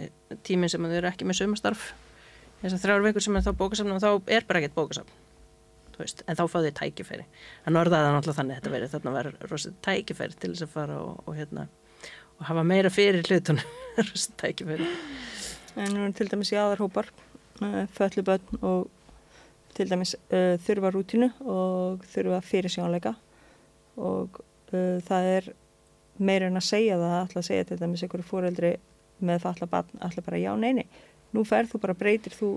tíminn 0.46 0.72
sem 0.72 0.82
þau 0.82 0.96
eru 0.98 1.10
ekki 1.10 1.28
með 1.28 1.40
sömastarf 1.42 1.92
þess 2.62 2.76
að 2.76 2.82
þrjár 2.82 3.06
vekur 3.06 3.24
sem 3.24 3.38
er 3.38 3.46
þá 3.46 3.52
bókasafn 3.60 3.94
og 3.94 4.02
þá 4.02 4.10
er 4.36 4.46
bara 4.48 4.62
ekkert 4.62 4.76
bókasafn 4.76 5.14
en 5.96 6.36
þá 6.36 6.44
fáðu 6.50 6.68
þið 6.68 6.74
tækifæri. 6.80 7.24
Að 7.64 7.76
norðaða 7.76 8.12
náttúrulega 8.12 8.38
þannig 8.40 8.58
þetta 8.58 8.72
verið 8.74 8.94
þarna 8.94 9.12
var 9.14 9.28
rosalega 9.50 9.84
tækifæri 9.86 10.38
til 10.40 10.50
þess 10.52 10.66
að 10.66 10.74
fara 10.74 10.98
og, 11.00 11.22
og 11.24 11.38
hérna 11.38 11.66
og 12.36 12.42
hafa 12.50 12.64
meira 12.68 12.92
fyrir 12.92 13.24
hlutunum. 13.30 13.76
Rosalega 13.96 14.42
tækifæri. 14.42 14.90
En 15.80 15.94
nú 15.96 16.04
er 16.04 16.16
til 16.16 16.28
dæmis 16.32 16.52
í 16.52 16.58
aðarhópar 16.60 17.08
uh, 17.62 17.84
fölluböld 17.96 18.52
og 18.60 18.90
til 19.76 19.88
dæmis 19.90 20.16
uh, 20.28 20.56
þurfa 20.66 20.92
rútinu 20.92 21.30
og 21.44 22.04
þurfa 22.12 22.42
fyrir 22.44 22.72
sjónleika 22.72 23.14
og 23.96 24.40
uh, 24.40 24.98
það 25.06 25.30
er 25.32 25.50
meira 26.18 26.50
en 26.50 26.60
að 26.60 26.68
segja 26.68 27.00
það 27.00 27.16
alltaf 27.20 27.42
að 27.42 27.48
segja 27.50 27.68
til 27.68 27.80
dæmis 27.80 28.04
einhverju 28.04 28.28
fóreldri 28.28 28.72
með 29.26 29.42
falla 29.44 29.68
barn 29.70 30.04
alltaf 30.04 30.26
bara 30.26 30.40
já, 30.40 30.52
neini 30.56 30.86
nú 31.34 31.44
ferð 31.44 31.74
þú 31.74 31.82
bara 31.82 31.96
breytir 31.98 32.36
þú 32.36 32.50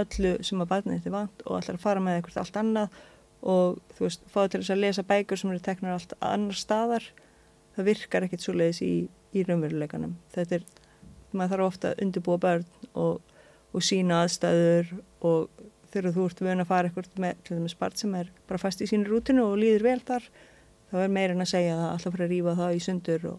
öllu 0.00 0.36
sem 0.46 0.60
að 0.62 0.70
barnið 0.70 0.98
þetta 0.98 1.10
er 1.10 1.16
vant 1.16 1.42
og 1.46 1.56
alltaf 1.56 1.78
að 1.78 1.84
fara 1.84 2.04
með 2.04 2.18
eitthvað 2.18 2.42
allt 2.44 2.60
annað 2.60 3.00
og 3.40 3.80
þú 3.96 4.06
veist, 4.06 4.26
fáðu 4.28 4.52
til 4.52 4.60
þess 4.60 4.74
að 4.74 4.82
lesa 4.84 5.06
bækur 5.08 5.40
sem 5.40 5.52
eru 5.52 5.62
teknar 5.64 5.96
allt 5.96 6.14
annar 6.20 6.58
staðar. 6.58 7.06
Það 7.76 7.88
virkar 7.88 8.26
ekkert 8.26 8.44
svo 8.44 8.54
leiðis 8.56 8.82
í, 8.84 8.92
í 9.32 9.44
raunveruleikanum. 9.46 10.16
Þetta 10.34 10.58
er, 10.58 10.66
maður 11.32 11.54
þarf 11.54 11.68
ofta 11.68 11.92
að 11.92 12.04
undirbúa 12.04 12.40
börn 12.42 12.66
og, 13.00 13.36
og 13.72 13.86
sína 13.86 14.22
aðstæður 14.24 14.92
og 15.26 15.66
þegar 15.90 16.16
þú 16.16 16.26
ert 16.28 16.44
vöna 16.44 16.66
að 16.66 16.70
fara 16.70 16.90
eitthvað 16.90 17.22
með 17.24 17.44
til 17.46 17.58
dæmis 17.58 17.78
barn 17.80 17.98
sem 17.98 18.16
er 18.18 18.32
bara 18.48 18.62
fast 18.62 18.82
í 18.84 18.88
sínu 18.90 19.08
rútinu 19.08 19.46
og 19.46 19.58
líður 19.62 19.86
vel 19.88 20.00
þar 20.06 20.28
þá 20.90 20.96
er 21.04 21.14
meirinn 21.14 21.44
að 21.44 21.52
segja 21.52 21.76
að 21.76 21.86
alltaf 21.92 22.14
fyrir 22.14 22.26
að 22.26 22.34
rýfa 22.34 22.56
það 22.58 22.74
í 22.76 22.82
sundur 22.86 23.26
og 23.30 23.38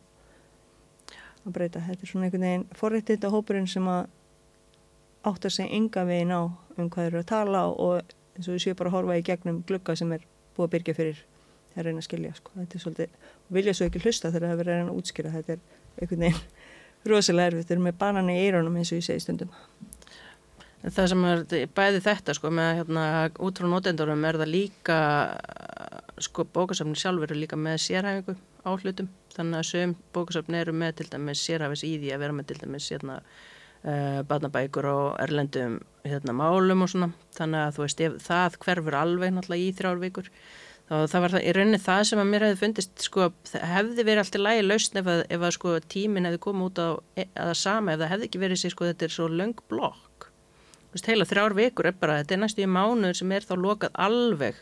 að 1.46 1.56
breyta. 1.58 1.84
Þetta 1.88 2.06
er 2.06 2.12
svona 2.12 2.28
einhvern 2.28 2.48
veginn 2.48 2.66
forrættið 2.78 3.28
á 3.28 3.30
hópurinn 3.34 3.70
sem 3.70 3.88
að 3.92 4.02
átt 5.30 5.46
að 5.46 5.56
segja 5.58 5.78
enga 5.78 6.06
veginn 6.08 6.34
á 6.34 6.42
um 6.78 6.90
hvað 6.90 7.10
eru 7.10 7.22
að 7.22 7.30
tala 7.32 7.66
og 7.72 8.16
eins 8.36 8.48
og 8.48 8.56
við 8.56 8.64
séum 8.66 8.80
bara 8.80 8.92
að 8.92 8.98
horfa 8.98 9.20
í 9.20 9.26
gegnum 9.28 9.62
glugga 9.68 9.96
sem 9.98 10.14
er 10.16 10.26
búið 10.56 10.68
að 10.68 10.74
byrja 10.76 10.98
fyrir 10.98 11.24
að 11.76 11.88
reyna 11.88 12.02
að 12.02 12.08
skilja. 12.08 12.34
Sko. 12.38 12.54
Þetta 12.58 12.78
er 12.78 12.84
svolítið, 12.86 13.18
vilja 13.58 13.76
svo 13.78 13.88
ekki 13.88 14.04
hlusta 14.04 14.32
þegar 14.32 14.48
það 14.48 14.54
er 14.54 14.62
verið 14.62 14.74
að 14.74 14.80
reyna 14.80 14.94
að 14.94 15.02
útskýra. 15.02 15.34
Þetta 15.38 15.56
er 15.56 15.62
einhvern 16.02 16.26
veginn 16.26 16.42
rosalega 17.12 17.52
erfitt. 17.52 17.68
Þetta 17.68 17.78
er 17.78 17.86
með 17.88 18.00
banani 18.02 18.38
í 18.38 18.46
eironum 18.46 18.80
eins 18.80 18.92
og 18.92 19.02
ég 19.02 19.08
segi 19.08 19.26
stundum. 19.26 19.54
Það 20.82 21.12
sem 21.12 21.26
er 21.30 21.44
bæði 21.78 22.02
þetta 22.02 22.34
sko 22.34 22.50
með 22.58 22.72
hérna 22.80 23.04
út 23.46 23.60
frá 23.62 23.68
notendurum 23.70 24.24
er 24.26 24.40
það 24.42 24.50
líka 24.50 24.98
sko 26.26 26.46
bókasafni 26.54 26.98
sjálfur 27.00 27.32
eru 27.32 27.42
líka 27.42 27.60
með 27.60 27.80
sérhæfingu 27.86 28.38
á 28.66 28.70
hlutum. 28.72 29.10
Þannig 29.36 29.60
að 29.60 29.70
sögum 29.72 29.96
bókasafni 30.16 30.62
eru 30.62 30.76
með 30.76 31.00
til 31.00 31.10
dæmis 31.14 31.46
sérhæfis 31.46 31.86
í 31.88 31.96
því 32.02 32.14
að 32.16 32.24
vera 32.26 32.38
með 32.38 32.52
til 32.52 32.60
dæmis 32.64 32.90
hérna 32.94 33.20
uh, 33.22 34.20
barnabækur 34.30 34.90
og 34.92 35.06
erlendum 35.24 35.80
hérna 36.08 36.36
málum 36.36 36.86
og 36.86 36.92
svona. 36.92 37.12
Þannig 37.38 37.64
að 37.66 37.78
þú 37.78 37.86
veist 37.86 38.04
ef 38.08 38.20
það 38.26 38.60
hverfur 38.66 39.00
alveg 39.04 39.34
náttúrulega 39.38 39.70
í 39.70 39.78
þrjár 39.80 40.04
vikur 40.04 40.34
þá 40.92 41.08
það 41.08 41.24
var 41.24 41.34
það 41.34 41.46
í 41.46 41.52
rauninni 41.56 41.80
það 41.80 42.02
sem 42.10 42.20
að 42.20 42.28
mér 42.28 42.46
hefði 42.46 42.60
fundist 42.60 43.04
sko 43.06 43.28
hefði 43.56 44.04
verið 44.04 44.22
alltaf 44.26 44.42
lægi 44.44 44.64
lausn 44.66 45.00
ef 45.00 45.10
að, 45.14 45.22
ef 45.32 45.46
að 45.48 45.54
sko 45.56 45.76
tímin 45.94 46.28
hefði 46.28 46.42
komið 46.44 46.66
út 46.68 46.82
á 46.84 46.90
e, 47.16 47.26
að 47.32 47.52
það 47.52 47.60
sama 47.62 47.94
ef 47.94 48.02
það 48.02 48.12
hefði 48.12 48.28
ekki 48.28 48.42
verið 48.42 48.60
sér 48.60 48.74
sko 48.74 48.88
þetta 48.90 49.08
er 49.08 49.14
svo 49.16 49.28
löng 49.32 49.62
blokk. 49.72 50.28
Heila 51.08 51.28
þrjár 51.30 51.56
vikur 51.56 51.88
er 51.88 51.96
bara, 51.96 52.18
þetta 52.20 52.36
er 52.36 52.42
næstu 52.42 52.66
í 52.66 52.68
mánuður 52.68 53.22
sem 53.22 53.32
er 53.32 53.48
þá 53.48 53.54
lokað 53.56 53.96
alveg 54.04 54.60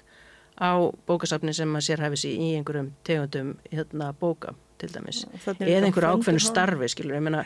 á 0.60 0.72
bókasafni 1.08 1.54
sem 1.56 1.76
að 1.76 1.86
sér 1.88 2.04
hefði 2.04 2.22
sér 2.22 2.44
í 2.44 2.52
einhverjum 2.60 2.92
tegundum 3.08 3.56
hérna 3.72 4.12
bóka 4.20 4.54
til 4.80 4.92
dæmis, 4.94 5.26
eða 5.58 5.88
einhverju 5.88 6.14
ákveðnu 6.14 6.44
starfi 6.44 6.90
skilur, 6.92 7.18
ég 7.18 7.24
meina, 7.24 7.44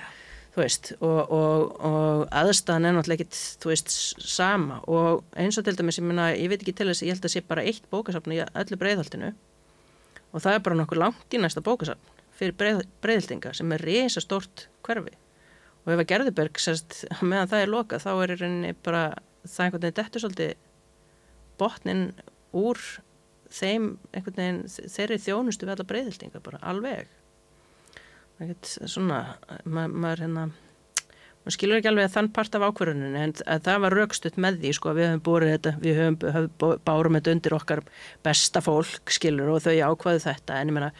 þú 0.53 0.61
veist 0.61 0.91
og, 0.99 1.19
og, 1.33 1.63
og 1.89 2.23
aðstæðan 2.41 2.89
er 2.89 2.95
náttúrulega 2.97 3.25
ekkit, 3.25 3.39
þú 3.61 3.71
veist, 3.71 3.95
sama. 4.21 4.79
Og 4.85 5.23
eins 5.39 5.57
og 5.57 5.65
til 5.65 5.77
dæmis, 5.77 5.97
ég 6.01 6.05
meina, 6.05 6.29
ég 6.37 6.51
veit 6.51 6.61
ekki 6.61 6.75
til 6.77 6.89
þess 6.91 7.05
ég 7.05 7.15
held 7.15 7.25
að 7.29 7.33
sé 7.33 7.43
bara 7.47 7.65
eitt 7.65 7.89
bókasafni 7.93 8.37
í 8.37 8.43
öllu 8.45 8.79
breyðhaltinu 8.81 9.33
og 10.33 10.41
það 10.41 10.57
er 10.57 10.65
bara 10.65 10.79
nokkuð 10.79 11.01
langt 11.01 11.33
í 11.33 11.41
næsta 11.41 11.61
bókasafn 11.65 12.11
fyrir 12.37 12.55
breið, 12.57 12.83
breyðhaldinga 13.03 13.53
sem 13.53 13.73
er 13.75 13.85
reysa 13.85 14.21
stort 14.23 14.67
hverfi. 14.85 15.13
Og 15.83 15.93
ef 15.93 16.01
að 16.01 16.09
Gerðuberg 16.09 16.61
sérst, 16.61 17.03
meðan 17.29 17.49
það 17.51 17.65
er 17.65 17.73
lokað 17.73 18.05
þá 18.05 18.11
er 18.13 18.77
bara 18.85 19.03
það 19.43 19.65
einhvern 19.65 19.83
veginn 19.83 19.97
dettur 19.99 20.23
svolítið 20.23 20.53
botnin 21.59 22.05
úr 22.53 22.79
þeim 23.53 23.93
einhvern 24.13 24.39
veginn 24.39 24.91
þeirri 24.95 25.19
þjónustu 25.21 25.67
við 25.67 25.75
alla 25.75 25.89
breyðhildinga 25.89 26.43
bara 26.43 26.61
alveg. 26.73 27.09
Svona 28.63 29.23
ma 29.63 29.87
maður 29.87 30.25
hérna 30.25 30.45
maður 31.43 31.55
skilur 31.57 31.79
ekki 31.79 31.91
alveg 31.91 32.07
að 32.07 32.15
þann 32.15 32.29
part 32.35 32.55
af 32.55 32.63
ákverðuninu 32.69 33.19
en 33.19 33.35
það 33.65 33.83
var 33.83 33.95
raukstutt 33.99 34.39
með 34.41 34.61
því 34.61 34.71
sko 34.77 34.93
við 34.95 35.09
höfum 35.09 35.23
búið 35.25 35.49
þetta, 35.51 35.73
við 35.83 35.99
höfum, 35.99 36.17
höfum 36.37 36.81
bárum 36.87 37.17
þetta 37.19 37.35
undir 37.35 37.55
okkar 37.57 37.83
besta 38.23 38.63
fólk 38.63 39.13
skilur 39.13 39.51
og 39.51 39.61
þau 39.65 39.75
ákvaðu 39.91 40.23
þetta 40.23 40.59
en 40.59 40.71
ég 40.71 40.77
menna 40.77 40.91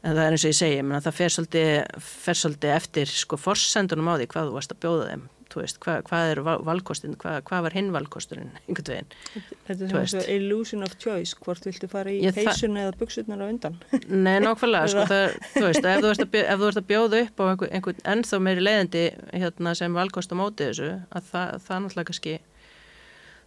en 0.00 0.14
það 0.14 0.22
er 0.22 0.36
eins 0.36 0.46
og 0.46 0.52
ég 0.52 0.58
segi, 0.60 0.78
menna, 0.84 1.02
það 1.04 1.18
fer 1.18 1.34
svolítið, 1.34 1.72
fer 2.06 2.38
svolítið 2.40 2.74
eftir 2.76 3.12
sko 3.12 3.38
forsendunum 3.40 4.08
á 4.08 4.14
því 4.14 4.30
hvað 4.32 4.48
þú 4.48 4.56
varst 4.56 4.74
að 4.76 4.82
bjóða 4.84 5.10
þeim 5.10 5.26
veist, 5.58 5.78
hvað, 5.82 6.02
hvað 6.06 6.30
er 6.30 6.40
valkostin, 6.46 7.16
hvað, 7.20 7.38
hvað 7.48 7.64
var 7.66 7.76
hinn 7.76 7.90
valkosturinn 7.94 8.52
Þetta 8.68 9.88
er 9.88 10.10
svona 10.12 10.24
illusion 10.36 10.86
of 10.86 10.94
choice, 11.02 11.34
hvort 11.42 11.66
viltu 11.66 11.88
fara 11.90 12.12
í 12.12 12.20
peysun 12.34 12.78
eða 12.80 12.94
buksunar 13.00 13.42
á 13.42 13.46
undan. 13.48 13.80
Nei, 14.06 14.38
nákvæmlega, 14.44 14.92
sko, 14.92 15.06
það, 15.10 15.38
þú 15.56 15.64
veist 15.66 15.88
ef 15.90 16.04
þú 16.04 16.12
ert 16.12 16.24
að, 16.24 16.38
ef 16.44 16.62
þú 16.62 16.70
ert 16.70 16.80
að 16.82 16.88
bjóða 16.92 17.22
upp 17.24 17.42
á 17.42 17.44
einhvern, 17.48 17.74
einhvern 17.78 18.06
ennþá 18.14 18.40
meiri 18.46 18.64
leiðandi 18.66 19.04
hérna, 19.32 19.74
sem 19.78 19.98
valkost 19.98 20.30
á 20.30 20.36
mótið 20.38 20.70
þessu, 20.70 20.90
að 21.10 21.28
það, 21.32 21.58
það 21.66 21.84
náttúrulega 21.86 22.10
kannski 22.12 22.38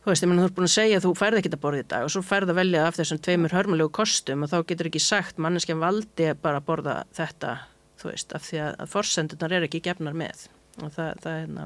Þú 0.04 0.12
veist, 0.12 0.24
ég 0.26 0.28
menn 0.28 0.39
þú 0.42 0.46
ert 0.50 0.56
búin 0.58 0.68
að 0.68 0.74
segja 0.74 0.96
að 1.00 1.06
þú 1.06 1.10
færði 1.16 1.38
ekki 1.39 1.50
að 1.54 1.62
borða 1.63 1.80
í 1.80 1.86
dag 1.94 2.04
og 2.04 2.10
svo 2.12 2.22
færði 2.28 2.52
að 2.52 2.58
velja 2.58 2.82
af 2.89 2.98
þessum 2.98 3.20
tveimur 3.24 3.54
hörmulegu 3.56 3.92
kostum 3.96 4.42
og 4.44 4.50
þá 4.52 4.58
getur 4.68 4.89
ekki 4.89 5.00
sagt 5.00 5.39
manneskja 5.39 5.78
valdi 5.80 6.26
bara 6.44 6.60
að 6.60 6.66
borða 6.68 6.96
þetta, 7.16 7.54
þú 8.02 8.10
veist, 8.10 8.36
af 8.36 8.44
því 8.50 8.60
að, 8.66 8.74
að 8.84 8.92
forsendunar 8.98 9.56
er 9.56 9.68
ekki 9.70 9.80
gefnar 9.86 10.18
með 10.20 10.44
og 10.81 10.93
það, 10.93 11.09
það, 11.23 11.39
hérna, 11.41 11.65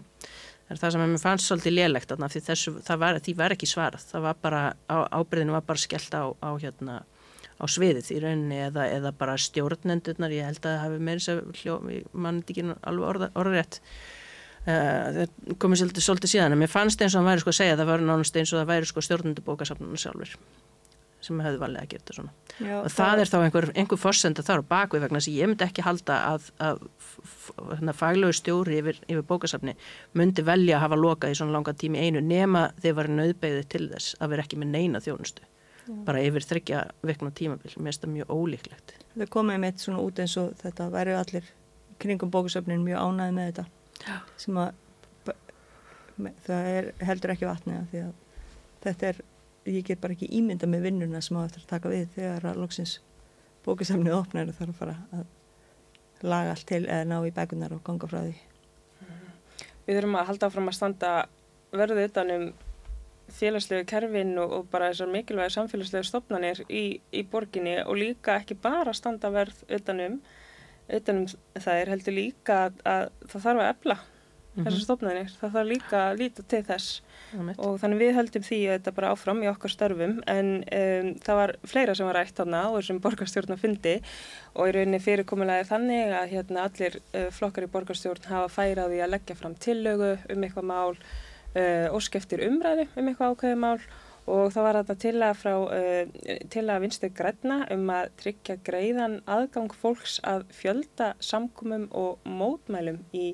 er 0.67 0.81
það 0.81 0.93
sem 0.95 1.03
ég 1.05 1.21
fannst 1.23 1.49
svolítið 1.49 1.75
lélegt 1.77 2.13
af 2.15 2.33
því 2.33 2.41
þessu, 2.49 2.73
var, 3.03 3.19
því 3.23 3.35
var 3.39 3.55
ekki 3.55 3.69
svarað, 3.69 4.07
það 4.11 4.25
var 4.27 4.41
bara, 4.43 4.63
á, 4.91 4.97
ábyrðinu 5.15 5.55
var 5.55 5.65
bara 5.67 5.83
skellt 5.83 6.17
á, 6.17 6.23
á, 6.43 6.49
hérna, 6.59 6.99
á 7.57 7.65
sviðið 7.71 8.11
í 8.13 8.19
rauninni 8.23 8.61
eða, 8.67 8.85
eða 8.97 9.13
bara 9.17 9.37
stjórnendurnar, 9.41 10.35
ég 10.35 10.49
held 10.49 10.61
að 10.61 10.69
það 10.69 10.85
hefði 10.85 11.03
meirins 11.09 11.29
að 11.33 11.43
mann 12.13 12.43
ekki 12.43 12.67
alveg 12.67 13.09
orða, 13.13 13.31
orðrétt. 13.39 13.81
Uh, 14.67 15.05
það 15.15 15.53
komið 15.63 15.79
svolítið, 15.79 16.03
svolítið 16.03 16.31
síðan 16.33 16.51
en 16.51 16.59
mér 16.59 16.67
fannst 16.67 16.99
eins 16.99 17.13
og 17.15 17.21
það 17.21 17.29
væri 17.29 17.43
sko 17.45 17.51
að 17.53 17.59
segja 17.61 17.75
það 17.79 17.87
var 17.87 18.01
nánast 18.03 18.39
eins 18.41 18.51
og 18.51 18.59
það 18.59 18.71
væri 18.73 18.89
sko 18.89 19.03
stjórnundu 19.05 19.43
bókasafnuna 19.45 20.01
sjálfur 20.01 20.33
sem 21.23 21.41
hefði 21.41 21.59
valið 21.61 21.81
að 21.81 21.89
gera 21.91 22.03
þetta 22.03 22.15
svona. 22.17 22.33
Já, 22.57 22.75
og 22.77 22.87
það, 22.91 22.97
það 22.99 23.21
er 23.21 23.31
þá 23.31 23.37
einhver, 23.39 23.67
einhver 23.81 23.99
fórsenda 24.01 24.45
þar 24.45 24.63
á 24.63 24.69
bakvið 24.71 25.03
vegna 25.05 25.19
þess 25.19 25.31
að 25.31 25.37
ég 25.37 25.51
myndi 25.51 25.65
ekki 25.67 25.85
halda 25.85 26.17
að, 26.31 26.47
að, 26.67 26.81
að 27.73 27.91
faglögu 27.97 28.37
stjóri 28.37 28.79
yfir, 28.81 29.01
yfir 29.09 29.27
bókasafni 29.27 29.75
myndi 30.17 30.45
velja 30.45 30.77
að 30.77 30.85
hafa 30.85 30.99
lokað 31.01 31.33
í 31.33 31.39
svona 31.41 31.57
langa 31.57 31.75
tími 31.77 32.01
einu 32.05 32.23
nema 32.23 32.67
þeir 32.81 32.97
varu 33.01 33.17
nöðbeigði 33.17 33.67
til 33.73 33.85
þess 33.93 34.17
að 34.21 34.33
vera 34.33 34.45
ekki 34.45 34.61
með 34.61 34.73
neina 34.77 35.03
þjónustu. 35.03 35.45
Já. 35.87 35.95
bara 36.03 36.19
yfir 36.19 36.43
þryggja 36.43 36.81
vekna 37.07 37.31
tímabil. 37.31 37.71
Mér 37.77 37.93
finnst 37.93 38.03
það 38.03 38.13
mjög 38.17 38.31
ólíklegt. 38.35 38.93
Það 39.13 39.29
komið 39.31 39.61
með 39.63 39.77
svona 39.83 40.01
út 40.03 40.19
eins 40.19 40.35
og 40.41 40.49
þetta 40.59 40.87
væri 40.91 41.13
allir 41.15 41.47
kringum 42.01 42.31
bókasafnin 42.33 42.83
mjög 42.83 43.05
ánæði 43.07 43.35
með 43.37 43.47
þetta. 43.51 44.17
Sem 44.37 44.59
að 44.59 44.73
það 46.47 46.69
er, 46.73 46.89
heldur 47.07 47.33
ekki 47.33 47.47
vatni 47.47 47.77
að 47.77 47.87
því 47.91 48.03
að 48.03 48.13
þetta 48.83 49.09
er, 49.11 49.21
ég 49.71 49.87
get 49.87 50.01
bara 50.03 50.15
ekki 50.15 50.29
ímynda 50.39 50.69
með 50.69 50.87
vinnuna 50.87 51.21
sem 51.23 51.37
á 51.39 51.45
eftir 51.45 51.63
að 51.63 51.71
taka 51.73 51.91
við 51.93 52.11
þegar 52.15 52.51
að 52.51 52.61
loksins 52.63 52.99
bókisamnið 53.65 54.15
opnar 54.17 54.51
og 54.51 54.57
þarf 54.59 54.73
að 54.73 54.79
fara 54.81 54.95
að 55.17 56.27
laga 56.27 56.53
allt 56.53 56.67
til 56.69 56.83
eða 56.85 57.09
ná 57.09 57.17
í 57.27 57.33
bækunar 57.33 57.75
og 57.75 57.83
ganga 57.85 58.09
frá 58.09 58.21
því 58.21 58.37
Við 59.87 59.95
þurfum 59.95 60.17
að 60.19 60.27
halda 60.27 60.47
áfram 60.49 60.67
að 60.67 60.75
standa 60.75 61.11
verðu 61.71 62.07
utanum 62.07 62.49
félagslegu 63.37 63.85
kerfin 63.87 64.33
og, 64.39 64.51
og 64.57 64.67
bara 64.71 64.89
þessar 64.91 65.11
mikilvægi 65.11 65.55
samfélagslegu 65.55 66.07
stopnarnir 66.07 66.63
í, 66.67 66.99
í 67.11 67.23
borginni 67.27 67.77
og 67.83 67.99
líka 67.99 68.37
ekki 68.39 68.57
bara 68.63 68.95
standa 68.95 69.31
verð 69.31 69.63
utanum 69.67 70.19
utanum 70.87 71.27
það 71.55 71.81
er 71.81 71.91
heldur 71.91 72.15
líka 72.15 72.59
að, 72.67 72.77
að 72.87 73.07
það 73.31 73.45
þarf 73.47 73.63
að 73.63 73.71
efla. 73.71 73.97
Þessar 74.65 74.83
stofnæðinir, 74.83 75.33
það 75.37 75.53
þarf 75.55 75.69
líka 75.69 75.99
að 76.01 76.21
líta 76.21 76.45
til 76.49 76.61
þess. 76.65 77.01
Og 77.57 77.77
þannig 77.81 78.01
við 78.01 78.13
heldum 78.17 78.45
því 78.47 78.59
að 78.63 78.73
þetta 78.77 78.93
bara 78.97 79.11
áfram 79.13 79.43
í 79.43 79.49
okkar 79.51 79.73
störfum 79.73 80.17
en 80.31 80.51
um, 80.63 81.09
það 81.23 81.39
var 81.41 81.53
fleira 81.67 81.95
sem 81.97 82.07
var 82.07 82.17
rætt 82.21 82.39
þarna 82.39 82.63
og 82.71 82.79
þessum 82.79 83.01
borgarstjórn 83.03 83.55
að 83.55 83.63
fundi 83.65 83.95
og 84.55 84.69
í 84.69 84.75
rauninni 84.77 85.01
fyrirkomulega 85.03 85.67
þannig 85.67 86.15
að 86.21 86.33
hérna 86.33 86.65
allir 86.69 86.99
uh, 87.03 87.27
flokkar 87.35 87.67
í 87.67 87.71
borgarstjórn 87.73 88.29
hafa 88.31 88.51
færaði 88.55 89.01
að 89.03 89.13
leggja 89.17 89.37
fram 89.39 89.57
tillögu 89.67 90.13
um 90.33 90.47
eitthvað 90.47 90.69
mál 90.71 90.93
uh, 90.95 91.87
og 91.91 92.03
skeftir 92.07 92.45
umræði 92.47 92.87
um 92.95 93.11
eitthvað 93.11 93.35
ákveði 93.35 93.59
mál. 93.65 93.79
Og 94.27 94.49
það 94.51 94.65
var 94.65 94.77
þetta 94.81 94.95
til 94.99 95.19
að 95.23 95.37
frá 95.39 95.53
uh, 95.55 96.71
að 96.75 96.81
vinstu 96.83 97.09
græna 97.15 97.61
um 97.71 97.85
að 97.95 98.09
tryggja 98.23 98.57
greiðan 98.67 99.21
aðgang 99.23 99.71
fólks 99.71 100.17
að 100.27 100.43
fjölda 100.55 101.13
samkumum 101.23 101.87
og 101.95 102.25
mótmælum 102.27 103.03
í 103.15 103.29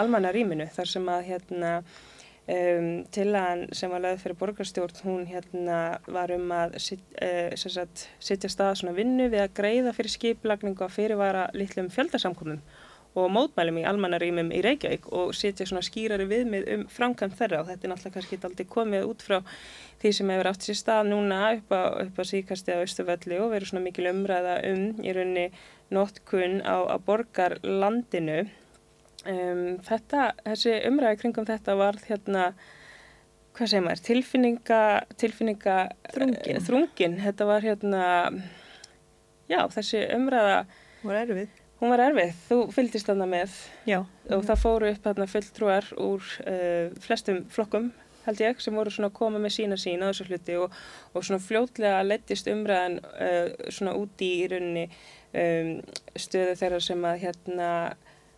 almanna 0.00 0.32
rýminu 0.34 0.68
þar 0.74 0.92
sem 0.92 1.08
að 1.12 1.28
hérna 1.30 1.72
um, 1.80 2.90
til 3.14 3.28
að 3.36 3.66
sem 3.76 3.92
var 3.92 4.04
lögð 4.04 4.24
fyrir 4.24 4.40
borgarstjórn 4.40 5.04
hún 5.06 5.28
hérna 5.30 5.78
var 6.06 6.32
um 6.34 6.50
að 6.54 6.76
sit, 6.82 7.04
uh, 7.20 7.54
sagt, 7.58 8.08
sitja 8.18 8.50
stað 8.52 8.82
svona 8.82 8.96
vinnu 8.96 9.30
við 9.32 9.46
að 9.46 9.56
greiða 9.60 9.94
fyrir 9.96 10.14
skiplagningu 10.16 10.86
að 10.86 10.98
fyrirvara 10.98 11.48
litlum 11.56 11.90
fjöldasamkumum 11.94 12.62
og 13.16 13.30
mótmælum 13.32 13.78
í 13.80 13.84
almannarímum 13.88 14.50
í 14.52 14.58
Reykjavík 14.64 15.06
og 15.16 15.30
setja 15.36 15.64
svona 15.68 15.84
skýrari 15.84 16.26
viðmið 16.28 16.66
um 16.74 16.82
framkvæmt 16.92 17.38
þeirra 17.38 17.62
og 17.62 17.70
þetta 17.70 17.86
er 17.86 17.92
náttúrulega 17.92 18.16
kannski 18.18 18.38
aldrei 18.44 18.66
komið 18.74 19.06
út 19.08 19.24
frá 19.24 19.38
því 20.02 20.12
sem 20.18 20.32
hefur 20.34 20.50
átt 20.50 20.66
sér 20.66 20.78
stað 20.82 21.08
núna 21.08 21.38
upp 21.56 21.72
á, 21.72 21.82
upp 22.04 22.20
á 22.20 22.24
síkasti 22.28 22.76
á 22.76 22.84
Östufelli 22.84 23.40
og 23.40 23.54
verið 23.54 23.72
svona 23.72 23.86
mikil 23.86 24.10
umræða 24.12 24.58
um 24.68 24.84
í 25.00 25.16
rauninni 25.16 25.46
nótkunn 25.96 26.60
á, 26.60 26.76
á 26.92 26.96
borgarlandinu. 27.00 28.44
Um, 29.26 29.62
þetta, 29.86 30.30
þessi 30.46 30.78
umræði 30.88 31.20
kringum 31.22 31.48
þetta 31.48 31.76
var 31.78 31.98
hérna, 32.06 32.46
hvað 33.56 33.72
segir 33.72 33.84
maður, 33.86 34.02
tilfinninga, 34.06 34.80
tilfinninga 35.20 35.76
þrungin. 36.14 36.64
þrungin. 36.66 37.20
Þetta 37.24 37.50
var 37.50 37.66
hérna, 37.66 38.06
já 39.50 39.60
þessi 39.74 40.02
umræða 40.16 40.58
var 41.06 41.22
erfið. 41.24 41.62
Hún 41.76 41.92
var 41.92 42.00
erfið, 42.06 42.32
þú 42.46 42.58
fylgdist 42.72 43.08
þarna 43.10 43.26
með 43.28 43.56
Já. 43.84 43.98
og 44.32 44.46
það 44.48 44.60
fóru 44.62 44.88
upp 44.88 45.02
þarna 45.04 45.26
fulltrúar 45.28 45.88
úr 46.00 46.30
uh, 46.48 46.94
flestum 47.04 47.42
flokkum 47.52 47.90
held 48.26 48.40
ég 48.42 48.62
sem 48.62 48.74
voru 48.74 48.90
svona 48.92 49.10
að 49.10 49.18
koma 49.20 49.40
með 49.42 49.54
sína 49.56 49.78
sína 49.78 50.08
á 50.08 50.10
þessu 50.10 50.26
hluti 50.30 50.56
og, 50.58 50.74
og 51.12 51.26
svona 51.26 51.42
fljótlega 51.42 52.00
lettist 52.06 52.48
umræðan 52.50 52.98
uh, 53.04 53.52
svona 53.68 53.94
úti 54.00 54.30
í 54.40 54.48
rauninni 54.50 54.86
um, 54.88 55.70
stöðu 56.18 56.56
þeirra 56.58 56.80
sem 56.82 57.06
að 57.06 57.22
hérna 57.26 57.70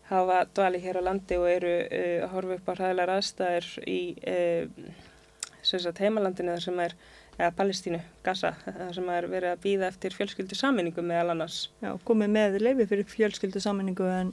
hafa 0.09 0.41
dvali 0.57 0.81
hér 0.83 1.01
á 1.01 1.09
landi 1.11 1.39
og 1.39 1.47
eru 1.51 1.75
uh, 1.85 2.25
að 2.25 2.35
horfa 2.35 2.59
upp 2.59 2.69
á 2.69 2.77
hraðilega 2.79 3.11
raðstæðir 3.13 3.71
í 3.87 4.01
heimalandinu 5.99 6.55
þar 6.55 6.65
sem 6.65 6.85
er 6.85 6.99
eða 7.39 7.55
Palestínu, 7.55 8.01
Gaza, 8.27 8.51
það 8.67 8.93
sem 8.97 9.11
er 9.15 9.27
verið 9.31 9.53
að 9.53 9.61
býða 9.63 9.89
eftir 9.93 10.15
fjölskyldu 10.17 10.57
sammenningu 10.59 11.05
meðal 11.07 11.37
annars. 11.37 11.59
Já, 11.79 11.93
komið 12.09 12.33
með 12.35 12.57
leifi 12.65 12.87
fyrir 12.91 13.07
fjölskyldu 13.13 13.63
sammenningu 13.63 14.09
en 14.11 14.33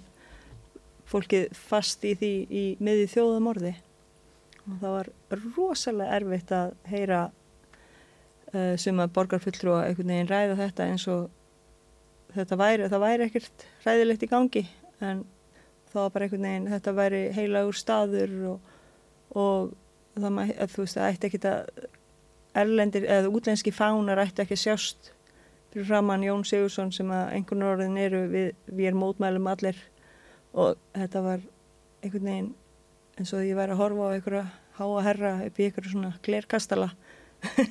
fólkið 1.09 1.51
fast 1.53 2.05
í 2.07 2.15
því 2.17 2.31
í 2.49 2.63
miði 2.81 3.05
þjóðamorði 3.13 3.75
og 4.65 4.77
það 4.81 4.95
var 4.95 5.09
rosalega 5.55 6.17
erfitt 6.17 6.53
að 6.57 6.73
heyra 6.89 7.19
uh, 7.29 8.73
sem 8.81 9.01
að 9.01 9.13
borgarfulltrú 9.17 9.75
að 9.75 9.91
einhvern 9.91 10.13
veginn 10.15 10.31
ræða 10.31 10.57
þetta 10.63 10.89
eins 10.89 11.05
og 11.13 11.27
þetta 12.33 12.59
væri, 12.59 12.89
það 12.89 13.05
væri 13.05 13.27
ekkert 13.29 13.67
ræðilegt 13.85 14.25
í 14.25 14.31
gangi 14.31 14.65
en 15.05 15.21
það 15.95 16.03
var 16.03 16.13
bara 16.13 16.27
einhvern 16.27 16.47
veginn, 16.49 16.71
þetta 16.73 16.95
væri 16.99 17.21
heilagur 17.35 17.77
staður 17.79 18.37
og, 18.51 18.71
og 19.35 19.73
það, 20.19 20.39
þú 20.73 20.83
veist, 20.83 20.97
það 20.97 21.09
ætti 21.09 21.29
ekkert 21.29 21.49
að 21.51 21.85
erlendir 22.55 23.07
eða 23.11 23.31
útlenski 23.35 23.73
fánar 23.75 24.21
ætti 24.23 24.43
ekki 24.43 24.55
að 24.55 24.63
sjást 24.63 25.11
fyrir 25.73 25.87
framann 25.89 26.23
Jón 26.23 26.45
Sigursson 26.47 26.91
sem 26.95 27.09
að 27.11 27.33
einhvern 27.35 27.65
orðin 27.67 27.97
eru 27.99 28.21
við, 28.31 28.53
við 28.69 28.91
erum 28.91 29.01
mótmælum 29.03 29.49
allir. 29.51 29.79
Og 30.55 30.77
þetta 30.95 31.23
var 31.25 31.41
einhvern 31.99 32.29
veginn 32.29 32.53
eins 33.19 33.33
og 33.35 33.43
ég 33.43 33.57
væri 33.57 33.75
að 33.75 33.81
horfa 33.81 34.07
á 34.07 34.15
einhverja 34.15 34.45
háa 34.77 35.03
herra 35.03 35.33
upp 35.43 35.59
í 35.59 35.67
ykkur 35.67 35.89
svona 35.91 36.13
glerkastala. 36.23 36.93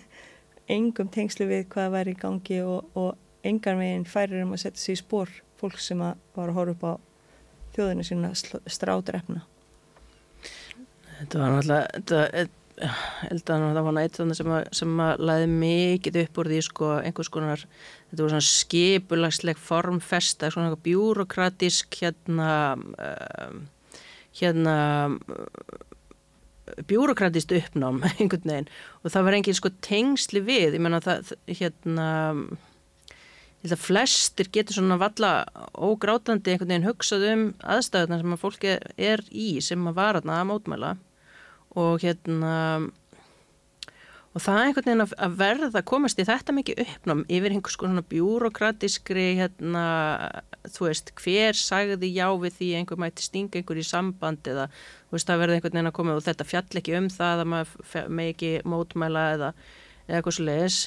Engum 0.77 1.09
tengslu 1.13 1.49
við 1.49 1.65
hvað 1.73 1.97
væri 1.97 2.13
í 2.13 2.21
gangi 2.21 2.61
og, 2.65 2.93
og 2.93 3.17
engan 3.45 3.81
veginn 3.81 4.07
færir 4.09 4.45
um 4.45 4.53
að 4.57 4.67
setja 4.67 4.85
sér 4.85 4.99
í 4.99 5.01
spór 5.01 5.33
fólk 5.61 5.81
sem 5.81 6.05
að 6.05 6.21
var 6.37 6.53
að 6.53 6.59
horfa 6.61 6.77
upp 6.77 6.85
á 6.85 6.93
þjóðinu 7.75 8.07
sína 8.07 8.33
strádrefna 8.35 9.45
Þetta 11.15 11.41
var 11.41 11.53
náttúrulega 11.55 12.47
þetta 12.75 13.55
var 13.55 13.63
náttúrulega 13.63 14.03
eitt 14.03 14.17
sem 14.39 14.51
að, 14.51 14.65
sem 14.75 15.01
að 15.05 15.23
laði 15.31 15.51
mikið 15.53 16.19
upp 16.25 16.41
úr 16.43 16.51
því 16.51 16.63
sko 16.67 16.89
einhvers 16.99 17.31
konar, 17.33 17.63
þetta 18.11 18.25
var 18.25 18.35
svona 18.35 18.49
skipulagsleg 18.49 19.61
formfesta, 19.63 20.51
svona 20.51 20.75
bjúrokratisk 20.85 22.01
hérna 22.03 22.51
um, 22.75 23.63
hérna 24.35 24.77
bjúrokratist 26.89 27.53
uppnám 27.55 28.03
einhvern 28.17 28.51
veginn. 28.51 28.71
Og 29.03 29.13
það 29.15 29.27
var 29.27 29.39
engin 29.39 29.59
sko 29.59 29.73
tengsli 29.85 30.43
við, 30.45 30.79
ég 30.79 30.83
menna 30.83 31.03
það 31.05 31.35
hérna 31.47 32.09
ég 33.65 33.71
held 33.71 33.79
að 33.79 33.85
flestir 33.87 34.51
getur 34.53 34.77
svona 34.77 34.99
valla 35.01 35.31
ógrátandi 35.73 36.53
einhvern 36.53 36.69
veginn 36.69 36.85
hugsað 36.85 37.23
um 37.31 37.45
aðstæðuna 37.65 38.19
sem 38.21 38.35
að 38.37 38.43
fólki 38.43 38.75
er 39.01 39.23
í 39.33 39.47
sem 39.65 39.87
að 39.89 39.97
vara 39.97 40.21
þarna 40.21 40.41
að 40.43 40.51
mótmæla. 40.51 40.91
Og 41.81 42.05
hérna 42.05 42.53
og 44.35 44.43
það 44.43 44.59
er 44.59 44.69
einhvern 44.69 44.89
veginn 44.91 45.05
að 45.07 45.39
verða 45.39 45.71
að 45.71 45.87
komast 45.89 46.21
í 46.21 46.27
þetta 46.29 46.55
mikið 46.57 46.83
uppnám 46.85 47.23
yfir 47.33 47.55
einhvers 47.55 47.79
konar 47.81 48.05
bjúrokratiskri 48.11 49.27
hérna, 49.39 49.85
þú 50.75 50.89
veist, 50.91 51.15
hver 51.23 51.57
sagði 51.57 52.11
já 52.13 52.27
við 52.43 52.59
því 52.59 52.69
einhver 52.81 53.01
mæti 53.01 53.25
stinga 53.25 53.63
einhver 53.63 53.81
í 53.81 53.87
samband 53.87 54.51
eða 54.51 54.67
þú 54.75 55.17
veist, 55.17 55.31
það 55.31 55.41
verði 55.45 55.57
einhvern 55.57 55.79
veginn 55.79 55.93
að 55.93 55.97
koma 56.01 56.19
og 56.19 56.27
þetta 56.27 56.49
fjall 56.51 56.83
ekki 56.83 56.99
um 56.99 57.09
það 57.17 57.45
að 57.47 57.51
maður 57.55 58.13
með 58.19 58.35
ekki 58.35 58.53
mótmæla 58.75 59.25
eða, 59.39 59.51
eða 60.05 60.21
eitthvað 60.21 60.37
svo 60.37 60.49
leiðis 60.51 60.81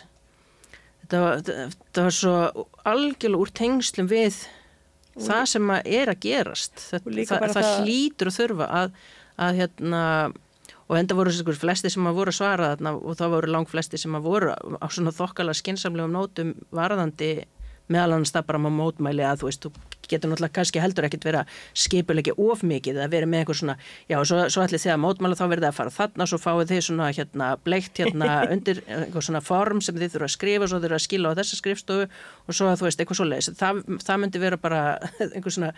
þetta 1.08 1.24
var, 1.24 1.43
þetta 1.48 2.06
var 2.08 2.15
svo 2.17 2.65
algjörlega 2.84 3.43
úr 3.43 3.52
tengslum 3.56 4.10
við 4.12 4.41
það 5.17 5.46
sem 5.50 5.72
er 5.80 6.12
að 6.12 6.20
gerast. 6.28 6.82
Það, 6.91 7.08
það, 7.30 7.48
það 7.56 7.70
hlýtur 7.86 8.30
að 8.30 8.38
þurfa 8.41 8.67
að, 8.82 9.00
að 9.48 9.62
hérna 9.62 10.04
og 10.88 10.96
enda 10.96 11.17
voru 11.17 11.32
sérstaklega 11.34 11.63
flesti 11.65 11.91
sem 11.91 12.08
að 12.08 12.20
voru 12.20 12.32
að 12.32 12.38
svara 12.38 12.72
þarna 12.74 12.93
og 12.96 13.17
þá 13.20 13.26
voru 13.34 13.52
langt 13.52 13.72
flesti 13.72 14.00
sem 14.00 14.15
að 14.15 14.28
voru 14.28 14.54
á 14.56 14.88
svona 14.88 15.13
þokkala 15.15 15.56
skinsamlegum 15.58 16.13
nótum 16.15 16.54
varðandi 16.76 17.32
meðal 17.91 18.17
annars 18.17 18.34
það 18.36 18.48
bara 18.52 18.62
maður 18.63 18.78
mótmæli 18.78 19.26
að 19.28 19.41
þú 19.41 19.50
veist, 19.50 19.67
þú 19.67 19.97
getur 20.12 20.32
náttúrulega 20.32 20.58
kannski 20.58 20.82
heldur 20.84 21.08
ekkert 21.08 21.28
vera 21.28 21.43
skipulegi 21.78 22.36
of 22.38 22.63
mikið 22.67 23.02
að 23.06 23.15
vera 23.15 23.30
með 23.30 23.43
einhver 23.43 23.60
svona, 23.62 23.78
já, 24.10 24.17
svo, 24.22 24.43
svo 24.54 24.65
ætli 24.65 24.82
þið 24.82 24.96
að 24.96 25.02
mótmæla 25.06 25.39
þá 25.39 25.46
verður 25.46 25.67
það 25.67 25.72
að 25.72 25.80
fara 25.80 25.96
þarna, 26.00 26.30
svo 26.32 26.41
fáið 26.41 26.74
þið 26.74 26.84
svona 26.89 27.10
hérna 27.13 27.54
bleikt 27.63 28.04
hérna 28.04 28.41
undir 28.54 28.84
einhver 28.88 29.28
svona 29.30 29.43
form 29.46 29.82
sem 29.86 29.98
þið 29.98 30.17
þurfa 30.17 30.30
að 30.32 30.36
skrifa, 30.36 30.70
svo 30.72 30.82
þurfa 30.84 31.02
að 31.02 31.08
skila 31.08 31.34
á 31.34 31.38
þessa 31.41 31.62
skrifstofu 31.62 32.08
og 32.08 32.60
svo 32.60 32.70
að 32.72 32.82
þú 32.82 32.89
veist, 32.89 33.02
eitthvað 33.02 33.22
svo 33.22 33.28
leiðis 33.32 33.52
það, 33.58 33.82
það 34.04 34.22
myndi 34.24 34.43
vera 34.43 34.62
bara 34.62 34.84
einhver 35.34 35.54
svona 35.54 35.74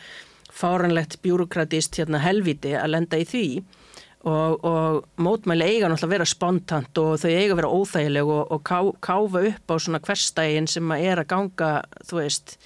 fáranlegt 0.53 1.19
bjúrokratist 1.23 1.99
hérna 1.99 2.21
helviti 2.23 2.73
að 2.77 2.95
lenda 2.95 3.19
í 3.19 3.27
því. 3.27 3.45
Og, 4.27 4.65
og 4.67 5.21
mótmæli 5.23 5.63
eiga 5.63 5.87
náttúrulega 5.87 6.09
að 6.09 6.13
vera 6.17 6.25
spontant 6.27 6.99
og 6.99 7.13
þau 7.21 7.29
eiga 7.29 7.53
að 7.53 7.59
vera 7.61 7.69
óþægileg 7.71 8.31
og, 8.33 8.41
og 8.51 8.63
ká, 8.67 8.79
káfa 8.99 9.43
upp 9.47 9.71
á 9.71 9.75
svona 9.79 10.01
hverstægin 10.03 10.67
sem 10.67 10.91
að 10.91 11.05
er 11.07 11.21
að 11.21 11.29
ganga 11.31 11.69
þú 12.03 12.17
veist 12.19 12.57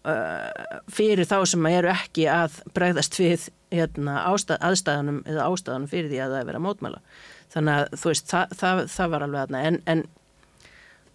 fyrir 0.00 1.28
þá 1.28 1.36
sem 1.50 1.66
eru 1.68 1.90
ekki 1.92 2.24
að 2.32 2.60
bregðast 2.76 3.18
við 3.20 3.48
hérna, 3.70 4.16
ástæð, 4.30 4.62
aðstæðanum 4.70 5.20
eða 5.28 5.46
ástæðanum 5.50 5.90
fyrir 5.90 6.08
því 6.10 6.22
að 6.24 6.32
það 6.32 6.40
er 6.40 6.48
verið 6.48 6.60
að 6.60 6.66
mótmæla 6.66 7.02
þannig 7.52 7.76
að 7.76 8.00
þú 8.00 8.10
veist 8.10 8.30
það, 8.30 8.56
það, 8.62 8.82
það 8.94 9.12
var 9.12 9.26
alveg 9.26 9.44
aðna 9.44 9.62
en, 9.68 9.78
en 9.92 10.04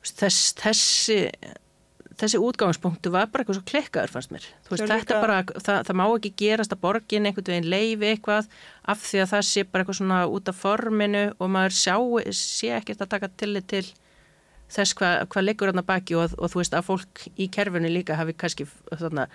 þess, 0.06 0.54
þessi 0.62 1.19
þessi 2.19 2.39
útgangspunktu 2.39 3.12
var 3.12 3.28
bara 3.32 3.43
eitthvað 3.43 3.58
svo 3.60 3.65
klikkaður 3.67 4.13
fannst 4.13 4.32
mér. 4.32 4.45
Veist, 4.69 4.86
þetta 4.88 5.19
bara, 5.19 5.41
það, 5.52 5.82
það 5.88 5.98
má 6.00 6.04
ekki 6.06 6.32
gerast 6.39 6.76
að 6.76 6.82
borgin 6.86 7.28
einhvern 7.28 7.50
veginn 7.52 7.69
leifi 7.71 8.10
eitthvað 8.12 8.50
af 8.93 9.04
því 9.04 9.21
að 9.24 9.32
það 9.34 9.45
sé 9.50 9.65
bara 9.67 9.84
eitthvað 9.84 10.00
svona 10.00 10.21
út 10.32 10.52
af 10.52 10.62
forminu 10.62 11.26
og 11.36 11.52
maður 11.52 11.78
sjá, 11.82 11.98
sé 12.39 12.71
ekkert 12.78 13.04
að 13.04 13.13
taka 13.15 13.32
tillit 13.41 13.67
til 13.71 13.84
þess 14.71 14.97
hvað 14.97 15.25
hva 15.34 15.43
liggur 15.43 15.71
þarna 15.71 15.86
baki 15.86 16.17
og, 16.17 16.36
og 16.39 16.51
þú 16.51 16.62
veist 16.62 16.75
að 16.78 16.88
fólk 16.89 17.25
í 17.38 17.47
kerfinu 17.54 17.91
líka 17.91 18.17
hafi 18.19 18.36
kannski 18.38 18.67
þarna, 18.91 19.28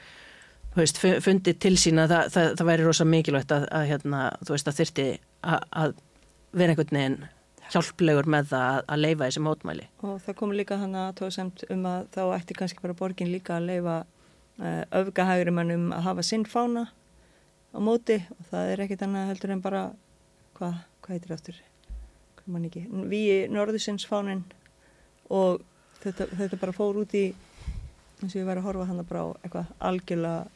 veist, 0.77 1.01
fundið 1.01 1.59
til 1.63 1.77
sína 1.81 2.07
að 2.07 2.15
það, 2.15 2.31
það, 2.37 2.49
það 2.61 2.71
væri 2.71 2.87
rosa 2.87 3.09
mikilvægt 3.09 3.55
að, 3.55 3.67
að 3.79 3.91
hérna, 3.93 4.23
þú 4.43 4.57
veist 4.57 4.71
að 4.71 4.81
þyrti 4.81 5.07
að, 5.41 5.69
að 5.83 5.95
vera 6.61 6.75
einhvern 6.75 6.99
veginn 6.99 7.21
hjálplegur 7.71 8.27
með 8.31 8.51
það 8.51 8.81
að 8.91 9.03
leifa 9.05 9.27
þessi 9.29 9.43
mótmæli. 9.47 9.85
Og 10.03 10.17
það 10.25 10.37
kom 10.41 10.55
líka 10.59 10.79
þannig 10.81 11.03
að 11.05 11.13
tóðsemt 11.21 11.65
um 11.71 11.85
að 11.87 12.07
þá 12.17 12.23
ætti 12.35 12.57
kannski 12.59 12.83
bara 12.83 12.97
borgin 12.99 13.31
líka 13.31 13.57
að 13.57 13.69
leifa 13.71 13.97
uh, 14.03 14.83
öfgahægurimannum 15.01 15.91
að 15.95 16.07
hafa 16.09 16.27
sinn 16.27 16.47
fána 16.51 16.89
á 17.71 17.79
móti 17.79 18.19
og 18.35 18.49
það 18.51 18.73
er 18.73 18.85
ekkit 18.87 19.05
annað 19.07 19.31
heldur 19.31 19.55
en 19.55 19.63
bara, 19.63 19.83
hvað, 20.59 20.81
hvað 21.05 21.15
heitir 21.15 21.31
það 21.31 21.39
aftur? 21.39 21.61
Við 22.51 23.53
norðusins 23.55 24.09
fánin 24.09 24.43
og 25.31 25.61
þetta, 26.03 26.29
þetta 26.39 26.61
bara 26.61 26.77
fór 26.77 27.03
út 27.03 27.15
í 27.19 27.27
eins 28.21 28.33
og 28.35 28.41
ég 28.41 28.49
væri 28.49 28.63
að 28.63 28.67
horfa 28.69 28.89
hann 28.91 29.03
að 29.03 29.13
brá 29.13 29.23
eitthvað 29.41 29.77
algjörlega 29.91 30.49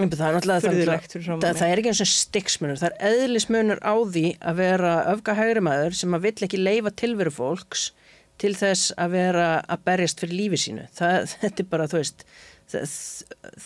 Það 0.00 0.22
er, 0.38 0.46
það, 0.48 1.42
það 1.44 1.66
er 1.66 1.80
ekki 1.80 1.90
eins 1.90 2.00
og 2.00 2.08
styggsmunur, 2.08 2.78
það 2.80 2.86
er 2.94 3.10
eðlismunur 3.10 3.80
á 3.84 3.94
því 4.00 4.22
að 4.48 4.60
vera 4.62 4.92
öfgahægri 5.10 5.62
maður 5.66 5.96
sem 5.98 6.16
að 6.16 6.22
vill 6.24 6.46
ekki 6.46 6.60
leifa 6.60 6.92
tilveru 7.02 7.32
fólks 7.34 7.90
til 8.40 8.54
þess 8.56 8.94
að 8.96 9.16
vera 9.18 9.48
að 9.60 9.82
berjast 9.90 10.22
fyrir 10.22 10.38
lífi 10.38 10.60
sínu. 10.62 10.86
Það, 10.96 11.18
þetta 11.42 11.64
er 11.64 11.68
bara, 11.74 11.88
þú 11.90 12.00
veist, 12.00 12.24
það, 12.72 12.94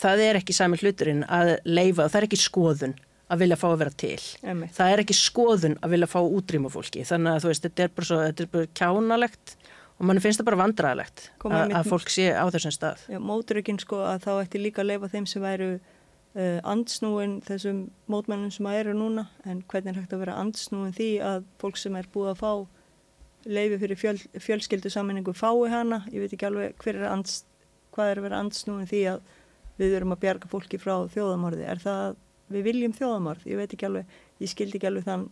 það 0.00 0.24
er 0.27 0.40
ekki 0.40 0.57
sami 0.59 0.81
hluturinn 0.83 1.22
að 1.29 1.53
leifa, 1.68 2.09
það 2.09 2.20
er 2.20 2.29
ekki 2.29 2.40
skoðun 2.42 2.96
að 3.35 3.44
vilja 3.44 3.61
fá 3.61 3.68
að 3.70 3.79
vera 3.85 3.94
til. 4.05 4.22
Emi. 4.42 4.70
Það 4.74 4.94
er 4.94 5.05
ekki 5.05 5.18
skoðun 5.18 5.79
að 5.81 5.94
vilja 5.94 6.11
fá 6.11 6.18
útrýma 6.24 6.72
fólki. 6.72 7.07
Þannig 7.09 7.37
að 7.37 7.44
þú 7.44 7.53
veist, 7.53 7.68
þetta 7.68 7.87
er 7.87 7.94
bara, 7.94 8.09
svo, 8.11 8.20
þetta 8.24 8.44
er 8.44 8.50
bara 8.57 8.72
kjánalegt 8.81 9.55
og 9.98 10.09
mann 10.09 10.20
finnst 10.22 10.40
það 10.40 10.48
bara 10.50 10.61
vandraðalegt 10.64 11.26
að, 11.46 11.74
fólk 11.88 12.11
sé 12.12 12.30
á 12.35 12.44
þessum 12.50 12.74
stað. 12.74 13.04
Móturökinn 13.22 13.80
sko 13.83 14.00
að 14.04 14.24
þá 14.26 14.33
ætti 14.37 14.62
líka 14.62 14.83
að 14.83 14.90
leifa 14.90 15.11
þeim 15.12 15.28
sem 15.30 15.44
væru 15.44 15.68
uh, 15.78 16.59
andsnúin 16.66 17.37
þessum 17.46 17.85
mótmennum 18.11 18.52
sem 18.54 18.68
að 18.70 18.80
eru 18.83 18.96
núna. 18.98 19.28
En 19.46 19.62
hvernig 19.70 19.94
er 19.94 20.00
hægt 20.02 20.16
að 20.16 20.24
vera 20.24 20.38
andsnúin 20.42 20.96
því 20.96 21.11
að 21.30 21.46
fólk 21.62 21.78
sem 21.80 22.00
er 22.00 22.11
búið 22.14 22.33
að 22.35 22.42
fá 22.42 22.52
leiði 23.44 23.78
fyrir 23.83 24.00
fjöl, 24.00 24.18
fjölskyldu 24.40 24.90
sammenningu 24.92 25.35
fái 25.37 25.70
hana, 25.72 26.02
ég 26.12 26.24
veit 26.24 26.33
ekki 26.33 26.48
alveg 26.48 26.87
er 26.90 27.02
ands, 27.11 27.42
hvað 27.94 28.11
er 28.11 28.20
að 28.20 28.28
vera 28.28 28.40
andsnúin 28.40 28.88
því 28.88 29.02
að 29.12 29.33
við 29.80 29.96
verum 29.96 30.14
að 30.14 30.22
bjarga 30.22 30.50
fólki 30.50 30.80
frá 30.80 30.94
þjóðamorði, 31.12 31.66
er 31.68 31.83
það 31.83 32.00
að 32.09 32.20
við 32.54 32.66
viljum 32.68 32.94
þjóðamorð, 32.96 33.46
ég 33.50 33.61
veit 33.61 33.74
ekki 33.74 33.88
alveg 33.88 34.14
ég 34.40 34.50
skildi 34.50 34.78
ekki 34.78 34.88
alveg 34.90 35.07
þann 35.09 35.26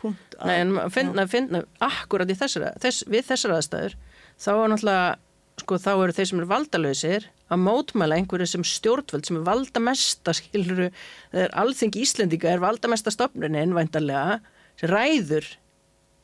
punkt 0.00 0.36
að, 0.38 0.50
Nei 0.50 0.56
en 0.60 0.76
finna, 0.92 1.26
finna 1.30 1.64
akkurat 1.84 2.30
þessara, 2.30 2.72
þess, 2.82 3.04
við 3.10 3.26
þessar 3.30 3.56
aðstæður 3.58 3.98
þá 4.40 4.50
er 4.52 4.72
náttúrulega 4.72 5.10
sko 5.60 5.78
þá 5.80 5.90
eru 5.92 6.16
þeir 6.16 6.28
sem 6.30 6.40
eru 6.40 6.50
valdalöysir 6.50 7.26
að 7.50 7.64
mótmæla 7.64 8.20
einhverju 8.20 8.48
sem 8.48 8.66
stjórnvöld 8.66 9.26
sem 9.26 9.40
er 9.40 9.46
valdamesta 9.48 10.34
skiluru, 10.36 10.90
þegar 11.34 11.56
alþengi 11.62 12.04
Íslendinga 12.04 12.52
er 12.52 12.62
valdamesta 12.62 13.12
stopnurni 13.12 13.60
ennvæntalega, 13.60 14.38
sem 14.80 14.92
ræður 14.92 15.48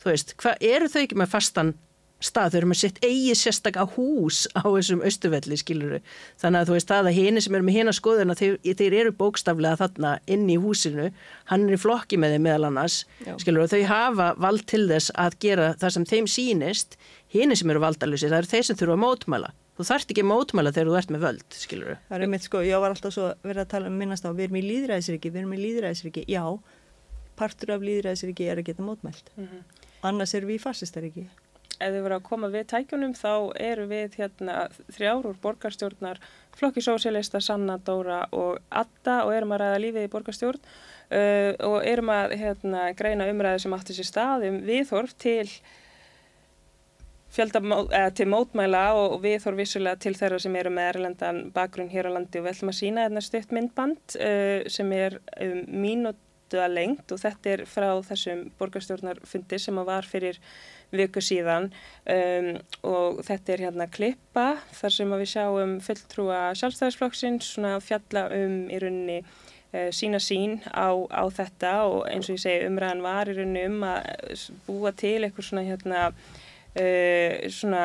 þú 0.03 0.13
veist, 0.13 0.37
hvað 0.41 0.65
eru 0.71 0.89
þau 0.93 1.01
ekki 1.03 1.19
með 1.19 1.33
fastan 1.33 1.75
stað, 2.23 2.53
þau 2.53 2.59
eru 2.61 2.69
með 2.71 2.81
sitt 2.81 3.01
eigi 3.05 3.35
sérstak 3.37 3.77
á 3.77 3.85
hús 3.85 4.47
á 4.57 4.65
þessum 4.65 5.03
austuvelli 5.05 5.59
skiluru, 5.61 6.01
þannig 6.41 6.63
að 6.63 6.71
þú 6.71 6.77
veist 6.77 6.93
það 6.93 7.11
að 7.11 7.19
hini 7.19 7.43
sem 7.45 7.59
eru 7.59 7.67
með 7.67 7.77
hina 7.77 7.95
skoðuna, 7.97 8.39
þeir, 8.39 8.57
þeir 8.65 8.97
eru 9.03 9.13
bókstaflega 9.19 9.81
þarna 9.83 10.15
inn 10.33 10.49
í 10.49 10.57
húsinu 10.61 11.11
hann 11.51 11.69
er 11.69 11.77
í 11.77 11.83
flokki 11.83 12.17
með 12.21 12.37
þeim 12.37 12.49
meðal 12.49 12.71
annars 12.71 13.03
skiluru, 13.43 13.69
þau 13.69 13.85
hafa 13.91 14.33
vald 14.41 14.65
til 14.71 14.87
þess 14.89 15.13
að 15.13 15.39
gera 15.45 15.71
það 15.77 15.95
sem 15.99 16.09
þeim 16.15 16.31
sínist 16.31 16.99
hini 17.33 17.59
sem 17.59 17.71
eru 17.71 17.85
valdalusi, 17.85 18.31
það 18.31 18.43
eru 18.43 18.53
þeir 18.55 18.69
sem 18.71 18.81
þurfa 18.81 18.97
að 18.97 19.05
mótmæla 19.05 19.55
þú 19.77 19.87
þarft 19.91 20.13
ekki 20.13 20.25
mótmæla 20.25 20.73
þegar 20.73 20.89
þú 20.89 20.99
ert 21.01 21.11
með 21.13 21.25
völd, 21.27 21.47
skilur 21.53 21.91
þú? 21.91 21.97
Það 22.09 22.23
er 22.25 22.31
mitt 22.33 22.47
sko, 22.47 22.63
ég 22.65 22.81
var 22.81 22.95
alltaf 22.95 23.13
svo 23.13 23.27
verið 23.45 23.63
að 23.67 23.73
tala 23.75 23.91
um 23.91 23.99
minnast 24.01 24.25
á, 24.25 24.33
við 24.33 24.47
erum 24.47 24.61
í 24.61 24.63
líðræðisriki, 24.65 25.33
við 25.33 25.43
erum 25.43 25.53
í 25.53 25.59
líðræðisriki, 25.61 26.25
já, 26.33 26.45
partur 27.37 27.75
af 27.75 27.85
líðræðisriki 27.85 28.49
er 28.49 28.63
að 28.63 28.71
geta 28.71 28.87
mótmælt, 28.87 29.29
mm 29.37 29.51
-hmm. 29.51 29.83
annars 30.09 30.33
erum 30.35 30.49
við 30.49 30.57
í 30.57 30.65
fasistaríki. 30.65 31.27
Ef 31.77 31.93
við 31.93 32.03
verðum 32.07 32.19
að 32.19 32.27
koma 32.27 32.51
við 32.53 32.67
tækjunum 32.73 33.15
þá 33.17 33.33
eru 33.61 33.87
við 33.91 34.19
hérna 34.21 34.67
þrjár 34.97 35.31
úr 35.31 35.41
borgarstjórnar, 35.43 36.21
Flokki 36.57 36.85
Sósialista, 36.85 37.41
Sanna, 37.45 37.79
Dóra 37.85 38.23
og 38.33 38.61
Atta 38.71 39.23
og 39.27 39.35
erum 39.37 39.53
að 39.53 39.65
ræða 39.65 39.81
lífið 39.85 40.07
í 40.07 40.13
borgarstjórn 40.13 40.61
uh, 40.63 41.51
og 41.69 41.81
erum 41.85 42.13
að 42.15 42.37
hérna, 42.41 42.87
greina 42.97 43.27
umræði 43.33 43.67
sem 43.67 43.77
átti 43.77 43.97
sér 43.97 44.09
stað 44.09 44.47
um 44.51 44.63
viðhorf 44.65 45.13
til 45.21 45.45
fjölda 47.37 47.61
til 48.17 48.29
mótmæla 48.33 48.87
og 48.97 49.19
við 49.21 49.43
þór 49.45 49.59
vissulega 49.59 50.01
til 50.01 50.15
þeirra 50.17 50.39
sem 50.41 50.55
eru 50.57 50.71
með 50.73 50.87
erlendan 50.95 51.43
bakgrunn 51.53 51.91
hér 51.93 52.09
á 52.09 52.15
landi. 52.15 52.41
Og 52.41 52.47
við 52.47 52.55
ætlum 52.55 52.73
að 52.73 52.79
sína 52.79 53.05
hérna 53.05 53.25
stutt 53.25 53.53
myndband 53.53 54.17
uh, 54.17 54.63
sem 54.73 54.95
er 54.97 55.19
um, 55.45 56.17
stendu 56.47 56.63
að 56.63 56.75
lengt 56.77 57.13
og 57.13 57.21
þetta 57.21 57.51
er 57.51 57.63
frá 57.67 57.89
þessum 58.07 58.51
borgarstjórnarfundi 58.59 59.59
sem 59.59 59.79
að 59.79 59.87
var 59.87 60.07
fyrir 60.07 60.39
viku 60.95 61.23
síðan. 61.25 61.71
Um, 62.07 62.53
og 62.87 63.21
þetta 63.27 63.55
er 63.55 63.65
hérna 63.67 63.89
klippa 63.91 64.47
þar 64.77 64.95
sem 64.95 65.13
að 65.13 65.23
við 65.25 65.33
sjáum 65.33 65.77
fulltrúa 65.85 66.41
sjálfstæðisflokksins 66.61 67.53
svona 67.57 67.77
fjalla 67.83 68.29
um 68.37 68.57
í 68.71 68.81
rauninni 68.83 69.21
uh, 69.23 69.91
sína 69.95 70.21
sín 70.23 70.61
á, 70.71 70.95
á 71.11 71.25
þetta 71.35 71.77
og 71.91 72.03
eins 72.11 72.31
og 72.31 72.39
ég 72.39 72.45
segi 72.45 72.69
umræðan 72.71 73.07
var 73.07 73.31
í 73.31 73.39
rauninni 73.39 73.67
um 73.71 73.87
að 73.89 74.51
búa 74.69 74.95
til 74.97 75.19
eitthvað 75.23 75.51
svona 75.51 75.67
hérna 75.67 76.11
Uh, 76.77 77.47
svona, 77.49 77.83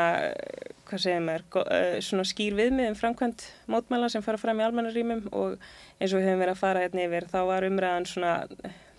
hvað 0.89 0.99
segir 0.99 1.21
maður, 1.23 1.43
uh, 1.61 1.93
svona 2.03 2.25
skýr 2.27 2.57
viðmið 2.57 2.89
um 2.89 2.97
framkvæmt 2.99 3.45
mótmæla 3.71 4.09
sem 4.11 4.23
fara 4.25 4.35
fram 4.41 4.59
í 4.59 4.65
almannarímum 4.65 5.29
og 5.31 5.53
eins 5.95 6.11
og 6.11 6.19
við 6.19 6.27
höfum 6.27 6.41
verið 6.41 6.51
að 6.51 6.59
fara 6.59 6.81
hérna 6.83 7.05
yfir 7.05 7.27
þá 7.31 7.37
var 7.47 7.67
umræðan 7.69 8.07
svona 8.11 8.33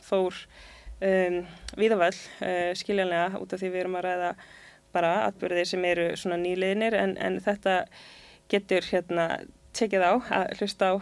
fór 0.00 0.38
um, 1.02 1.38
viðavall 1.78 2.14
uh, 2.14 2.72
skiljanlega 2.78 3.40
út 3.42 3.54
af 3.54 3.62
því 3.62 3.72
við 3.72 3.84
erum 3.84 3.98
að 4.00 4.06
ræða 4.08 4.32
bara 4.92 5.12
atbyrðir 5.28 5.68
sem 5.68 5.84
eru 5.88 6.10
svona 6.20 6.38
nýliðinir 6.40 6.96
en, 6.98 7.16
en 7.16 7.40
þetta 7.42 7.82
getur 8.52 8.86
hérna 8.90 9.26
tekið 9.76 10.04
á 10.04 10.12
að 10.42 10.56
hlusta 10.58 10.90
á 10.92 10.94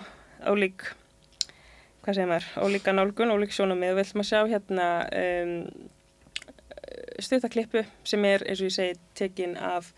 ólík, 0.46 0.84
hvað 2.04 2.16
segir 2.16 2.30
maður, 2.30 2.50
ólíka 2.62 2.94
nálgun, 2.94 3.34
ólík 3.34 3.54
sjónamið 3.54 3.92
og 3.92 3.98
við 3.98 4.06
ætlum 4.06 4.22
að 4.22 4.30
sjá 4.30 4.40
hérna 4.52 4.86
um, 5.24 5.56
stuttaklipu 7.20 7.84
sem 8.06 8.24
er 8.28 8.46
eins 8.46 8.62
og 8.62 8.70
ég 8.70 8.76
segi 8.76 8.96
tekin 9.18 9.56
af 9.58 9.90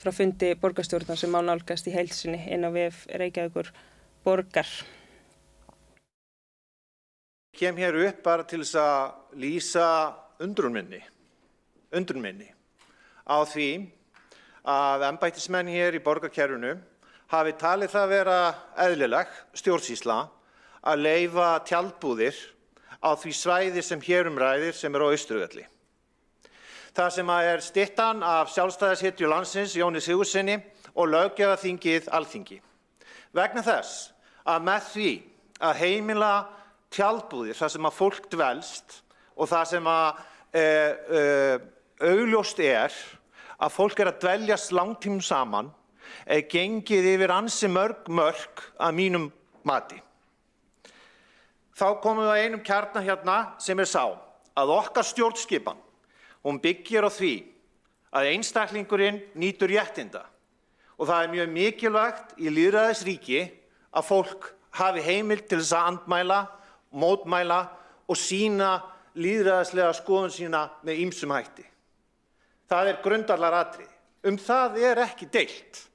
frá 0.00 0.14
fundi 0.16 0.54
borgarstjórnar 0.60 1.18
sem 1.20 1.32
má 1.32 1.42
nálgast 1.44 1.90
í 1.90 1.94
heilsinni 1.94 2.40
inn 2.54 2.64
á 2.64 2.70
VF 2.72 3.04
Reykjavíkur 3.20 3.68
borgar. 4.24 4.68
Kem 7.60 7.76
hér 7.76 7.92
upp 8.06 8.22
bara 8.24 8.44
til 8.48 8.62
þess 8.62 8.78
að 8.80 9.36
lýsa 9.36 9.86
undrunminni, 10.40 11.00
undrunminni 11.92 12.46
á 13.28 13.36
því 13.44 13.66
að 14.64 15.02
ennbættismenn 15.10 15.68
hér 15.68 15.98
í 15.98 16.00
borgarkerfunu 16.00 16.70
hafi 17.28 17.52
talið 17.60 17.90
það 17.92 18.06
vera 18.14 18.36
eðlileg 18.80 19.34
stjórnsísla 19.60 20.16
að 20.88 21.02
leifa 21.04 21.48
tjaldbúðir 21.68 22.38
á 23.04 23.12
því 23.20 23.32
svæði 23.36 23.84
sem 23.84 24.00
hér 24.08 24.30
umræðir 24.30 24.78
sem 24.78 24.96
er 24.96 25.04
á 25.04 25.12
Östurvelli. 25.12 25.66
Það 26.96 27.10
sem 27.18 27.32
er 27.34 27.60
stittan 27.60 28.24
af 28.24 28.54
sjálfstæðishittju 28.54 29.28
landsins 29.28 29.76
Jóni 29.76 30.00
Sigursinni 30.00 30.56
og 30.96 31.12
löggefaþingið 31.12 32.08
Alþingi. 32.08 32.56
Vegna 33.36 33.60
þess 33.68 34.14
að 34.48 34.64
með 34.64 34.88
því 34.94 35.12
að 35.60 35.78
heimila 35.84 36.32
tjaldbúðir 36.94 37.58
þar 37.58 37.72
sem 37.74 37.88
að 37.88 37.96
fólk 37.96 38.28
dvelst 38.32 39.00
og 39.36 39.50
það 39.50 39.66
sem 39.72 39.90
að 39.90 40.22
e, 40.52 40.62
e, 40.62 41.24
augljóst 42.10 42.62
er 42.64 42.94
að 43.60 43.74
fólk 43.76 44.00
er 44.00 44.12
að 44.12 44.22
dveljast 44.24 44.74
langtímum 44.74 45.22
saman 45.24 45.70
er 46.26 46.46
gengið 46.50 47.12
yfir 47.14 47.34
ansi 47.34 47.68
mörg 47.70 48.08
mörg 48.10 48.64
að 48.80 48.96
mínum 48.96 49.28
mati. 49.66 50.00
Þá 51.76 51.86
komum 52.02 52.26
við 52.26 52.32
að 52.32 52.42
einum 52.44 52.64
kjarnar 52.66 53.06
hérna 53.06 53.38
sem 53.62 53.78
er 53.78 53.88
sá 53.88 54.04
að 54.58 54.74
okkar 54.74 55.06
stjórnskipan 55.06 55.78
Hún 56.40 56.60
byggir 56.60 57.04
á 57.04 57.10
því 57.12 57.34
að 58.16 58.30
einstaklingurinn 58.32 59.20
nýtur 59.38 59.70
réttinda 59.70 60.24
og 60.96 61.08
það 61.08 61.22
er 61.22 61.34
mjög 61.34 61.50
mikilvægt 61.56 62.32
í 62.40 62.52
líðræðisríki 62.52 63.42
að 63.92 64.06
fólk 64.08 64.48
hafi 64.76 65.04
heimil 65.04 65.40
til 65.44 65.60
þess 65.60 65.74
að 65.76 65.90
andmæla, 65.90 66.40
mótmæla 66.90 67.60
og 68.10 68.18
sína 68.18 68.78
líðræðislega 69.18 69.92
skoðun 69.98 70.34
sína 70.34 70.64
með 70.86 71.04
ýmsum 71.04 71.34
hætti. 71.34 71.64
Það 72.70 72.90
er 72.90 73.00
grundarlar 73.04 73.56
atrið. 73.64 73.94
Um 74.26 74.36
það 74.38 74.82
er 74.90 75.00
ekki 75.06 75.26
deilt. 75.32 75.86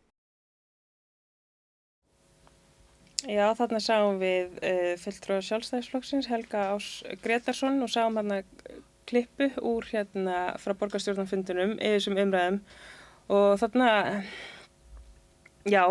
Já, 3.26 3.48
þarna 3.58 3.80
sáum 3.82 4.20
við 4.22 4.58
uh, 4.60 4.92
fulltrúar 5.02 5.46
sjálfstæðisflokksins 5.46 6.28
Helga 6.30 6.68
Ás 6.76 6.90
Gretarsson 7.24 7.80
og 7.82 7.90
sáum 7.90 8.20
hann 8.20 8.36
að 8.36 8.52
klippu 9.10 9.48
úr 9.66 9.88
hérna 9.90 10.54
frá 10.62 10.76
borgarstjórnarfundunum 10.78 11.76
yfir 11.78 11.98
þessum 11.98 12.20
umræðum 12.22 12.60
og 13.34 13.58
þarna, 13.62 13.90
já. 15.66 15.84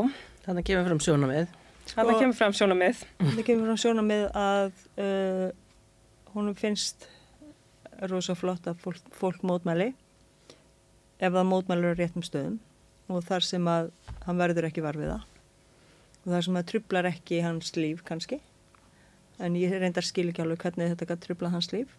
Þarna 0.45 0.67
kemur 0.67 0.89
fram 0.91 1.03
sjónamið. 1.03 1.64
Sko, 1.85 1.99
þarna 2.01 2.17
kemur 2.21 2.39
fram 2.39 2.55
sjónamið. 2.57 3.03
Þarna 3.21 3.45
kemur 3.47 3.69
fram 3.69 3.81
sjónamið 3.83 4.25
að 4.41 4.71
uh, 5.05 5.49
húnum 6.35 6.57
finnst 6.59 7.09
rosa 8.11 8.35
flott 8.37 8.67
að 8.69 8.81
fólk, 8.83 9.13
fólk 9.15 9.45
mótmæli 9.47 9.93
ef 11.21 11.31
það 11.33 11.47
mótmælur 11.51 11.95
á 11.95 12.01
réttum 12.01 12.25
stöðum 12.27 12.59
og 13.13 13.23
þar 13.27 13.47
sem 13.47 13.69
að 13.71 13.91
hann 14.25 14.41
verður 14.41 14.69
ekki 14.69 14.83
varfiða 14.85 15.21
og 16.25 16.33
þar 16.33 16.47
sem 16.47 16.59
að 16.59 16.69
trublar 16.73 17.09
ekki 17.11 17.43
hans 17.45 17.75
líf 17.77 18.01
kannski. 18.07 18.41
En 19.43 19.57
ég 19.59 19.75
reyndar 19.77 20.07
skil 20.07 20.31
ekki 20.31 20.45
alveg 20.45 20.63
hvernig 20.63 20.95
þetta 20.95 21.09
kann 21.11 21.21
trubla 21.21 21.51
hans 21.53 21.69
líf. 21.75 21.91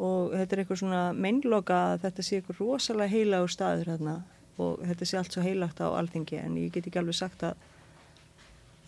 Og 0.00 0.34
þetta 0.34 0.56
er 0.56 0.62
eitthvað 0.62 0.80
svona 0.82 1.02
meinloka 1.16 1.78
að 1.92 2.04
þetta 2.04 2.24
sé 2.26 2.40
eitthvað 2.40 2.60
rosalega 2.64 3.14
heilagur 3.14 3.52
staður 3.52 3.92
hérna 3.94 4.16
og 4.60 4.82
þetta 4.84 5.08
sé 5.08 5.18
allt 5.20 5.34
svo 5.34 5.44
heilagt 5.44 5.80
á 5.80 5.88
alþingi 5.88 6.40
en 6.40 6.56
ég 6.60 6.72
get 6.74 6.88
ekki 6.88 7.00
alveg 7.00 7.16
sagt 7.16 7.44
að, 7.46 7.56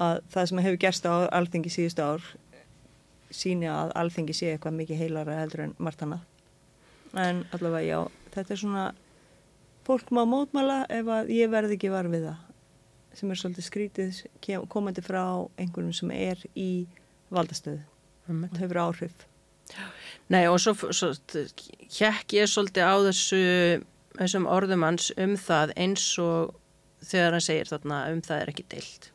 að 0.00 0.20
það 0.33 0.48
sem 0.48 0.62
hefur 0.64 0.81
gerst 0.85 1.09
á 1.09 1.14
alþingi 1.28 1.72
síðustu 1.72 2.05
ár 2.05 2.28
síni 3.33 3.68
að 3.70 3.92
alþingi 3.96 4.37
sé 4.37 4.52
eitthvað 4.52 4.78
mikið 4.81 5.02
heilara 5.02 5.40
heldur 5.40 5.66
en 5.66 5.74
margt 5.78 6.05
annað. 6.05 6.24
En 7.12 7.44
allavega 7.52 7.85
já, 7.85 7.98
þetta 8.35 8.55
er 8.55 8.61
svona 8.61 8.87
fólk 9.87 10.12
má 10.14 10.22
mótmæla 10.28 10.83
ef 10.92 11.11
að 11.12 11.33
ég 11.35 11.52
verði 11.52 11.78
ekki 11.78 11.92
var 11.92 12.09
við 12.12 12.28
það 12.31 12.48
sem 13.12 13.33
er 13.33 13.37
svolítið 13.37 13.66
skrítið 13.66 14.20
komandi 14.72 15.05
frá 15.05 15.24
einhvernum 15.61 15.92
sem 15.96 16.12
er 16.16 16.40
í 16.57 16.87
valdastöðu 17.33 17.83
og 18.33 18.59
hefur 18.61 18.81
áhrif. 18.87 19.26
Nei 20.33 20.46
og 20.48 20.59
svo, 20.62 20.74
svo 20.92 21.12
hjekk 21.92 22.37
ég 22.38 22.48
svolítið 22.48 22.88
á 22.88 22.94
þessu 23.09 23.42
þessum 24.16 24.48
orðum 24.48 24.85
hans 24.87 25.11
um 25.20 25.37
það 25.40 25.74
eins 25.81 26.05
og 26.20 26.55
þegar 27.05 27.37
hann 27.37 27.44
segir 27.44 27.70
þarna 27.70 28.02
um 28.12 28.20
það 28.24 28.42
er 28.42 28.52
ekki 28.52 28.68
deilt. 28.72 29.09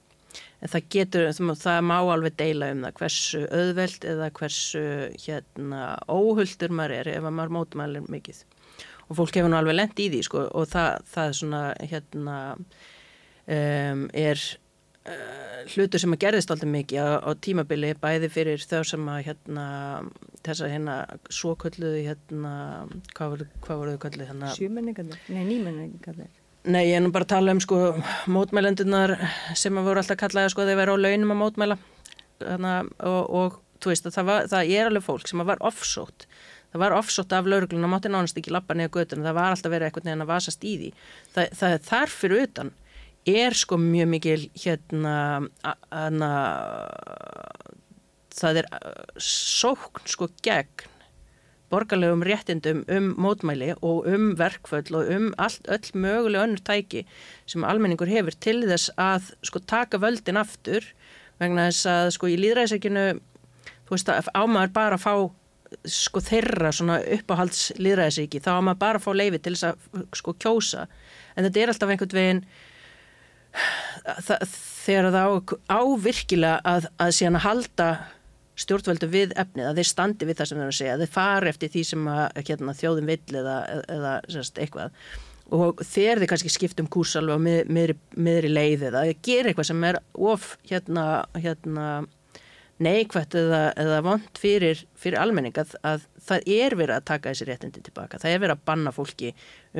En 0.58 0.72
það 0.74 0.86
getur, 0.94 1.28
það 1.62 1.80
má 1.86 1.98
alveg 2.02 2.38
deila 2.40 2.72
um 2.74 2.86
það 2.88 3.02
hversu 3.02 3.42
auðveld 3.54 4.06
eða 4.14 4.30
hversu 4.40 4.86
hérna 5.22 5.82
óhulltur 6.10 6.74
maður 6.74 6.96
er 6.98 7.10
ef 7.14 7.28
maður 7.28 7.54
mótumælir 7.60 8.08
mikið. 8.10 8.40
Og 9.08 9.20
fólk 9.20 9.38
hefur 9.38 9.54
nú 9.54 9.60
alveg 9.60 9.78
lent 9.78 10.02
í 10.02 10.08
því 10.12 10.24
sko 10.26 10.48
og 10.50 10.72
það, 10.72 11.04
það 11.14 11.36
svona 11.42 11.62
hérna 11.92 12.38
um, 12.58 14.02
er 14.18 14.42
uh, 15.08 15.62
hlutur 15.76 16.02
sem 16.02 16.18
að 16.18 16.24
gerðist 16.26 16.52
alltaf 16.54 16.74
mikið 16.74 17.06
á, 17.06 17.10
á 17.22 17.32
tímabili 17.46 17.94
bæði 18.02 18.32
fyrir 18.34 18.66
þau 18.66 18.82
sem 18.88 19.08
að 19.14 19.22
hérna 19.30 19.68
hérna 20.48 20.98
svokölluðu 21.30 22.04
hérna 22.08 22.52
hvað 23.14 23.34
voru, 23.34 23.48
hvað 23.62 23.82
voru 23.84 23.96
þau 23.96 24.04
kölluð 24.08 24.30
hérna? 24.32 24.52
Sjumenningarnir, 24.58 25.24
nei 25.30 25.44
nýmenningarnir 25.54 26.34
Nei, 26.68 26.90
ég 26.90 26.98
er 26.98 27.04
nú 27.06 27.14
bara 27.16 27.24
að 27.24 27.32
tala 27.32 27.54
um 27.56 27.62
sko 27.64 27.78
mótmælendunar 28.28 29.16
sem 29.56 29.78
að 29.80 29.88
voru 29.88 30.02
alltaf 30.02 30.20
kallaði 30.20 30.52
sko 30.52 30.66
þeir 30.68 30.82
vera 30.82 30.98
á 31.00 31.04
launum 31.06 31.32
að 31.32 31.42
mótmæla. 31.42 31.80
Hérna, 32.44 32.74
og, 33.08 33.22
og 33.40 33.56
þú 33.82 33.94
veist 33.94 34.10
að 34.10 34.18
það, 34.18 34.28
var, 34.30 34.50
það 34.52 34.74
er 34.76 34.90
alveg 34.90 35.06
fólk 35.06 35.32
sem 35.32 35.42
að 35.42 35.52
var 35.54 35.64
offsótt 35.70 36.28
það 36.72 36.84
var 36.84 36.96
offsótt 36.98 37.34
af 37.34 37.48
laurugluna, 37.48 37.90
mátti 37.90 38.12
nánast 38.12 38.38
ekki 38.40 38.52
lappa 38.54 38.76
niður 38.76 39.00
götun, 39.00 39.24
það 39.26 39.38
var 39.38 39.54
alltaf 39.54 39.74
verið 39.74 39.88
eitthvað 39.88 40.10
neðan 40.10 40.26
að 40.26 40.32
vasast 40.34 40.68
í 40.68 40.74
því. 40.82 40.90
Það, 41.34 41.56
það 41.60 41.76
er 41.76 41.86
þarfir 41.88 42.36
utan 42.42 42.74
er 43.28 43.58
sko 43.58 43.80
mjög 43.82 44.12
mikil 44.12 44.42
hérna 44.56 45.16
hana, 45.92 46.30
það 48.38 48.62
er 48.62 48.70
sókn 49.20 50.08
sko 50.08 50.30
gegn 50.46 50.94
borgarlegum 51.72 52.24
réttindum 52.24 52.84
um 52.88 53.10
mótmæli 53.20 53.74
og 53.82 54.08
um 54.08 54.30
verkföll 54.40 54.96
og 54.96 55.10
um 55.16 55.34
allt, 55.38 55.68
öll 55.68 55.92
mögulega 55.94 56.46
önnur 56.46 56.64
tæki 56.64 57.06
sem 57.46 57.66
almenningur 57.68 58.08
hefur 58.08 58.36
til 58.40 58.62
þess 58.70 58.92
að 58.98 59.34
sko 59.44 59.60
taka 59.60 60.00
völdin 60.00 60.40
aftur 60.40 60.86
vegna 61.42 61.68
þess 61.70 61.90
að 61.92 62.14
sko 62.16 62.32
í 62.32 62.38
líðræðisækinu 62.40 63.08
þú 63.88 63.96
veist 63.96 64.10
að 64.12 64.32
ámaður 64.34 64.74
bara 64.76 64.98
að 64.98 65.04
fá 65.04 65.14
sko 65.88 66.22
þeirra 66.24 66.72
svona 66.76 67.02
uppáhalds 67.18 67.74
líðræðisæki 67.80 68.42
þá 68.44 68.52
ámaður 68.58 68.82
bara 68.84 69.02
að 69.02 69.06
fá 69.06 69.12
leifi 69.16 69.42
til 69.44 69.56
þess 69.56 69.68
að 69.68 70.06
sko 70.16 70.34
kjósa. 70.40 70.88
En 71.36 71.48
þetta 71.48 71.62
er 71.62 71.72
alltaf 71.74 71.94
einhvern 71.94 72.18
veginn 72.18 72.44
það, 74.28 74.46
þegar 74.86 75.10
það 75.16 75.28
á, 75.28 75.32
á 75.68 75.80
virkilega 76.08 76.62
að, 76.74 76.88
að 77.04 77.16
síðan 77.18 77.40
að 77.40 77.46
halda 77.48 77.90
stjórnvöldu 78.58 79.10
við 79.14 79.34
efnið, 79.38 79.70
að 79.70 79.80
þeir 79.80 79.90
standi 79.92 80.28
við 80.28 80.40
það 80.40 80.50
sem 80.50 80.62
þeir 80.62 80.68
að 80.68 80.78
segja, 80.80 81.00
þeir 81.02 81.14
fari 81.14 81.52
eftir 81.54 81.74
því 81.74 81.84
sem 81.92 82.12
að 82.12 82.44
hérna, 82.50 82.78
þjóðum 82.82 83.10
vill 83.12 83.40
eða, 83.42 83.58
eða 83.98 84.14
sérst, 84.34 84.62
eitthvað 84.62 84.94
og 85.54 85.80
þeir 85.86 86.20
þeir 86.20 86.30
kannski 86.34 86.52
skiptum 86.52 86.90
kúrs 86.92 87.16
alveg 87.16 87.40
á 87.40 87.46
mið, 87.46 87.60
miðri, 87.72 87.96
miðri 88.20 88.50
leið 88.52 88.88
eða 88.90 89.04
gera 89.24 89.52
eitthvað 89.52 89.70
sem 89.70 89.86
er 89.88 90.00
of 90.28 90.50
hérna, 90.68 91.06
hérna 91.40 91.88
neikvætt 92.84 93.38
eða, 93.38 93.62
eða 93.80 94.02
vond 94.06 94.42
fyrir, 94.42 94.84
fyrir 95.00 95.22
almenning 95.22 95.56
að, 95.58 95.74
að 95.88 96.06
það 96.28 96.52
er 96.58 96.78
verið 96.78 96.98
að 96.98 97.08
taka 97.10 97.32
þessi 97.32 97.48
réttindi 97.48 97.84
tilbaka. 97.88 98.20
Það 98.22 98.36
er 98.36 98.44
verið 98.44 98.58
að 98.58 98.68
banna 98.70 98.94
fólki 98.94 99.32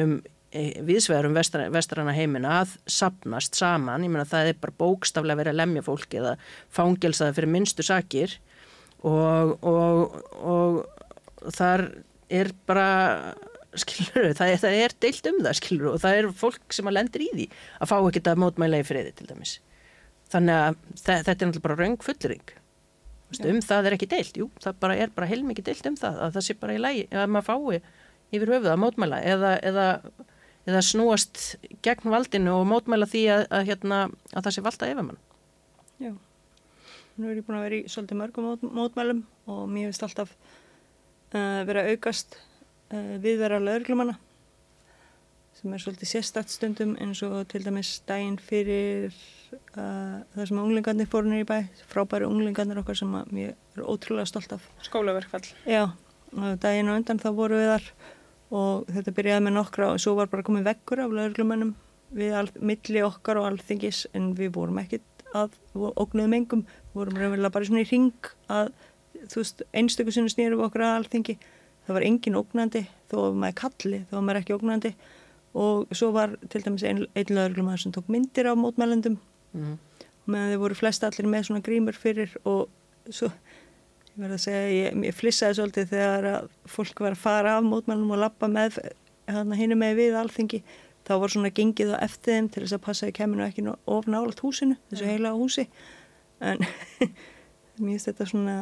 um 0.02 0.16
e, 0.50 0.64
viðsvegar 0.88 1.28
um 1.30 1.38
vestrana 1.76 2.16
heimina 2.18 2.56
að 2.64 2.78
sapnast 2.90 3.60
saman. 3.60 4.08
Ég 4.08 4.14
meina 4.14 4.26
það 4.28 4.54
er 4.54 4.62
bara 4.64 4.78
bókstaflega 4.82 5.42
verið 5.44 5.54
að 5.54 5.62
lemja 5.62 5.86
fólki 5.86 6.22
eða 6.24 6.36
fangelsaða 6.74 7.38
fyrir 7.38 7.54
minnstu 7.54 7.86
sakir 7.86 8.38
og, 9.06 9.54
og, 9.62 10.18
og 10.42 11.52
þar 11.54 11.86
er 12.34 12.52
bara 12.68 12.90
skilur, 13.78 14.32
það 14.34 14.54
er, 14.54 14.62
það 14.64 14.78
er 14.82 14.96
deilt 15.06 15.32
um 15.32 15.42
það 15.46 15.58
skilur 15.60 15.90
og 15.94 16.00
það 16.02 16.20
er 16.20 16.30
fólk 16.40 16.76
sem 16.76 16.90
að 16.90 16.98
lendir 16.98 17.26
í 17.28 17.32
því 17.34 17.50
að 17.78 17.92
fá 17.92 17.98
ekkert 18.00 18.32
að 18.32 18.42
mótmæla 18.44 18.82
í 18.82 18.88
friði 18.88 19.14
til 19.18 19.28
dæmis. 19.30 19.58
Þannig 20.32 20.64
að 20.64 20.80
þetta 21.04 21.20
er 21.20 21.38
náttúrulega 21.38 21.68
bara 21.68 21.78
raung 21.84 22.00
fullring 22.04 22.56
um 23.44 23.60
það 23.64 23.90
er 23.90 23.96
ekki 23.98 24.10
deilt, 24.10 24.38
jú, 24.40 24.48
það 24.64 24.78
bara 24.82 24.96
er 25.04 25.12
bara 25.16 25.28
heilmikið 25.28 25.70
deilt 25.70 25.90
um 25.90 25.98
það, 26.00 26.20
að 26.24 26.38
það 26.38 26.46
sé 26.46 26.56
bara 26.62 26.76
í 26.78 26.82
lægi 26.82 27.04
að 27.12 27.32
maður 27.34 27.48
fái 27.48 27.82
yfir 28.38 28.52
höfuð 28.54 28.72
að 28.72 28.82
mótmæla 28.84 29.20
eða, 29.24 29.52
eða, 29.68 29.88
eða 30.68 30.84
snúast 30.84 31.42
gegn 31.86 32.12
valdinu 32.12 32.56
og 32.56 32.68
mótmæla 32.72 33.08
því 33.10 33.24
að, 33.36 33.44
að, 33.52 33.66
hérna, 33.72 34.00
að 34.34 34.48
það 34.48 34.56
sé 34.56 34.64
valda 34.66 34.92
yfir 34.92 35.08
mann 35.10 35.22
Já, 35.98 36.12
nú 37.18 37.32
er 37.32 37.40
ég 37.40 37.46
búin 37.48 37.58
að 37.60 37.66
vera 37.68 37.80
í 37.80 37.90
svolítið 37.90 38.20
mörgum 38.22 38.48
mót, 38.48 38.64
mótmælum 38.64 39.24
og 39.50 39.66
mér 39.72 39.90
finnst 39.90 40.06
alltaf 40.06 40.34
uh, 41.34 41.62
vera 41.68 41.88
aukast 41.92 42.38
uh, 42.94 43.18
viðvera 43.24 43.60
lögurglumanna 43.64 44.18
sem 45.58 45.74
er 45.74 45.82
svolítið 45.82 46.12
sérstætt 46.12 46.54
stundum 46.54 46.94
eins 47.02 47.24
og 47.26 47.40
til 47.50 47.64
dæmis 47.66 47.96
daginn 48.10 48.38
fyrir 48.38 49.10
uh, 49.10 50.20
það 50.36 50.44
sem 50.52 50.60
unglingarnir 50.62 51.10
fórunir 51.10 51.42
í 51.42 51.48
bæ, 51.50 51.58
frábæri 51.90 52.30
unglingarnir 52.30 52.84
okkar 52.84 53.00
sem 53.00 53.16
ég 53.40 53.56
er 53.56 53.82
ótrúlega 53.82 54.30
stolt 54.30 54.54
af. 54.54 54.70
Skólaverkfall. 54.86 55.50
Já, 55.66 55.90
daginn 56.62 56.92
og 56.92 57.02
undan 57.02 57.24
þá 57.24 57.32
voru 57.34 57.58
við 57.58 57.72
þar 57.74 57.90
og 58.58 58.88
þetta 58.94 59.16
byrjaði 59.18 59.48
með 59.48 59.58
nokkra 59.58 59.92
og 59.96 60.02
svo 60.04 60.14
var 60.20 60.30
bara 60.32 60.46
komið 60.46 60.70
vekkur 60.70 61.02
af 61.04 61.18
lögurglumannum 61.18 61.74
við 62.16 62.38
all, 62.38 62.50
milli 62.62 63.02
okkar 63.04 63.42
og 63.42 63.50
allþingis 63.50 64.06
en 64.16 64.32
við 64.38 64.54
vorum 64.56 64.78
ekkit 64.84 65.17
að 65.38 65.58
ógnuðum 65.76 66.36
engum, 66.38 66.66
vorum 66.96 67.20
reynilega 67.20 67.54
bara 67.54 67.68
svona 67.68 67.84
í 67.84 67.90
ring 67.90 68.32
að 68.52 68.74
þú 69.28 69.42
veist, 69.42 69.64
einstöku 69.76 70.14
sinu 70.14 70.32
snýrum 70.32 70.66
okkur 70.68 70.86
að 70.86 70.98
allþingi 71.02 71.38
það 71.88 71.96
var 71.96 72.06
engin 72.06 72.38
ógnandi 72.38 72.84
þó 73.08 73.18
að 73.24 73.38
maður 73.42 73.58
kalli, 73.62 74.02
þó 74.10 74.18
að 74.20 74.26
maður 74.28 74.42
ekki 74.42 74.56
ógnandi. 74.58 74.94
Og 75.58 75.94
svo 75.96 76.10
var 76.14 76.36
til 76.52 76.62
dæmis 76.66 76.84
einn 76.86 77.06
ein 77.18 77.32
lögurglumar 77.32 77.80
sem 77.82 77.94
tók 77.96 78.10
myndir 78.12 78.50
á 78.52 78.54
mótmælendum. 78.60 79.18
Mm. 79.56 79.78
meðan 80.28 80.52
þeir 80.52 80.60
voru 80.60 80.76
flest 80.76 81.06
allir 81.08 81.28
með 81.32 81.46
svona 81.48 81.64
grímur 81.64 81.96
fyrir 81.96 82.34
og 82.44 82.68
svo 83.08 83.30
ég 83.30 84.18
verði 84.20 84.36
að 84.36 84.42
segja, 84.44 84.64
ég, 84.76 84.98
ég 85.08 85.16
flissaði 85.16 85.56
svolítið 85.56 85.94
þegar 85.94 86.28
að 86.34 86.50
fólk 86.68 87.00
var 87.06 87.16
að 87.16 87.22
fara 87.22 87.54
af 87.56 87.64
mótmælendum 87.64 88.12
og 88.12 88.20
lappa 88.26 88.50
með 88.52 88.82
hinn 89.56 89.76
með 89.80 89.96
við 90.02 90.18
alþingi, 90.20 90.60
þá 91.08 91.14
var 91.22 91.34
svona 91.34 91.52
gengið 91.56 91.94
á 91.96 91.98
eftir 92.04 92.36
þeim 92.36 92.50
til 92.52 92.64
þess 92.64 92.78
að 92.78 92.84
passa 92.84 93.08
í 93.08 93.16
keminu 93.16 93.46
ekki 93.46 93.64
ofna 93.88 94.22
álalt 94.22 94.42
húsinu, 94.44 94.76
þessu 94.92 95.08
heila 95.08 95.34
húsi. 95.38 95.68
En 96.44 96.60
mér 97.80 97.96
finnst 97.96 98.10
þetta 98.12 98.28
svona 98.28 98.58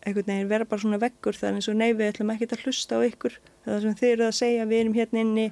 einhvern 0.00 0.30
veginn 0.30 0.48
vera 0.48 0.66
bara 0.68 0.80
svona 0.80 1.00
veggur 1.00 1.36
þannig 1.36 1.68
að 1.68 1.76
nei 1.76 1.90
við 1.92 2.12
ætlum 2.14 2.32
ekki 2.32 2.48
að 2.48 2.64
hlusta 2.64 2.96
á 2.96 3.00
ykkur. 3.04 3.36
Það 3.66 3.80
sem 3.84 3.96
þið 4.00 4.12
eru 4.14 4.26
að 4.26 4.36
segja 4.38 4.68
við 4.70 4.82
erum 4.84 4.96
hérna 4.96 5.24
inni 5.24 5.46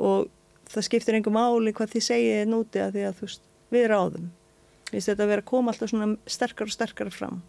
og 0.00 0.30
það 0.70 0.86
skiptir 0.86 1.18
einhver 1.18 1.36
máli 1.36 1.74
hvað 1.76 1.94
þið 1.94 2.06
segið 2.08 2.42
núti 2.48 2.80
að 2.80 2.96
því 2.96 3.06
að 3.08 3.16
þú 3.18 3.28
veist, 3.28 3.48
við 3.74 3.86
ráðum. 3.92 4.30
Við 4.90 5.06
þetta 5.06 5.24
að 5.26 5.32
vera 5.34 5.44
að 5.44 5.50
koma 5.50 5.74
alltaf 5.74 5.92
svona 5.92 6.08
sterkar 6.26 6.70
og 6.70 6.74
sterkar 6.74 7.12
fram. 7.14 7.42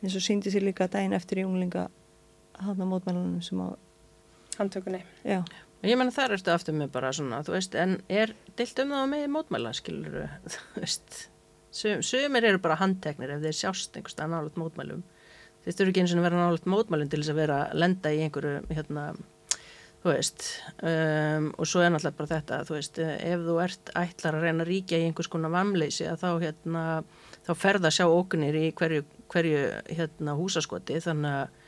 Eins 0.00 0.16
og 0.16 0.24
síndi 0.24 0.52
sér 0.52 0.66
líka 0.66 0.88
daginn 0.90 1.16
eftir 1.16 1.42
í 1.42 1.46
unglinga 1.46 1.86
hafna 2.60 2.88
mótmælunum 2.88 3.40
sem 3.44 3.60
á 3.60 3.68
handtökunni. 4.58 5.04
Já. 5.24 5.44
Ég 5.80 5.96
menna 5.96 6.12
þar 6.12 6.36
ertu 6.36 6.52
aftur 6.52 6.76
með 6.76 6.90
bara 6.92 7.12
svona 7.16 7.40
þú 7.46 7.54
veist, 7.56 7.76
en 7.78 7.98
er 8.12 8.34
dilt 8.58 8.82
um 8.82 8.92
það 8.92 9.06
með 9.14 9.28
mótmæla 9.32 9.72
skilur, 9.76 10.18
þú 10.52 10.82
veist 10.82 11.22
Sum, 11.70 12.00
sumir 12.02 12.42
eru 12.48 12.58
bara 12.58 12.74
handteknir 12.80 13.30
ef 13.36 13.44
þeir 13.44 13.54
sjást 13.54 13.94
einhverstað 13.94 14.32
nálut 14.32 14.56
mótmælum. 14.58 15.04
Þeir 15.62 15.76
þurfu 15.78 15.92
ekki 15.92 16.02
eins 16.02 16.14
og 16.16 16.24
vera 16.24 16.40
nálut 16.40 16.66
mótmælum 16.66 17.10
til 17.12 17.20
þess 17.20 17.30
að 17.30 17.38
vera 17.38 17.58
að 17.68 17.76
lenda 17.78 18.10
í 18.10 18.24
einhverju 18.24 18.62
hérna 18.74 19.04
þú 20.00 20.08
veist 20.08 20.46
um, 20.80 21.50
og 21.60 21.68
svo 21.68 21.84
er 21.84 21.92
náttúrulega 21.92 22.18
bara 22.18 22.30
þetta 22.32 22.60
þú 22.66 22.76
veist, 22.76 23.00
ef 23.04 23.46
þú 23.46 23.56
ert 23.62 23.92
ætlar 24.00 24.38
að 24.38 24.46
reyna 24.46 24.64
að 24.64 24.70
ríkja 24.70 25.00
í 25.00 25.06
einhvers 25.06 25.30
konar 25.30 25.52
vamleysi 25.52 26.06
að 26.08 26.22
þá 26.24 26.28
hérna, 26.46 26.84
þá 27.46 27.52
ferða 27.60 27.90
að 27.90 27.96
sjá 27.98 28.06
oknir 28.08 28.56
í 28.56 28.66
hverju, 28.80 29.04
hverju 29.30 29.64
hérna 29.92 30.36
húsaskoti 30.40 30.98
þannig 31.04 31.36
að 31.42 31.58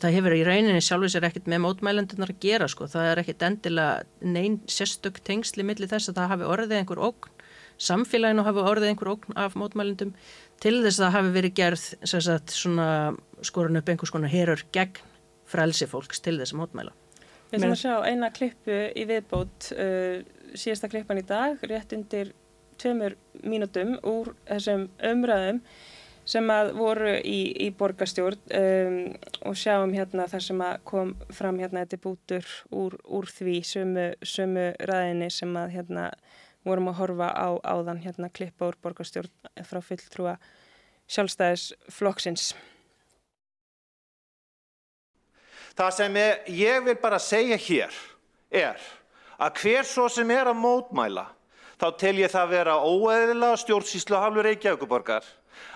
það 0.00 0.16
hefur 0.16 0.34
í 0.36 0.44
rauninni 0.46 0.80
sjálfur 0.84 1.12
sér 1.12 1.26
ekkert 1.28 1.50
með 1.52 1.64
mótmælendunar 1.66 2.32
að 2.32 2.40
gera 2.40 2.68
sko, 2.70 2.88
það 2.88 3.10
er 3.10 3.20
ekkert 3.22 3.44
endilega 3.48 4.02
neyn 4.24 4.60
sérstök 4.70 5.20
tengsli 5.26 5.66
millir 5.66 5.90
þess 5.90 6.12
að 6.12 6.20
það 6.20 6.32
hafi 6.32 6.50
orðið 6.54 6.78
einhver 6.78 7.02
okn 7.10 7.32
samfélaginu 7.82 8.44
hafi 8.46 8.64
orðið 8.72 8.90
einhver 8.92 9.12
okn 9.16 9.38
af 9.38 9.56
mótmælendum. 9.58 10.12
Til 10.62 10.78
þess 10.84 11.00
að 11.00 11.06
það 11.06 11.16
hafi 11.16 11.32
verið 11.36 11.54
gerð 11.58 11.86
sagt, 12.06 12.54
svona 12.54 12.88
skorun 13.42 13.80
upp 13.80 13.88
einhvers 13.90 14.12
konar 14.14 14.32
herur 14.32 14.62
gegn 14.74 15.00
frelsi 15.50 15.88
fólks 15.90 16.22
til 16.22 16.38
þess 16.38 16.54
að 16.54 16.62
mótmæla. 16.62 16.92
Við 17.50 17.58
ætlum 17.58 17.74
að 17.74 17.82
sjá 17.82 17.96
eina 18.08 18.30
klippu 18.32 18.76
í 18.96 19.02
viðbót, 19.08 19.72
uh, 19.76 20.22
síðasta 20.56 20.88
klippan 20.92 21.20
í 21.20 21.26
dag, 21.28 21.58
rétt 21.68 21.92
undir 21.96 22.32
tveimur 22.80 23.18
mínutum 23.44 23.98
úr 24.08 24.32
þessum 24.48 24.86
umræðum 25.04 25.60
sem 26.28 26.50
að 26.54 26.72
voru 26.78 27.14
í, 27.18 27.40
í 27.66 27.68
borgarstjórn 27.74 28.54
um, 28.58 28.98
og 29.48 29.58
sjáum 29.58 29.94
hérna 29.94 30.28
þar 30.30 30.44
sem 30.46 30.62
að 30.62 30.76
kom 30.88 31.14
fram 31.34 31.58
hérna 31.58 31.82
þetta 31.82 32.02
bútur 32.04 32.52
úr, 32.70 32.96
úr 33.02 33.30
því 33.30 33.56
sömu, 33.66 34.06
sömu 34.22 34.68
ræðinni 34.86 35.30
sem 35.34 35.56
að 35.58 35.76
hérna 35.76 36.10
vorum 36.66 36.92
að 36.92 36.98
horfa 37.00 37.30
á 37.34 37.48
áðan 37.66 38.02
hérna 38.04 38.30
klippa 38.30 38.70
úr 38.70 38.78
borgarstjórn 38.82 39.32
frá 39.66 39.80
fulltrúa 39.82 40.36
sjálfstæðisflokksins. 41.10 42.52
Það 45.74 45.94
sem 45.96 46.18
ég 46.52 46.82
vil 46.86 46.98
bara 47.00 47.18
segja 47.22 47.58
hér 47.58 47.94
er 48.52 48.80
að 49.42 49.62
hver 49.62 49.88
svo 49.88 50.08
sem 50.12 50.30
er 50.30 50.50
að 50.52 50.60
mótmæla 50.60 51.26
þá 51.80 51.86
tel 51.98 52.16
ég 52.20 52.30
það 52.30 52.52
vera 52.52 52.74
óeðla 52.84 53.54
stjórnsýslu 53.58 54.20
halvur 54.20 54.46
Reykjavíkuborgar 54.46 55.26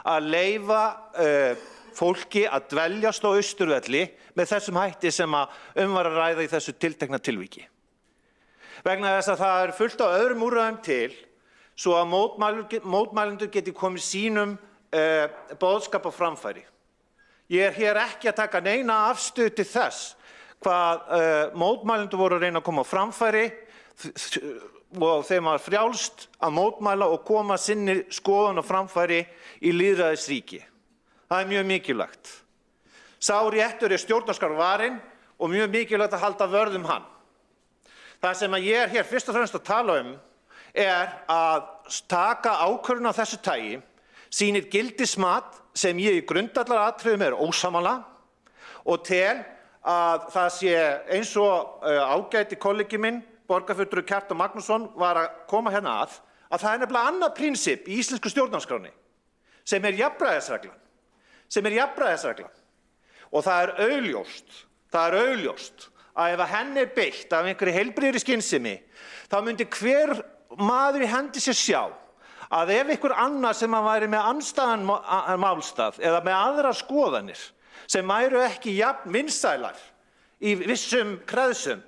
að 0.06 0.28
leifa 0.32 0.82
uh, 1.16 1.64
fólki 1.96 2.44
að 2.48 2.68
dveljast 2.74 3.24
á 3.24 3.30
austurvelli 3.30 4.02
með 4.36 4.50
þessum 4.52 4.78
hætti 4.80 5.12
sem 5.14 5.36
að 5.38 5.82
umvara 5.84 6.12
ræða 6.12 6.44
í 6.44 6.50
þessu 6.52 6.76
tiltekna 6.76 7.20
tilviki. 7.22 7.64
Vegna 8.84 9.16
þess 9.16 9.32
að 9.32 9.42
það 9.42 9.62
er 9.62 9.74
fullt 9.78 10.04
á 10.04 10.08
öðrum 10.20 10.44
úrraðum 10.46 10.80
til 10.84 11.14
svo 11.76 11.96
að 11.98 12.10
mótmælendur 12.84 13.50
geti 13.52 13.74
komið 13.76 14.04
sínum 14.04 14.56
uh, 14.56 15.26
bóðskap 15.60 16.08
á 16.08 16.12
framfæri. 16.12 16.64
Ég 17.52 17.68
er 17.68 17.76
hér 17.76 18.00
ekki 18.02 18.30
að 18.30 18.40
taka 18.42 18.62
neina 18.64 19.06
afstöð 19.10 19.52
til 19.56 19.68
þess 19.70 20.14
hvað 20.64 21.02
uh, 21.12 21.56
mótmælendur 21.58 22.20
voru 22.20 22.38
að 22.38 22.46
reyna 22.46 22.62
að 22.62 22.68
koma 22.68 22.84
á 22.84 22.92
framfæri 22.92 23.46
og 25.03 25.24
þeim 25.28 25.51
var 25.51 25.62
frjálst 25.62 26.26
að 26.40 26.55
mótmæla 26.57 27.09
og 27.12 27.24
koma 27.26 27.59
sinni 27.61 27.99
skoðan 28.12 28.61
og 28.62 28.66
framfæri 28.66 29.22
í 29.61 29.72
líðræðisríki. 29.74 30.62
Það 31.26 31.42
er 31.42 31.51
mjög 31.51 31.66
mikilvægt. 31.70 32.32
Sá 33.18 33.40
réttur 33.51 33.92
er 33.92 34.01
stjórnarskar 34.01 34.55
varinn 34.57 35.01
og 35.38 35.51
mjög 35.51 35.72
mikilvægt 35.72 36.16
að 36.16 36.24
halda 36.24 36.49
vörðum 36.51 36.86
hann. 36.88 37.05
Það 38.22 38.38
sem 38.40 38.57
ég 38.64 38.84
er 38.84 38.92
hér 38.94 39.09
fyrst 39.09 39.28
og 39.28 39.36
fremst 39.36 39.59
að 39.59 39.66
tala 39.66 39.99
um 40.03 40.14
er 40.76 41.12
að 41.32 41.66
taka 42.09 42.59
ákvörðun 42.68 43.11
á 43.12 43.18
þessu 43.18 43.38
tægi, 43.44 43.78
sínir 44.30 44.68
gildismat 44.72 45.61
sem 45.76 45.99
ég 46.01 46.20
í 46.20 46.24
grundallar 46.28 46.90
atriðum 46.90 47.24
er 47.24 47.36
ósamala 47.36 47.99
og 48.84 49.05
tel 49.07 49.44
að 49.86 50.26
það 50.34 50.51
sé 50.57 50.74
eins 51.14 51.32
og 51.38 51.84
uh, 51.86 52.12
ágæti 52.16 52.59
kollegi 52.59 52.99
minn, 53.01 53.22
borgarfjörður 53.49 54.07
Kjartan 54.07 54.40
Magnússon, 54.40 54.88
var 54.99 55.20
að 55.22 55.34
koma 55.51 55.72
hérna 55.74 56.01
að, 56.05 56.20
að 56.51 56.62
það 56.62 56.72
er 56.72 56.82
nefnilega 56.82 57.12
annað 57.12 57.34
prinsip 57.40 57.88
í 57.88 57.99
íslensku 58.03 58.32
stjórnarskráni 58.32 58.92
sem 59.66 59.84
er 59.88 59.99
jafnbræðisreglan, 59.99 60.78
sem 61.51 61.66
er 61.66 61.78
jafnbræðisreglan 61.80 62.55
og 63.32 63.44
það 63.47 63.62
er 63.62 63.72
auðljóst, 63.86 64.59
það 64.94 65.07
er 65.09 65.18
auðljóst 65.24 65.88
að 66.16 66.32
ef 66.32 66.42
að 66.44 66.53
henni 66.55 66.82
er 66.82 66.92
beitt 66.97 67.34
af 67.34 67.49
einhverju 67.49 67.76
heilbriðri 67.76 68.22
skinnsemi, 68.22 68.76
þá 69.28 69.38
myndir 69.44 69.68
hver 69.74 70.14
maður 70.57 71.05
í 71.05 71.11
hendi 71.11 71.42
sér 71.42 71.59
sjá 71.59 71.82
að 72.55 72.72
ef 72.76 72.92
ykkur 72.94 73.16
annar 73.18 73.57
sem 73.59 73.74
að 73.74 73.88
væri 73.88 74.09
með 74.11 74.30
anstæðan 74.30 74.86
málstað 75.42 75.99
eða 75.99 76.22
með 76.24 76.38
aðra 76.38 76.72
skoðanir 76.76 77.42
sem 77.90 78.07
væru 78.07 78.42
ekki 78.47 78.76
jafn 78.78 79.12
vinsælar 79.14 79.78
í 80.40 80.55
vissum 80.61 81.16
kreðsum, 81.28 81.82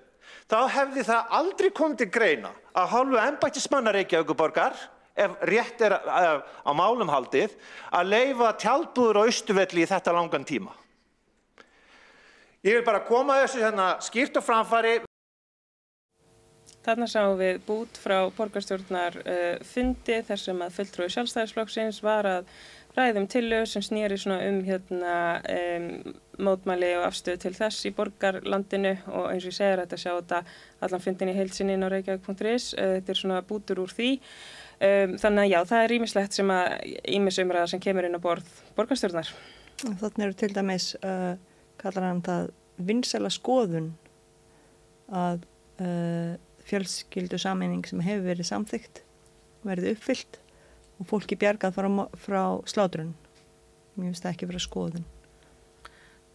þá 0.49 0.61
hefði 0.73 1.05
það 1.09 1.35
aldrei 1.41 1.71
komið 1.77 2.03
til 2.03 2.11
greina 2.13 2.53
að 2.79 2.93
hálfu 2.95 3.21
ennbættismannar 3.23 3.99
Reykjavíkuborgar 3.99 4.77
ef 5.19 5.35
rétt 5.51 5.83
er 5.83 5.97
uh, 5.99 6.39
á 6.63 6.73
málum 6.77 7.11
haldið, 7.11 7.57
að 7.91 8.13
leifa 8.13 8.53
tjaldbúður 8.63 9.19
á 9.19 9.29
Östuvelli 9.29 9.83
í 9.83 9.91
þetta 9.91 10.15
langan 10.15 10.47
tíma. 10.47 10.73
Ég 12.67 12.79
vil 12.79 12.87
bara 12.87 13.05
koma 13.07 13.41
þessu 13.43 13.63
hérna 13.63 13.93
skýrt 14.03 14.39
og 14.39 14.47
framfari. 14.47 14.97
Þarna 16.87 17.09
sáum 17.11 17.37
við 17.39 17.61
bút 17.67 17.99
frá 18.01 18.17
borgarstjórnar 18.35 19.19
uh, 19.21 19.55
fundi 19.67 20.21
þar 20.27 20.43
sem 20.43 20.65
að 20.65 20.77
fulltrúi 20.79 21.11
sjálfstæðisflokksins 21.15 22.03
var 22.07 22.31
að 22.31 22.53
ræðum 22.99 23.27
tillög 23.31 23.67
sem 23.71 23.83
snýri 23.85 24.19
um 24.35 24.61
hérna, 24.67 25.15
um, 25.55 26.15
mótmæli 26.39 26.93
og 26.99 27.07
afstöðu 27.09 27.41
til 27.43 27.55
þess 27.57 27.87
í 27.89 27.93
borgarlandinu 27.95 28.95
og 29.07 29.31
eins 29.33 29.45
og 29.47 29.53
ég 29.53 29.57
segir 29.57 29.83
þetta 29.83 29.99
sjá 29.99 30.13
þetta 30.17 30.43
allan 30.81 31.05
fundin 31.05 31.33
í 31.33 31.37
heilsinni 31.37 31.79
á 31.79 31.89
reykjavík.is, 31.89 32.75
uh, 32.75 32.95
þetta 32.99 33.15
er 33.15 33.21
svona 33.21 33.43
bútur 33.43 33.83
úr 33.85 33.95
því. 33.95 34.11
Um, 34.79 35.17
þannig 35.19 35.45
að 35.45 35.53
já, 35.53 35.61
það 35.73 35.85
er 35.85 35.95
ímislegt 35.97 36.39
sem 36.39 36.51
að 36.55 36.67
ímisumræða 37.19 37.71
sem 37.73 37.83
kemur 37.83 38.07
inn 38.07 38.19
á 38.19 38.23
borð 38.23 38.51
borgarstjórnar. 38.77 39.33
Þannig 39.83 40.27
eru 40.27 40.39
til 40.39 40.53
dæmis, 40.55 40.93
uh, 41.03 41.35
kallar 41.79 42.11
hann 42.11 42.23
það 42.27 42.53
vinsela 42.79 43.31
skoðun 43.35 43.93
að 45.09 45.43
uh, 45.83 46.37
fjölskyldu 46.69 47.41
sammenning 47.41 47.87
sem 47.89 48.03
hefur 48.05 48.29
verið 48.29 48.51
samþygt 48.51 49.03
verið 49.67 49.95
uppfyllt 49.95 50.39
og 50.99 51.07
fólki 51.07 51.39
bjargað 51.39 51.77
frá, 51.77 51.89
frá 52.19 52.43
slátrun 52.69 53.15
mér 53.97 54.11
finnst 54.11 54.27
það 54.27 54.35
ekki 54.35 54.51
verið 54.51 54.63
að 54.63 54.69
skoðun 54.69 55.07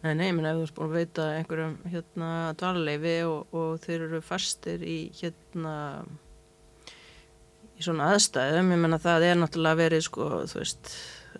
Nei, 0.04 0.12
nei, 0.18 0.34
minna 0.36 0.50
ef 0.52 0.74
þú 0.76 0.84
að 0.84 0.94
veita 0.98 1.26
einhverjum 1.38 1.78
hérna 1.88 2.30
dvalarleifi 2.60 3.14
og, 3.24 3.54
og 3.56 3.78
þeir 3.80 4.02
eru 4.04 4.18
fastir 4.20 4.82
í 4.84 4.98
hérna 5.16 5.76
í 7.74 7.86
svona 7.86 8.10
aðstæðum, 8.12 8.74
ég 8.74 8.82
menna 8.82 8.98
það 9.00 9.24
er 9.30 9.38
náttúrulega 9.40 9.80
verið 9.80 10.04
sko, 10.04 10.26
þú 10.50 10.60
veist 10.60 10.92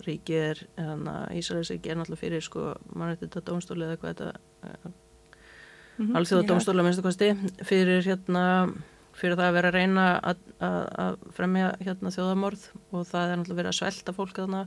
ríkið 0.06 0.40
er, 0.40 0.62
hérna 0.78 1.14
Ísraelsríkið 1.36 1.92
er 1.92 2.00
náttúrulega 2.00 2.22
fyrir 2.22 2.46
sko, 2.46 2.64
mann 2.94 3.12
veit 3.12 3.20
þetta 3.26 3.44
dómstóli 3.50 3.86
eða 3.86 4.00
hvað 4.00 4.14
þetta 4.14 4.32
mm 4.64 6.08
-hmm. 6.08 6.16
alþjóðadómstóla 6.16 6.82
minnstu 6.82 7.04
kosti 7.04 7.30
fyrir 7.62 8.02
hérna 8.08 8.72
fyrir 9.14 9.38
það 9.38 9.46
að 9.48 9.56
vera 9.58 9.70
að 9.70 9.76
reyna 9.78 10.06
að, 10.18 10.40
að, 10.58 10.80
að 11.04 11.20
fremja 11.36 11.68
hérna 11.80 12.12
þjóðamorð 12.14 12.64
og 12.90 13.06
það 13.10 13.30
er 13.30 13.38
náttúrulega 13.40 13.60
verið 13.60 13.70
að 13.70 13.78
svelta 13.78 14.14
fólk 14.16 14.40
þarna. 14.40 14.64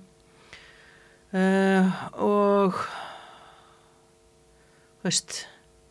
Uh, 1.28 1.98
og 2.24 2.78
veist 5.04 5.42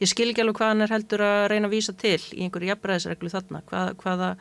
ég 0.00 0.09
skil 0.09 0.30
ekki 0.30 0.44
alveg 0.44 0.57
hvað 0.61 0.72
hann 0.72 0.86
er 0.86 0.94
heldur 0.94 1.24
að 1.26 1.42
reyna 1.52 1.68
að 1.68 1.76
vísa 1.76 1.96
til 1.96 2.20
í 2.32 2.46
einhverju 2.46 2.72
jafnbræðisreglu 2.72 3.32
þarna. 3.32 3.62
Hvað, 3.68 3.92
hvaða, 4.00 4.32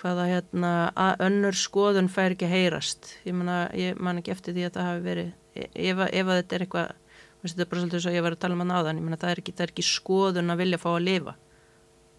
hvaða 0.00 0.30
hérna 0.30 0.72
að 0.94 1.26
önnur 1.26 1.58
skoðun 1.58 2.10
fær 2.12 2.36
ekki 2.36 2.50
heyrast? 2.50 3.16
Ég 3.26 3.36
man, 3.36 4.22
ekki 4.22 4.34
eftir 4.34 4.56
því 4.56 4.68
að 4.68 4.78
það 4.78 4.90
hafi 4.90 5.06
verið 5.08 5.36
ef, 5.54 6.02
ef 6.06 6.26
að 6.26 6.42
þetta 6.42 6.56
er 6.56 6.66
eitthvað 6.66 6.96
þetta 7.40 7.64
er 7.64 7.70
bara 7.70 7.82
svolítið 7.82 8.02
svo 8.04 8.12
ég 8.14 8.24
var 8.24 8.36
að 8.36 8.42
tala 8.42 8.56
um 8.56 8.62
hann 8.64 8.74
áðan 8.74 8.98
ég 9.00 9.04
menna 9.06 9.18
það 9.20 9.32
er 9.32 9.40
ekki, 9.42 9.54
það 9.56 9.66
er 9.66 9.72
ekki 9.72 9.86
skoðun 9.86 10.52
að 10.52 10.60
vilja 10.60 10.80
fá 10.80 10.90
að 10.92 11.06
lifa 11.06 11.34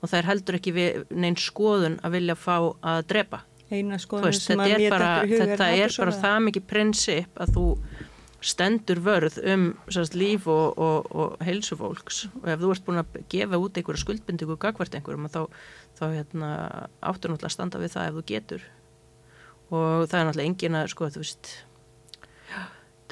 og 0.02 0.10
það 0.10 0.20
er 0.20 0.30
heldur 0.30 0.58
ekki 0.58 0.74
neinn 1.14 1.38
skoðun 1.40 2.00
að 2.02 2.18
vilja 2.18 2.38
fá 2.40 2.56
að 2.60 3.02
drepa. 3.12 3.44
Eina 3.72 4.00
skoðun 4.02 4.28
veist, 4.28 4.48
þetta 4.50 4.68
er, 4.68 5.28
þetta 5.32 5.68
er 5.78 5.98
bara 6.02 6.16
það 6.24 6.40
mikið 6.48 6.66
prinsip 6.68 7.42
að 7.42 7.54
þú 7.56 7.66
stendur 8.42 9.00
vörð 9.06 9.38
um 9.54 9.66
sérst, 9.94 10.16
líf 10.18 10.48
og, 10.50 10.78
og, 10.82 11.10
og 11.14 11.44
heilsufólks 11.46 12.24
og 12.42 12.48
ef 12.50 12.62
þú 12.62 12.72
ert 12.74 12.86
búin 12.88 13.02
að 13.04 13.20
gefa 13.30 13.60
út 13.62 13.78
einhverja 13.78 14.02
skuldbindingu 14.02 14.58
gagvart 14.62 14.98
einhverjum 14.98 15.30
þá, 15.30 15.44
þá 16.00 16.06
hérna, 16.10 16.52
áttur 17.00 17.32
náttúrulega 17.32 17.52
að 17.52 17.56
standa 17.56 17.82
við 17.82 17.94
það 17.94 18.08
ef 18.08 18.18
þú 18.18 18.24
getur. 18.34 18.66
Og 19.72 20.08
það 20.10 20.18
er 20.18 20.28
náttúrulega 20.28 20.50
engin 20.50 20.80
að 20.82 20.90
sko 20.96 21.12
þú 21.14 21.22
veist 21.22 21.52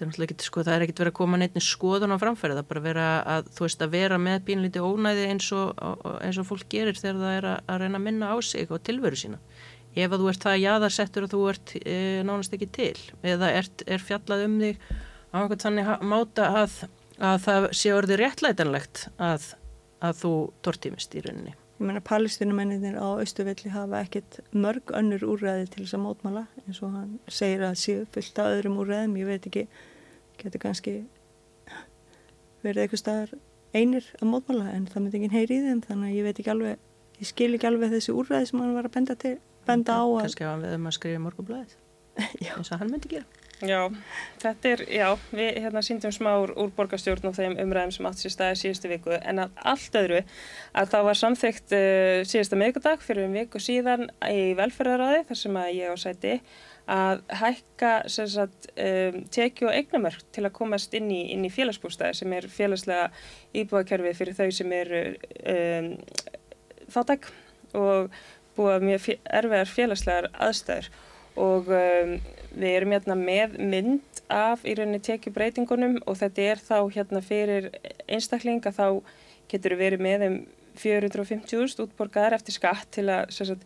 er 0.06 0.26
ekki, 0.26 0.38
sko, 0.46 0.64
það 0.66 0.76
er 0.76 0.86
ekkert 0.86 1.02
verið 1.04 1.12
að 1.14 1.18
koma 1.20 1.40
neitt 1.40 1.58
skoðun 1.64 2.16
á 2.16 2.18
framfæri, 2.22 2.56
það 2.56 2.62
er 2.64 2.70
bara 2.70 2.84
vera 2.86 3.08
að, 3.36 3.50
veist, 3.60 3.84
að 3.84 3.96
vera 3.96 4.20
með 4.22 4.46
bínlíti 4.48 4.84
ónæði 4.84 5.28
eins 5.32 5.50
og, 5.56 5.84
eins 6.24 6.40
og 6.40 6.48
fólk 6.50 6.68
gerir 6.72 6.98
þegar 6.98 7.22
það 7.24 7.36
er 7.36 7.50
að, 7.52 7.60
að 7.74 7.84
reyna 7.84 8.00
að 8.00 8.06
minna 8.08 8.32
á 8.32 8.38
sig 8.46 8.72
og 8.72 8.82
tilveru 8.88 9.20
sína. 9.20 9.40
Ef 9.98 10.14
að 10.14 10.22
þú 10.22 10.32
ert 10.32 10.46
það 10.46 10.60
jáðarsettur 10.64 11.26
og 11.26 11.32
þú 11.34 11.46
ert 11.52 11.76
e, 11.82 12.00
nánast 12.28 12.54
ekki 12.56 12.70
til, 12.78 12.98
eða 13.26 13.54
ert, 13.60 13.86
er 13.90 14.04
fjallað 14.04 14.46
um 14.46 14.60
þig 14.62 14.84
á 15.34 15.36
einhvern 15.42 15.64
þannig 15.64 15.96
máta 16.12 16.52
að, 16.62 16.76
að 17.18 17.40
það 17.48 17.72
sé 17.82 17.96
orðið 17.96 18.22
réttlætanlegt 18.24 19.08
að, 19.18 19.50
að 20.06 20.22
þú 20.22 20.36
tortímist 20.66 21.18
í 21.18 21.26
rauninni. 21.26 21.56
Ég 21.80 21.88
menna 21.88 22.02
palestinumennir 22.04 22.98
á 23.00 23.08
Östuvelli 23.24 23.70
hafa 23.72 24.02
ekkert 24.04 24.42
mörg 24.52 24.92
önnur 25.00 25.24
úrræði 25.32 25.70
til 25.72 25.86
þess 25.86 25.96
að 25.96 26.02
mótmala 26.04 26.42
eins 26.66 26.82
og 26.84 26.92
hann 26.92 27.14
segir 27.32 27.64
að 27.64 27.78
séu 27.80 28.02
fyllt 28.12 28.42
að 28.44 28.56
öðrum 28.58 28.82
úrræðum, 28.84 29.14
ég 29.22 29.30
veit 29.30 29.48
ekki 29.48 29.64
getur 30.44 30.64
kannski 30.64 30.96
verið 32.64 32.84
eitthvað 32.84 33.04
staðar 33.04 33.36
einir 33.74 34.08
að 34.20 34.32
mótmála 34.32 34.72
en 34.74 34.88
það 34.90 35.04
myndi 35.06 35.22
ekki 35.22 35.36
heyri 35.36 35.60
í 35.60 35.66
þeim 35.68 35.84
þannig 35.86 36.10
að 36.10 36.18
ég 36.18 36.28
veit 36.28 36.40
ekki 36.42 36.54
alveg, 36.56 36.88
ég 37.20 37.30
skil 37.30 37.52
ekki 37.56 37.70
alveg 37.70 37.94
þessi 37.94 38.16
úrræði 38.16 38.50
sem 38.50 38.64
hann 38.64 38.74
var 38.78 38.90
að 38.90 38.96
benda, 38.96 39.16
til, 39.20 39.36
benda 39.68 40.00
á 40.00 40.06
að 40.06 40.24
Kannski 40.26 40.48
á 40.48 40.52
hann 40.52 40.66
við 40.66 40.80
um 40.80 40.90
að 40.90 40.98
skrifa 40.98 41.22
morgunblæðið 41.28 41.78
eins 42.56 42.74
og 42.74 42.82
hann 42.82 42.92
myndi 42.92 43.14
gera. 43.14 43.28
Já, 43.60 43.90
þetta 44.40 44.70
er, 44.72 44.82
já, 44.88 45.08
við 45.36 45.58
hérna 45.66 45.82
síndum 45.84 46.14
smá 46.16 46.30
úr, 46.40 46.54
úr 46.56 46.70
borgarstjórn 46.78 47.28
og 47.28 47.36
þeim 47.36 47.58
umræðum 47.60 47.92
sem 47.92 48.08
átt 48.08 48.22
sér 48.22 48.32
staði 48.32 48.60
síðustu 48.62 48.92
viku 48.94 49.18
en 49.18 49.42
að 49.44 49.58
allt 49.68 49.98
öðru 50.00 50.22
að 50.80 50.94
það 50.94 51.08
var 51.10 51.20
samþygt 51.20 51.76
uh, 51.76 52.22
síðustu 52.24 52.60
meðgudag 52.62 53.04
fyrir 53.04 53.28
um 53.28 53.36
viku 53.36 53.60
síðan 53.60 54.08
í 54.32 54.54
velferðaráði 54.56 55.26
þar 55.28 55.42
sem 55.42 55.60
að 55.60 55.74
ég 55.76 55.92
á 55.92 55.96
sæti 56.00 56.38
að 56.90 57.22
hækka 57.42 57.92
um, 58.08 59.20
tekju 59.34 59.70
og 59.70 59.76
eignamörk 59.76 60.24
til 60.34 60.46
að 60.48 60.56
komast 60.58 60.96
inn 60.98 61.12
í, 61.14 61.22
inn 61.36 61.46
í 61.46 61.54
félagsbústæði 61.54 62.18
sem 62.18 62.34
er 62.34 62.50
félagslega 62.50 63.10
íbúðakerfi 63.62 64.16
fyrir 64.18 64.38
þau 64.40 64.50
sem 64.58 64.74
eru 64.74 65.04
um, 65.54 65.90
þáttæk 66.90 67.30
og 67.78 68.10
búa 68.58 68.80
mjög 68.82 69.12
erfiðar 69.24 69.72
félagslegar 69.72 70.30
aðstæður. 70.34 70.90
Og 71.40 71.70
um, 71.72 72.16
við 72.58 72.72
erum 72.74 72.96
hérna 72.96 73.18
með 73.20 73.60
mynd 73.62 74.24
af 74.34 74.66
í 74.66 74.74
rauninni 74.78 75.02
tekjubreitingunum 75.06 76.00
og 76.06 76.18
þetta 76.20 76.48
er 76.54 76.64
þá 76.64 76.78
hérna 76.96 77.22
fyrir 77.26 77.70
einstaklinga 78.10 78.74
þá 78.74 79.02
getur 79.50 79.78
við 79.78 79.86
verið 79.86 80.04
með 80.06 80.26
um 80.28 80.40
450.000 80.80 81.86
útborgaðar 81.86 82.38
eftir 82.38 82.56
skatt 82.56 82.90
til 82.96 83.10
að 83.12 83.34
sagt, 83.36 83.66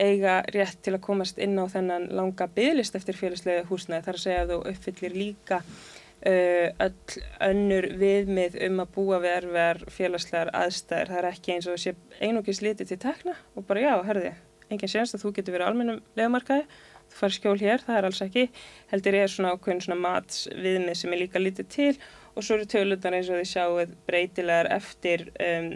eiga 0.00 0.40
rétt 0.54 0.80
til 0.82 0.94
að 0.96 1.04
komast 1.04 1.38
inn 1.42 1.58
á 1.58 1.64
þennan 1.70 2.08
langa 2.14 2.48
bygglist 2.54 2.96
eftir 2.98 3.18
félagslega 3.18 3.66
húsnæði 3.68 4.06
þar 4.06 4.18
að 4.18 4.24
segja 4.24 4.40
að 4.44 4.54
þú 4.54 4.58
uppfyllir 4.72 5.18
líka 5.18 5.60
uh, 5.60 6.70
öll 6.86 7.20
önnur 7.48 7.88
viðmið 8.00 8.58
um 8.68 8.82
að 8.84 8.96
búa 8.96 9.20
erfiðar 9.20 9.84
félagslegar 9.92 10.50
aðstæðir. 10.56 11.12
Það 11.12 11.20
er 11.20 11.30
ekki 11.30 11.54
eins 11.54 11.70
og 11.70 11.78
sé 11.82 11.94
einugis 12.20 12.62
litið 12.64 12.90
til 12.90 13.00
tekna 13.04 13.36
og 13.54 13.68
bara 13.68 13.84
já, 13.84 13.94
herði, 14.08 14.34
enginn 14.70 14.92
sénst 14.94 15.18
að 15.18 15.26
þú 15.26 15.34
getur 15.38 15.56
verið 15.58 15.70
almennum 15.70 16.02
lefumarkaði, 16.18 16.66
þú 17.12 17.20
far 17.20 17.36
skjól 17.36 17.56
hér, 17.60 17.86
það 17.86 18.00
er 18.00 18.10
alls 18.10 18.22
ekki. 18.24 18.44
Heldur 18.90 19.18
ég 19.18 19.26
er 19.26 19.32
svona 19.32 19.54
ákveðin 19.54 19.86
svona 19.86 20.00
mats 20.02 20.44
viðmið 20.50 21.00
sem 21.00 21.14
er 21.14 21.22
líka 21.22 21.42
litið 21.42 21.72
til 21.74 21.94
og 22.34 22.42
svo 22.42 22.58
eru 22.58 22.66
tölutar 22.66 23.14
eins 23.14 23.30
og 23.30 23.38
þið 23.38 23.50
sjáuð 23.52 23.96
breytilegar 24.08 24.70
eftir 24.74 25.28
um, 25.38 25.74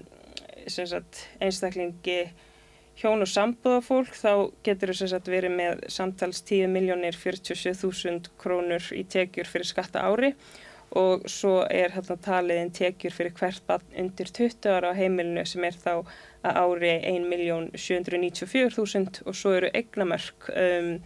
einstaklingi 1.38 2.20
hjón 2.99 3.22
og 3.22 3.28
sambúðafólk 3.30 4.16
þá 4.18 4.51
getur 4.66 4.90
þess 4.96 5.14
að 5.14 5.28
verið 5.30 5.53
með 5.55 5.84
samtals 5.92 6.40
10.047.000 6.49 8.30
krónur 8.40 8.82
í 8.94 9.05
tekjur 9.07 9.46
fyrir 9.51 9.66
skatta 9.68 10.01
ári. 10.03 10.34
Og 10.99 11.26
svo 11.28 11.66
er 11.68 11.92
hérna 11.92 12.16
taliðin 12.24 12.72
tekjur 12.74 13.12
fyrir 13.12 13.32
hvert 13.36 13.61
bann 13.68 13.84
undir 14.01 14.28
20 14.32 14.70
ára 14.72 14.90
á 14.90 14.96
heimilinu 14.96 15.44
sem 15.46 15.64
er 15.68 15.76
þá 15.76 15.94
að 16.49 16.57
ári 16.62 16.92
1.794.000 17.11 19.22
og 19.26 19.34
svo 19.36 19.51
eru 19.59 19.68
eignamörk 19.76 20.40
um, 20.55 21.03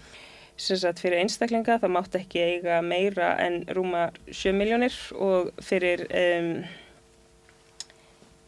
sem 0.54 0.76
sagt 0.78 1.00
fyrir 1.02 1.18
einstaklinga 1.24 1.80
það 1.82 1.94
mátt 1.96 2.14
ekki 2.20 2.38
eiga 2.44 2.76
meira 2.84 3.28
en 3.42 3.54
rúma 3.74 4.02
7 4.30 4.54
miljónir 4.54 4.94
og 5.18 5.50
fyrir 5.64 6.00
um, 6.06 6.62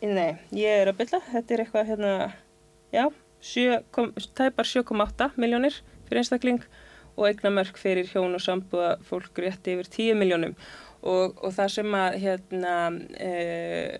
nei, 0.05 0.32
ég 0.55 0.70
er 0.84 0.88
að 0.92 0.99
bylla, 1.03 1.18
þetta 1.32 1.55
er 1.55 1.61
eitthvað 1.64 1.88
hérna, 1.90 2.12
já 2.95 3.05
tæpar 3.45 4.68
7,8 4.68 5.30
miljónir 5.36 5.76
fyrir 6.09 6.22
einstakling 6.22 6.64
og 7.14 7.28
eignamörk 7.28 7.78
fyrir 7.78 8.09
hjón 8.11 8.34
og 8.34 8.42
sambúða 8.42 8.97
fólk 9.07 9.38
rétti 9.45 9.76
yfir 9.76 9.90
10 9.90 10.18
miljónum 10.18 10.55
og, 11.05 11.36
og 11.45 11.53
það 11.55 11.72
sem 11.76 11.97
að 11.99 12.16
hérna, 12.24 12.76
e, 13.20 13.99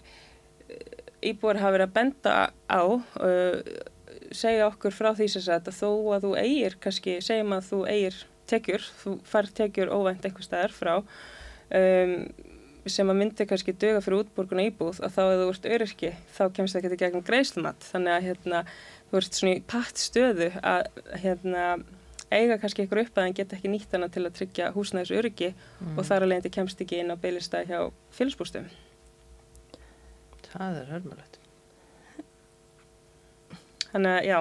íbúar 1.31 1.61
hafa 1.61 1.77
verið 1.77 1.89
að 1.89 1.97
benda 1.99 2.37
á 2.67 2.83
e, 3.21 3.33
segja 4.35 4.69
okkur 4.71 4.95
frá 4.95 5.13
því 5.15 5.29
sem 5.35 5.53
að 5.53 5.75
þó 5.77 5.91
að 6.17 6.27
þú 6.27 6.33
eigir 6.41 6.79
kannski, 6.81 7.19
segjum 7.23 7.55
að 7.55 7.69
þú 7.71 7.83
eigir 7.93 8.19
tekjur, 8.51 8.89
þú 9.03 9.15
fær 9.29 9.51
tekjur 9.61 9.93
óvænt 9.93 10.25
eitthvað 10.27 10.49
staðar 10.49 10.75
frá 10.75 10.95
um, 10.99 12.17
sem 12.85 13.09
að 13.09 13.17
myndi 13.17 13.47
kannski 13.49 13.73
döga 13.81 14.03
fyrir 14.05 14.25
útborguna 14.25 14.67
íbúð 14.69 15.01
að 15.05 15.15
þá 15.15 15.23
ef 15.25 15.39
þú 15.41 15.47
ert 15.53 15.69
öryrki 15.77 16.11
þá 16.37 16.43
kemst 16.57 16.77
það 16.77 16.89
ekki 16.89 17.01
gegnum 17.01 17.25
greiðslumat. 17.25 17.87
Þannig 17.93 18.13
að 18.13 18.27
hérna 18.29 18.61
þú 19.15 19.21
ert 19.21 19.37
svona 19.39 19.55
í 19.55 19.63
patt 19.71 20.01
stöðu 20.01 20.49
að 20.59 20.89
hérna, 21.23 21.67
eiga 22.35 22.57
kannski 22.59 22.83
ykkur 22.83 23.05
upp 23.05 23.19
að 23.21 23.29
en 23.29 23.37
geta 23.39 23.55
ekki 23.55 23.71
nýtt 23.71 23.93
hana 23.95 24.09
til 24.11 24.25
að 24.25 24.35
tryggja 24.41 24.73
húsnæðis 24.75 25.13
öryggi 25.15 25.53
mm. 25.55 25.93
og 25.95 26.09
þar 26.09 26.27
alveg 26.27 26.51
kemst 26.55 26.83
ekki 26.83 26.99
inn 27.03 27.15
á 27.15 27.17
bylista 27.21 27.63
hjá 27.69 27.79
félagsbústum. 28.17 28.67
Það 30.49 30.81
er 30.81 30.91
hörmulegt. 30.91 31.39
Þannig 33.93 34.17
að 34.17 34.27
já, 34.27 34.39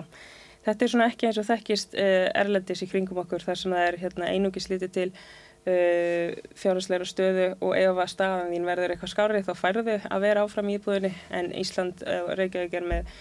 þetta 0.65 0.85
er 0.85 0.93
svona 0.95 1.07
ekki 1.11 1.29
eins 1.29 1.39
og 1.41 1.47
þekkist 1.51 1.95
uh, 1.97 2.27
erlendis 2.41 2.81
í 2.81 2.89
kringum 2.89 3.21
okkur 3.21 3.45
þar 3.45 3.61
sem 3.61 3.77
það 3.77 3.87
er 3.91 3.99
hérna, 4.01 4.31
einungis 4.33 4.69
lítið 4.71 4.95
til 4.97 5.07
uh, 5.11 6.33
fjárhersleira 6.57 7.09
stöðu 7.09 7.47
og 7.59 7.77
ef 7.77 8.01
að 8.07 8.11
staðan 8.15 8.49
þín 8.55 8.67
verður 8.71 8.95
eitthvað 8.95 9.13
skárið 9.13 9.47
þá 9.51 9.53
færðu 9.61 9.99
að 10.01 10.25
vera 10.25 10.47
áfram 10.47 10.73
í 10.73 10.79
íbúðinni 10.79 11.13
en 11.29 11.53
Ísland 11.61 12.01
uh, 12.07 12.33
Reykjavík 12.33 12.77
er 12.81 12.89
með 12.89 13.13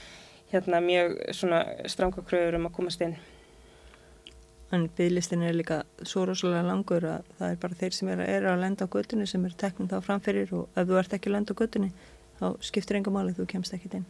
hérna, 0.53 0.80
mjög 0.84 1.18
stranga 1.90 2.24
kröður 2.28 2.59
um 2.61 2.68
að 2.68 2.76
komast 2.78 3.05
inn. 3.05 3.16
En 4.72 4.86
bygglistin 4.96 5.44
er 5.44 5.57
líka 5.57 5.82
svo 6.09 6.24
rosalega 6.28 6.64
langur 6.64 7.05
að 7.05 7.28
það 7.38 7.50
er 7.50 7.61
bara 7.61 7.78
þeir 7.82 7.96
sem 7.96 8.09
eru 8.14 8.24
er 8.24 8.48
að 8.48 8.62
lenda 8.62 8.88
á 8.88 8.92
göttunni 8.94 9.26
sem 9.28 9.44
eru 9.44 9.59
teknum 9.61 9.90
þá 9.90 9.98
framferir 10.07 10.55
og 10.57 10.80
ef 10.80 10.88
þú 10.88 10.98
ert 11.00 11.16
ekki 11.18 11.28
að 11.28 11.36
lenda 11.36 11.53
á 11.53 11.61
göttunni 11.61 11.90
þá 12.40 12.46
skiptir 12.64 12.98
enga 12.98 13.12
máli 13.12 13.36
þú 13.36 13.48
kemst 13.53 13.76
ekki 13.76 13.92
inn. 13.98 14.07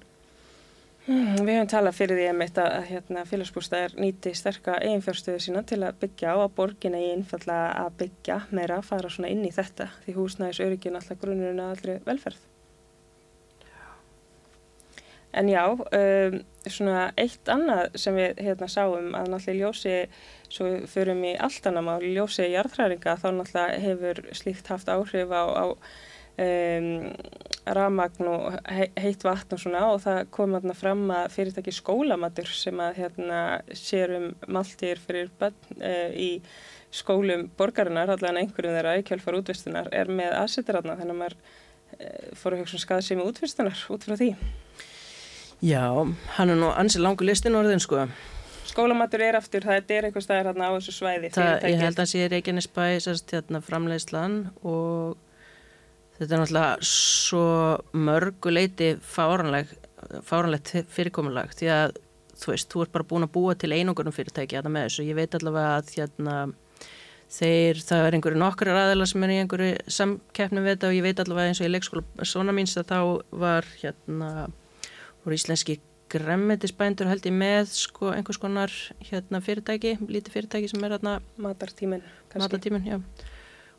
Mm, 1.02 1.40
við 1.42 1.56
höfum 1.56 1.70
talað 1.72 1.96
fyrir 1.98 2.20
því 2.20 2.26
að, 2.30 2.60
að 2.62 2.84
hérna, 2.92 3.24
félagsbústæðar 3.26 3.96
nýti 3.98 4.36
sterka 4.38 4.76
eiginfjárstöðu 4.84 5.42
sína 5.42 5.64
til 5.66 5.80
að 5.82 5.98
byggja 6.04 6.36
á 6.38 6.38
að 6.44 6.54
borgin 6.60 6.94
eigi 6.94 7.10
innfalla 7.16 7.58
að 7.80 7.96
byggja 8.04 8.38
meira 8.54 8.78
að 8.78 8.86
fara 8.92 9.10
svona 9.10 9.32
inn 9.34 9.42
í 9.42 9.50
þetta 9.50 9.90
því 10.04 10.14
húsnæðis 10.20 10.62
öryggin 10.62 11.00
alltaf 11.00 11.18
grunnurinn 11.18 11.64
að 11.64 11.74
allri 11.74 11.98
velferð. 12.06 12.51
En 15.32 15.48
já, 15.48 15.64
um, 15.72 16.38
svona 16.68 17.06
eitt 17.16 17.48
annað 17.48 17.96
sem 18.00 18.16
við 18.18 18.40
hérna 18.44 18.68
sáum 18.68 19.14
að 19.16 19.30
náttúrulega 19.32 19.58
ljósi, 19.62 19.94
svo 20.52 20.72
förum 20.92 21.22
í 21.24 21.32
allt 21.40 21.68
annað 21.68 21.86
mál, 21.88 22.00
ljósi 22.04 22.44
í 22.44 22.52
jarðhræringa 22.52 23.16
þá 23.22 23.28
náttúrulega 23.38 23.78
hefur 23.86 24.20
slíkt 24.36 24.68
haft 24.68 24.92
áhrif 24.92 25.32
á, 25.32 25.42
á 25.48 25.64
um, 26.38 27.12
ramagn 27.64 28.28
og 28.28 28.58
heitt 28.68 29.24
vatn 29.24 29.56
og 29.56 29.62
svona 29.62 29.86
og 29.92 30.02
það 30.04 30.20
kom 30.34 30.56
hérna 30.56 30.76
fram 30.76 31.04
að 31.14 31.32
fyrirtæki 31.36 31.74
skólamatur 31.76 32.52
sem 32.52 32.80
að 32.82 33.02
hérna 33.02 33.40
sér 33.76 34.16
um 34.18 34.28
maltir 34.52 35.00
fyrir 35.02 35.32
bönn 35.40 35.80
uh, 35.80 36.10
í 36.12 36.30
skólum 36.92 37.46
borgarinnar, 37.56 38.10
allavega 38.12 38.42
einhverjum 38.42 38.76
þeirra 38.76 38.96
í 39.00 39.04
kjálfar 39.08 39.38
útvistunar, 39.38 39.88
er 39.96 40.10
með 40.12 40.34
aðsettiranna 40.42 40.98
þannig 40.98 41.14
að 41.14 41.22
maður 41.22 41.38
uh, 41.38 42.26
fór 42.36 42.56
að 42.56 42.64
hugsa 42.64 42.76
um 42.76 42.84
skað 42.84 43.06
sem 43.06 43.24
útvistunar 43.24 43.86
út 43.94 44.04
frá 44.08 44.18
því. 44.20 44.34
Já, 45.62 45.86
hann 46.36 46.50
er 46.50 46.58
nú 46.58 46.70
ansið 46.74 47.04
langu 47.06 47.26
listin 47.26 47.54
orðin 47.58 47.82
sko. 47.82 48.06
Skólamatur 48.66 49.22
er 49.22 49.36
aftur, 49.38 49.62
það 49.66 49.92
er 49.94 50.06
eitthvað 50.08 50.24
staðir 50.24 50.48
hérna 50.50 50.70
á 50.70 50.72
þessu 50.74 50.94
svæði. 50.96 51.30
Það, 51.34 51.66
ég 51.70 51.82
held 51.82 51.92
að 51.92 52.00
það 52.00 52.10
sé 52.12 52.28
Reykjanesbæ, 52.32 52.84
hérna 53.32 53.60
framleiðslan 53.62 54.38
og 54.62 55.18
þetta 56.18 56.34
er 56.34 56.42
náttúrulega 56.42 56.88
svo 56.88 57.44
mörguleiti 57.94 58.94
fáranlegt 59.02 60.72
fyrirkomulag 60.92 61.54
því 61.58 61.70
að 61.74 61.94
þú 62.42 62.52
veist, 62.52 62.70
þú 62.72 62.82
ert 62.84 62.94
bara 62.94 63.08
búin 63.12 63.26
að 63.26 63.34
búa 63.36 63.54
til 63.58 63.72
einungunum 63.74 64.14
fyrirtæki 64.14 64.58
að 64.58 64.66
það 64.66 64.74
með 64.74 64.88
þessu, 64.88 65.06
ég 65.06 65.18
veit 65.18 65.36
allavega 65.38 65.76
að 65.76 65.92
hérna, 65.96 66.36
þeir, 67.32 67.82
það 67.86 68.06
er 68.06 68.16
einhverju 68.16 68.40
nokkru 68.42 68.74
aðeila 68.76 69.06
sem 69.08 69.26
er 69.26 69.34
í 69.34 69.38
einhverju 69.42 69.94
samkeppnum 69.98 70.66
við 70.66 70.74
þetta 70.74 70.90
og 70.90 70.96
ég 70.96 71.06
veit 71.06 71.22
allavega 71.22 71.52
eins 71.52 71.62
og 71.62 71.68
í 71.68 71.72
leikskóla 71.72 72.28
svona 72.32 72.56
míns 72.56 72.74
að 72.80 72.90
þá 72.92 72.98
var 73.44 73.68
hérna, 73.82 74.32
voru 75.24 75.38
íslenski 75.38 75.78
gremmetisbændur 76.12 77.08
held 77.08 77.26
ég 77.28 77.34
með 77.36 77.70
sko 77.76 78.10
einhvers 78.12 78.40
konar 78.40 78.72
hérna 79.08 79.40
fyrirtæki, 79.44 79.96
lítið 80.04 80.36
fyrirtæki 80.36 80.68
sem 80.72 80.84
er 80.84 80.96
hérna 80.98 81.16
matartímin, 81.40 82.04
matartímin, 82.34 83.00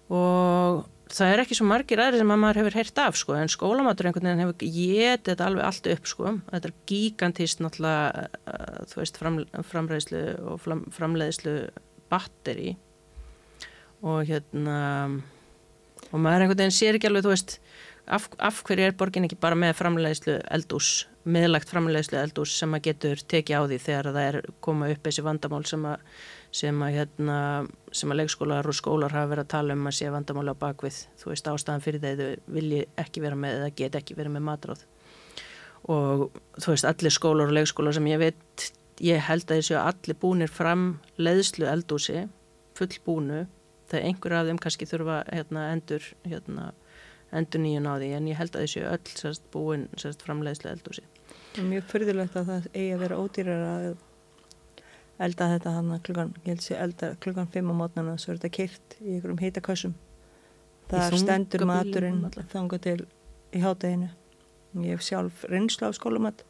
og 0.10 0.84
það 1.14 1.34
er 1.34 1.44
ekki 1.44 1.58
svo 1.58 1.68
margir 1.70 2.02
aðri 2.02 2.22
sem 2.22 2.34
að 2.34 2.42
maður 2.42 2.60
hefur 2.62 2.78
heyrt 2.80 3.02
af 3.04 3.20
sko 3.20 3.36
en 3.38 3.52
skólamatur 3.52 4.10
einhvern 4.10 4.30
veginn 4.30 4.44
hefur 4.44 4.58
getið 4.62 5.30
þetta 5.30 5.48
alveg 5.50 5.68
allt 5.68 5.90
upp 5.94 6.10
sko. 6.10 6.34
Þetta 6.50 6.70
er 6.70 6.76
gigantist 6.90 7.62
náttúrulega 7.64 8.26
uh, 8.40 8.82
þú 8.90 9.02
veist 9.02 9.20
fram, 9.22 9.40
framræðslu 9.70 10.24
og 10.54 10.60
fram, 10.64 10.84
framleiðslu 10.96 11.56
batteri 12.12 12.76
og 14.04 14.26
hérna 14.28 14.78
og 16.12 16.20
maður 16.20 16.48
einhvern 16.48 16.64
veginn 16.64 16.78
sér 16.78 16.98
ekki 16.98 17.10
alveg 17.10 17.28
þú 17.28 17.34
veist 17.36 17.58
af, 18.04 18.28
af 18.42 18.64
hverju 18.66 18.90
er 18.90 18.98
borgin 18.98 19.28
ekki 19.28 19.40
bara 19.42 19.60
með 19.60 19.78
framleiðslu 19.80 20.40
eldús 20.56 20.94
meðlagt 21.24 21.72
framleiðslu 21.72 22.20
eldús 22.20 22.54
sem 22.58 22.74
að 22.76 22.88
getur 22.90 23.22
tekið 23.32 23.60
á 23.60 23.62
því 23.64 23.78
þegar 23.86 24.10
það 24.12 24.30
er 24.30 24.38
koma 24.64 24.90
upp 24.92 25.06
þessi 25.08 25.24
vandamál 25.26 25.64
sem 25.70 25.86
að 25.88 26.02
sem 26.54 26.82
að, 26.86 26.98
hérna, 27.00 27.38
sem 27.96 28.12
að 28.14 28.20
leikskólar 28.22 28.68
og 28.70 28.78
skólar 28.78 29.14
hafa 29.16 29.32
verið 29.32 29.46
að 29.48 29.54
tala 29.56 29.78
um 29.78 29.88
að 29.90 29.96
sé 29.98 30.10
vandamáli 30.14 30.54
á 30.54 30.62
bakvið, 30.62 31.00
þú 31.18 31.32
veist 31.32 31.50
ástæðan 31.50 31.84
fyrir 31.84 32.04
þeir 32.04 32.20
þau 32.20 32.52
vilji 32.58 32.82
ekki 33.02 33.24
vera 33.24 33.40
með 33.40 33.56
eða 33.58 33.72
get 33.80 33.98
ekki 33.98 34.18
vera 34.20 34.34
með 34.34 34.46
matráð. 34.50 34.84
Og 35.90 36.28
þú 36.62 36.76
veist 36.76 36.88
allir 36.88 37.16
skólar 37.16 37.50
og 37.50 37.58
leikskólar 37.58 37.98
sem 37.98 38.12
ég 38.12 38.22
veit, 38.22 38.68
ég 39.02 39.26
held 39.26 39.48
að 39.50 39.64
þessu 39.64 39.80
allir 39.82 40.20
búnir 40.22 40.54
fram 40.54 40.86
leðslu 41.18 41.68
eldúsi, 41.72 42.28
full 42.78 42.94
búnu 43.06 43.44
þegar 43.90 44.08
einhver 44.10 44.38
af 44.38 44.48
þeim 44.48 44.62
kannski 44.62 44.90
þurfa 44.90 45.20
hérna, 45.34 45.68
endur, 45.74 46.06
hérna, 46.28 46.70
endur 47.40 47.64
nýjun 47.64 47.90
á 47.90 47.94
því 47.98 48.10
en 48.18 48.30
ég 48.32 48.40
held 48.40 48.56
að 48.56 48.66
þessu 48.66 48.86
öll 48.90 49.12
sérst, 49.20 49.46
búin 49.54 49.88
sérst, 49.98 50.24
fram 50.26 50.44
leðslu 50.46 50.72
eldúsi 50.74 51.06
Mjög 51.54 51.86
förðilegt 51.92 52.38
að 52.40 52.50
það 52.50 52.70
eigi 52.74 52.94
að 52.96 53.04
vera 53.04 53.20
ódýrar 53.22 53.66
að 53.68 53.90
elda 55.24 55.50
þetta 55.52 55.76
hann 55.76 55.92
klukkan, 56.06 56.34
ég 56.44 56.56
held 56.56 56.66
að 56.72 56.84
elda 56.88 57.12
klukkan 57.22 57.52
5 57.54 57.70
á 57.70 57.74
mótnana 57.82 58.16
svo 58.18 58.34
er 58.34 58.42
þetta 58.42 58.56
keirt 58.58 58.98
í 59.02 59.18
einhverjum 59.18 59.44
hýtakössum 59.44 59.94
það 60.90 61.20
stendur 61.22 61.68
maturinn 61.70 62.26
þanga 62.52 62.82
til 62.82 63.00
í 63.54 63.62
hátteginu 63.64 64.10
ég 64.82 64.96
hef 64.96 65.06
sjálf 65.06 65.46
reynsla 65.52 65.90
á 65.90 65.92
skólumat 65.94 66.44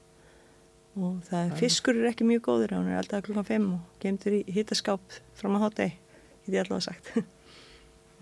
og 1.00 1.20
það 1.28 1.44
er 1.44 1.60
fiskur 1.60 1.98
er 1.98 2.10
ekki 2.12 2.28
mjög 2.28 2.46
góður 2.48 2.76
hann 2.78 2.90
er 2.92 3.02
eldað 3.02 3.26
klukkan 3.28 3.48
5 3.50 3.70
og 3.76 4.02
gemtur 4.04 4.38
í 4.38 4.42
hýtaskáp 4.54 5.20
fram 5.38 5.58
á 5.58 5.64
háttegi, 5.66 5.98
þetta 6.46 6.58
er 6.60 6.68
allavega 6.68 6.86
sagt. 6.88 7.14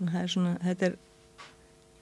Það 0.02 0.16
er 0.18 0.30
svona 0.32 0.52
þetta 0.64 0.86
er, 0.88 0.94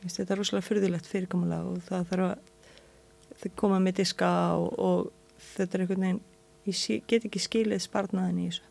þetta 0.07 0.35
er 0.35 0.41
rosalega 0.41 0.69
fyrðilegt 0.69 1.11
fyrirkomulega 1.11 1.71
og 1.71 1.85
það 1.89 2.09
þarf 2.11 2.31
að 2.31 3.55
koma 3.57 3.79
með 3.81 4.01
diska 4.03 4.31
og, 4.57 4.73
og 4.79 5.45
þetta 5.55 5.77
er 5.77 5.85
einhvern 5.85 6.07
veginn 6.07 6.27
ég 6.71 7.07
get 7.09 7.25
ekki 7.25 7.41
skilið 7.43 7.87
sparnaðin 7.87 8.43
í 8.43 8.51
þessu 8.51 8.69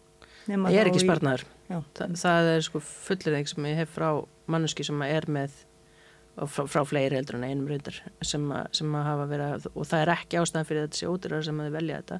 Nema 0.50 0.72
ég 0.74 0.82
er 0.82 0.90
ekki 0.90 1.04
sparnaður. 1.04 1.46
Þa, 1.70 2.06
það 2.18 2.52
er 2.56 2.64
sko 2.66 2.82
fullir 2.82 3.50
sem 3.50 3.66
ég 3.70 3.82
hef 3.84 3.92
frá 3.94 4.08
manneski 4.50 4.86
sem 4.88 5.02
er 5.06 5.28
með 5.30 5.58
frá, 6.40 6.64
frá 6.72 6.82
fleiri 6.88 7.20
heldur 7.20 7.38
en 7.38 7.46
einum 7.46 7.68
reyndar 7.70 8.00
sem, 8.26 8.48
sem 8.76 8.96
að 8.98 9.06
hafa 9.06 9.28
verið 9.30 9.68
og 9.74 9.90
það 9.90 10.04
er 10.04 10.14
ekki 10.16 10.40
ástæðan 10.42 10.70
fyrir 10.70 10.88
þetta 10.88 11.02
sé 11.02 11.12
ódýrar 11.12 11.46
sem 11.46 11.60
að 11.60 11.70
þið 11.70 11.78
velja 11.78 12.02
þetta. 12.02 12.20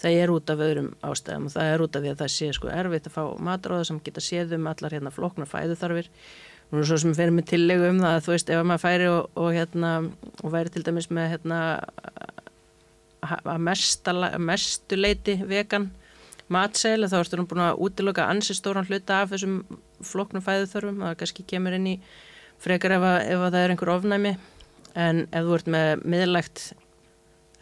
Það 0.00 0.18
er 0.22 0.32
út 0.32 0.52
af 0.52 0.64
öðrum 0.66 0.90
ástæðum 1.10 1.48
og 1.48 1.56
það 1.56 1.72
er 1.72 1.84
út 1.84 1.98
af 1.98 2.04
því 2.04 2.12
að 2.12 2.22
það 2.22 2.34
sé 2.36 2.50
sko 2.56 2.72
erfitt 2.72 3.10
að 3.10 3.16
fá 3.16 3.22
matráða 3.50 3.88
sem 3.90 4.02
geta 4.08 4.24
séð 4.24 4.56
um 4.56 4.70
allar 4.72 4.96
hérna 4.96 5.12
floknar 5.12 5.50
fæðu 5.50 5.78
þarfir 5.82 6.10
nú 6.70 6.80
er 6.80 6.88
svo 6.88 6.98
sem 6.98 7.14
fyrir 7.14 7.34
mig 7.34 7.46
tillegu 7.48 7.90
um 7.92 8.00
það 8.02 8.14
að 8.14 8.24
þú 8.26 8.34
veist 8.34 8.50
ef 8.50 8.64
maður 8.66 8.84
færi 8.84 9.10
og, 9.10 9.28
og 9.38 9.52
hérna 9.54 9.92
og 10.42 10.52
væri 10.54 10.72
til 10.74 10.86
dæmis 10.86 11.10
með 11.10 11.30
hérna 11.36 11.60
að 13.26 14.40
mestu 14.46 14.98
leiti 14.98 15.38
vegan 15.46 15.90
matsæl 16.52 17.06
þá 17.10 17.18
ertu 17.20 17.38
nú 17.40 17.46
búin 17.50 17.64
að 17.64 17.80
útiloka 17.82 18.26
ansi 18.30 18.54
stóran 18.54 18.86
hluta 18.86 19.22
af 19.22 19.32
þessum 19.32 19.60
floknum 20.04 20.44
fæðuþörfum. 20.44 21.02
Það 21.02 21.18
kannski 21.22 21.46
kemur 21.50 21.76
inn 21.76 21.88
í 21.90 21.96
frekar 22.62 22.96
ef, 22.96 23.06
að, 23.06 23.18
ef 23.34 23.46
að 23.46 23.56
það 23.56 23.62
er 23.62 23.74
einhver 23.74 23.92
ofnæmi. 23.96 24.34
En 24.96 25.24
ef 25.26 25.46
þú 25.46 25.56
ert 25.58 25.70
með 25.74 26.04
miðlægt 26.06 26.66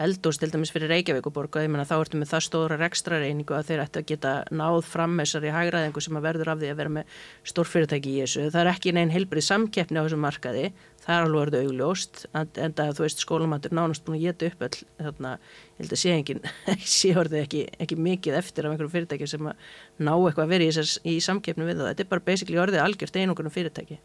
eldús 0.02 0.40
til 0.42 0.50
dæmis 0.50 0.72
fyrir 0.74 0.90
Reykjavíkuborg 0.90 1.54
og 1.54 1.62
ég 1.62 1.70
menna 1.70 1.84
þá 1.86 1.94
ertu 2.00 2.18
með 2.18 2.32
það 2.32 2.42
stóra 2.48 2.78
rekstra 2.80 3.20
reyningu 3.22 3.54
að 3.54 3.68
þeir 3.68 3.82
ættu 3.84 4.00
að 4.00 4.06
geta 4.08 4.32
náð 4.50 4.78
fram 4.88 5.12
þessari 5.20 5.52
hægraðingu 5.54 6.02
sem 6.02 6.16
að 6.18 6.24
verður 6.26 6.50
af 6.50 6.58
því 6.58 6.70
að 6.72 6.80
vera 6.80 6.92
með 6.96 7.20
stór 7.46 7.70
fyrirtæki 7.70 8.10
í 8.10 8.24
þessu. 8.24 8.46
Það 8.48 8.60
er 8.64 8.70
ekki 8.72 8.94
neinn 8.96 9.12
heilbrið 9.14 9.46
samkeppni 9.46 10.02
á 10.02 10.04
þessum 10.04 10.24
markaði, 10.26 10.64
það 11.04 11.14
er 11.14 11.28
alveg 11.28 11.44
verið 11.44 11.68
augljóst 11.68 12.24
en 12.34 12.74
það 12.74 12.90
þú 12.98 13.04
veist 13.04 13.22
skólamandur 13.22 13.76
nánast 13.78 14.06
búin 14.06 14.18
að 14.18 14.24
geta 14.26 14.48
upp 14.50 14.64
all 14.66 14.80
þarna, 15.06 15.36
ég 15.76 15.84
held 15.84 15.94
að 15.94 16.02
sé 16.02 16.14
engin, 16.16 16.42
sé 16.96 17.12
orðið 17.20 17.44
ekki, 17.44 17.62
ekki 17.86 18.00
mikið 18.08 18.38
eftir 18.40 18.66
af 18.66 18.74
einhverjum 18.74 18.94
fyrirtæki 18.96 19.30
sem 19.30 19.46
að 19.46 19.70
ná 20.02 20.14
eitthvað 20.16 20.48
að 20.48 20.56
vera 20.56 20.66
í, 20.66 20.88
í 21.14 21.14
samkeppni 21.22 21.68
við 21.68 21.84
það. 21.84 21.92
Þetta 21.92 22.06
er 22.06 22.10
bara 22.10 22.26
basically 22.32 22.60
orðið 22.64 22.82
algjört 22.82 23.20
einungunum 23.20 23.54
fyrirtæki 23.54 24.00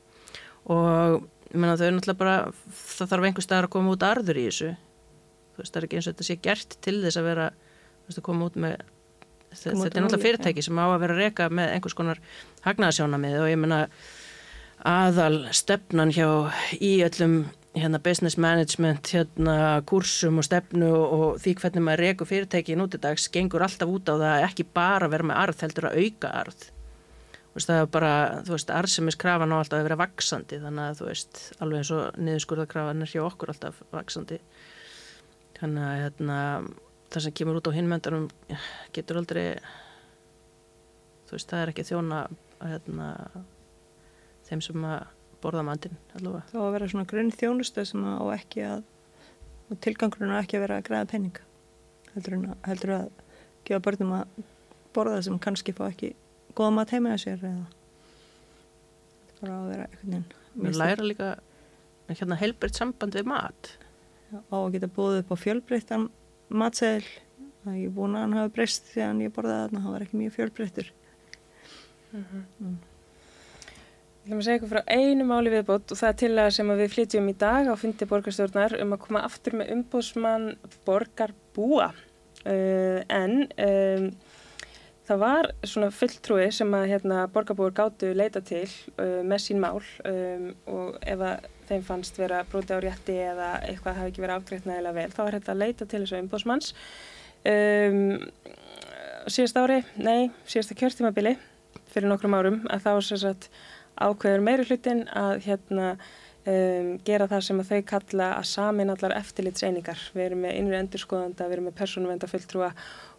og 0.70 1.26
menna, 1.56 2.14
bara, 2.20 2.36
það 2.78 3.10
þarf 3.10 3.26
einhver 3.26 3.46
staðar 3.48 3.70
að 3.70 3.74
koma 3.74 3.96
út 3.96 4.06
arður 4.06 4.38
í 4.38 4.46
þessu 4.52 4.74
veist, 5.60 5.74
það 5.74 5.82
er 5.82 5.88
ekki 5.88 6.00
eins 6.00 6.08
og 6.08 6.16
þetta 6.16 6.30
sé 6.30 6.40
gert 6.48 6.80
til 6.86 6.96
þess 7.04 7.20
að 7.20 7.30
vera 7.30 7.52
veist, 7.52 8.18
að 8.18 8.26
koma 8.30 8.50
út 8.50 8.58
með 8.60 8.80
þetta 9.50 9.72
er 9.74 10.04
náttúrulega 10.06 10.24
fyrirtæki 10.26 10.66
sem 10.66 10.82
á 10.82 10.86
að 10.88 11.00
vera 11.04 11.20
reyka 11.20 11.50
með 11.54 11.76
einhvers 11.76 11.98
konar 11.98 12.20
hagnaðsjónamið 12.66 13.40
og 13.44 13.50
ég 13.50 13.62
menna 13.62 13.80
aðal 14.88 15.48
stefnan 15.56 16.14
hjá 16.16 16.28
í 16.80 17.00
öllum 17.04 17.42
hérna 17.76 18.00
business 18.02 18.38
management 18.38 19.12
hérna 19.14 19.82
kursum 19.90 20.40
og 20.42 20.48
stefnu 20.48 20.90
og 20.90 21.40
því 21.44 21.56
hvernig 21.62 21.86
maður 21.86 22.04
reyku 22.06 22.28
fyrirtæki 22.30 22.74
í 22.74 22.80
nútidags 22.80 23.30
gengur 23.34 23.66
alltaf 23.66 23.92
út 23.92 24.10
á 24.10 24.16
það 24.18 24.46
ekki 24.48 24.66
bara 24.74 25.10
vera 25.12 25.28
með 25.30 25.42
arð 25.44 25.64
heldur 25.66 25.90
að 25.90 26.00
auka 26.04 26.34
arð. 26.42 26.66
Veist, 27.54 27.70
það 27.70 27.82
er 27.82 27.88
bara, 27.94 28.14
þú 28.46 28.54
veist, 28.56 28.72
arsemiskrafan 28.74 29.54
á 29.54 29.58
alltaf 29.58 29.80
að 29.80 29.88
vera 29.88 30.00
vaksandi 30.00 30.60
þannig 30.64 30.84
að 30.86 31.00
þú 31.00 31.08
veist, 31.10 31.40
alveg 31.60 31.82
eins 31.82 31.94
og 31.94 32.20
niðurskurðakrafan 32.26 33.06
er 33.06 33.14
hjá 33.14 33.22
okkur 33.26 33.54
alltaf 33.54 33.80
vaksandi 33.94 34.40
þannig 35.60 35.86
að 35.86 36.02
hérna, 36.04 36.40
það 37.14 37.26
sem 37.26 37.38
kemur 37.40 37.60
út 37.60 37.70
á 37.70 37.78
hinmöndanum 37.78 38.28
getur 38.96 39.22
aldrei 39.22 39.46
þú 41.30 41.38
veist, 41.38 41.50
það 41.50 41.62
er 41.62 41.74
ekki 41.74 41.88
þjóna 41.90 42.22
hérna, 42.60 43.10
þeim 44.50 44.64
sem 44.66 44.88
að 44.90 45.00
borða 45.40 45.64
mandin 45.64 46.00
allavega. 46.18 46.48
Það 46.52 46.64
á 46.64 46.68
að 46.68 46.74
vera 46.76 46.90
svona 46.92 47.10
grunn 47.10 47.36
þjónustöð 47.36 47.92
sem 47.92 48.08
á 48.08 48.24
ekki 48.36 48.66
að 48.68 48.88
tilgangurinn 49.86 50.34
á 50.34 50.42
ekki 50.42 50.58
að 50.58 50.66
vera 50.66 50.80
að 50.80 50.88
græða 50.88 51.10
penning 51.12 51.42
heldur, 52.16 52.40
heldur 52.66 52.96
að 52.96 53.10
gefa 53.68 53.84
börnum 53.86 54.16
að 54.18 54.40
borða 54.96 55.20
sem 55.26 55.38
kannski 55.42 55.76
fá 55.78 55.86
ekki 55.90 56.16
góða 56.58 56.72
mat 56.80 56.94
heima 56.96 57.14
að 57.14 57.22
sér 57.26 57.46
eða 57.52 57.68
bara 59.40 59.60
að 59.60 59.70
vera 59.74 59.88
veginn 60.02 60.26
Við 60.60 60.80
læra 60.82 61.06
líka 61.06 61.28
hérna, 62.10 62.40
helbriðt 62.40 62.80
samband 62.80 63.16
við 63.16 63.30
mat 63.30 63.70
á 64.30 64.58
að 64.58 64.72
geta 64.76 64.92
búið 64.96 65.22
upp 65.24 65.34
á 65.34 65.38
fjölbreyttan 65.44 66.10
matseðil 66.50 67.08
það 67.64 67.80
ég 67.84 67.96
búin 67.96 68.16
að 68.16 68.26
hann 68.26 68.38
hafi 68.40 68.54
breyst 68.56 68.92
því 68.94 69.04
að 69.06 69.24
ég 69.26 69.34
borðaði 69.36 69.66
þarna, 69.66 69.82
hann 69.84 69.96
var 69.96 70.06
ekki 70.06 70.20
mjög 70.20 70.36
fjölbreyttur 70.38 70.94
mm 72.12 72.24
-hmm. 72.24 72.46
mm. 72.60 72.78
Ég 74.20 74.36
ætlum 74.36 74.40
að 74.40 74.46
segja 74.46 74.60
ykkur 74.60 74.70
frá 74.70 74.84
einu 74.86 75.26
máli 75.26 75.50
viðbót 75.50 75.92
og 75.92 75.98
það 75.98 76.10
er 76.10 76.18
til 76.22 76.34
að 76.38 76.50
sem 76.54 76.70
að 76.70 76.82
við 76.84 76.92
flytjum 76.94 77.30
í 77.30 77.38
dag 77.40 77.68
á 77.72 77.74
fundi 77.76 78.06
borgarstjórnar 78.06 78.76
um 78.82 78.94
að 78.94 79.04
koma 79.06 79.24
aftur 79.26 79.56
með 79.58 79.72
umbóðsmann 79.74 80.58
borgarbúa 80.86 81.88
uh, 82.46 83.00
en 83.10 83.48
um, 83.58 84.12
það 85.08 85.18
var 85.18 85.50
svona 85.64 85.90
fulltrúi 85.90 86.52
sem 86.52 86.74
að 86.74 86.90
hérna, 86.92 87.28
borgarbúar 87.34 87.74
gáttu 87.74 88.14
leita 88.14 88.42
til 88.42 88.68
uh, 89.00 89.24
með 89.24 89.40
sín 89.48 89.60
mál 89.60 89.82
um, 90.06 90.54
og 90.68 91.00
ef 91.02 91.20
að 91.20 91.48
þeim 91.70 91.86
fannst 91.88 92.20
vera 92.20 92.44
broti 92.50 92.76
á 92.76 92.80
rétti 92.84 93.16
eða 93.30 93.52
eitthvað 93.70 94.02
hafi 94.02 94.14
ekki 94.14 94.26
verið 94.26 94.40
afgreitt 94.40 94.70
nægilega 94.70 94.98
vel 94.98 95.14
þá 95.16 95.22
var 95.24 95.38
þetta 95.40 95.56
að 95.56 95.62
leita 95.64 95.90
til 95.90 96.04
þessu 96.04 96.22
umbóðsmanns 96.24 96.74
um, 97.50 98.02
síðast 99.30 99.60
ári, 99.60 99.84
nei, 100.00 100.30
síðasta 100.50 100.78
kjörtímabili 100.80 101.36
fyrir 101.90 102.10
nokkrum 102.10 102.38
árum 102.38 102.64
að 102.72 102.86
þá 102.86 103.20
satt 103.20 103.50
ákveður 104.00 104.44
meiri 104.46 104.66
hlutin 104.68 105.04
að 105.18 105.44
hérna 105.46 105.90
um, 106.48 106.94
gera 107.06 107.28
það 107.30 107.46
sem 107.48 107.62
að 107.62 107.74
þau 107.74 107.82
kalla 107.94 108.30
að 108.38 108.48
samin 108.52 108.94
allar 108.94 109.18
eftirlitseiningar. 109.18 110.06
Við 110.16 110.26
erum 110.30 110.46
með 110.46 110.56
innri 110.62 110.80
endurskoðanda, 110.80 111.50
við 111.50 111.58
erum 111.58 111.70
með 111.70 111.78
persónuvendafulltrúa 111.82 112.72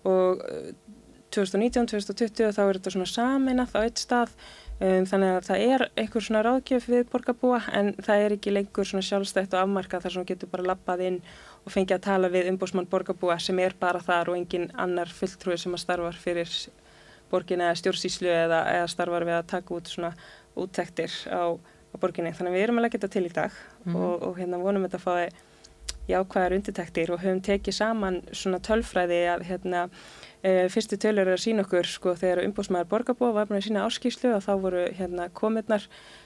og 0.09 0.43
2019-2020 1.37 2.49
uh, 2.49 2.55
þá 2.57 2.63
er 2.65 2.81
þetta 2.81 2.95
svona 2.97 3.11
saminað 3.11 3.77
á 3.77 3.81
eitt 3.85 4.03
stað 4.03 4.35
um, 4.81 5.07
þannig 5.07 5.37
að 5.37 5.47
það 5.49 5.65
er 5.67 5.85
einhver 6.03 6.27
svona 6.27 6.43
ráðgjöf 6.47 6.89
við 6.91 7.07
borgarbúa 7.13 7.61
en 7.77 7.93
það 8.01 8.25
er 8.25 8.35
ekki 8.37 8.55
lengur 8.55 8.89
svona 8.89 9.07
sjálfstætt 9.07 9.57
og 9.57 9.65
afmarkað 9.65 10.07
þar 10.07 10.17
sem 10.17 10.29
getur 10.33 10.53
bara 10.53 10.69
lappað 10.73 11.05
inn 11.07 11.19
og 11.65 11.75
fengið 11.75 11.99
að 11.99 12.07
tala 12.09 12.33
við 12.33 12.51
umbúsmann 12.53 12.89
borgarbúa 12.91 13.39
sem 13.43 13.59
er 13.61 13.77
bara 13.81 14.01
þar 14.05 14.33
og 14.33 14.41
engin 14.41 14.71
annar 14.81 15.13
fulltrúi 15.13 15.59
sem 15.61 15.77
að 15.77 15.85
starfar 15.85 16.21
fyrir 16.21 16.55
borgin 17.31 17.63
eða 17.63 17.77
stjórnsýslu 17.79 18.33
eða, 18.33 18.65
eða 18.79 18.89
starfar 18.91 19.29
við 19.29 19.39
að 19.39 19.51
taka 19.53 19.77
út 19.77 19.91
svona 19.93 20.15
úttektir 20.59 21.13
á, 21.31 21.55
á 21.55 21.95
borginni. 22.01 22.33
Þannig 22.35 22.51
að 22.51 22.59
við 22.59 22.65
erum 22.65 22.81
að 22.81 22.87
leggja 22.87 22.99
þetta 22.99 23.15
til 23.15 23.27
í 23.29 23.37
dag 23.37 23.61
mm. 23.85 23.95
og, 23.95 24.27
og 24.27 24.41
hérna 24.41 24.59
vonum 24.63 24.89
þetta 24.89 24.99
að 24.99 25.07
fá 25.07 25.47
jákvæðar 26.11 26.57
undirtektir 26.57 27.13
og 27.15 27.23
höfum 27.23 27.43
tekið 27.45 27.77
saman 27.77 28.21
svona 28.33 28.61
tölfræði 28.65 29.21
að 29.31 29.47
hérna 29.51 29.85
fyrstu 30.43 30.97
tölur 30.97 31.29
er 31.29 31.37
að 31.37 31.43
sína 31.43 31.65
okkur 31.67 31.89
sko 31.89 32.15
þegar 32.17 32.45
umbúsmaður 32.47 32.89
borgarbúa 32.89 33.35
var 33.37 33.49
búin 33.49 33.59
að 33.59 33.67
sína 33.67 33.85
áskýrslu 33.85 34.33
og 34.37 34.45
þá 34.47 34.53
voru 34.63 34.87
hérna 34.97 35.29
komirnar 35.37 35.85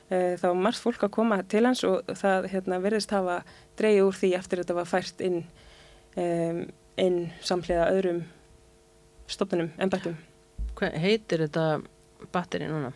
e, 0.08 0.36
þá 0.38 0.44
var 0.52 0.60
margt 0.68 0.82
fólk 0.84 1.02
að 1.02 1.14
koma 1.16 1.40
til 1.50 1.64
hans 1.66 1.82
og 1.88 2.12
það 2.20 2.46
hérna 2.52 2.78
verðist 2.84 3.14
hafa 3.14 3.40
dreyið 3.80 4.06
úr 4.06 4.20
því 4.20 4.30
eftir 4.38 4.62
þetta 4.62 4.78
var 4.78 4.86
fært 4.90 5.24
inn, 5.26 5.40
e, 6.14 6.26
inn 7.02 7.18
samhliða 7.42 7.90
öðrum 7.96 8.22
stofnunum, 9.26 9.72
ennbættum. 9.82 10.14
Hvað 10.78 10.98
heitir 11.02 11.46
þetta 11.46 11.66
batteri 12.34 12.70
núna? 12.70 12.92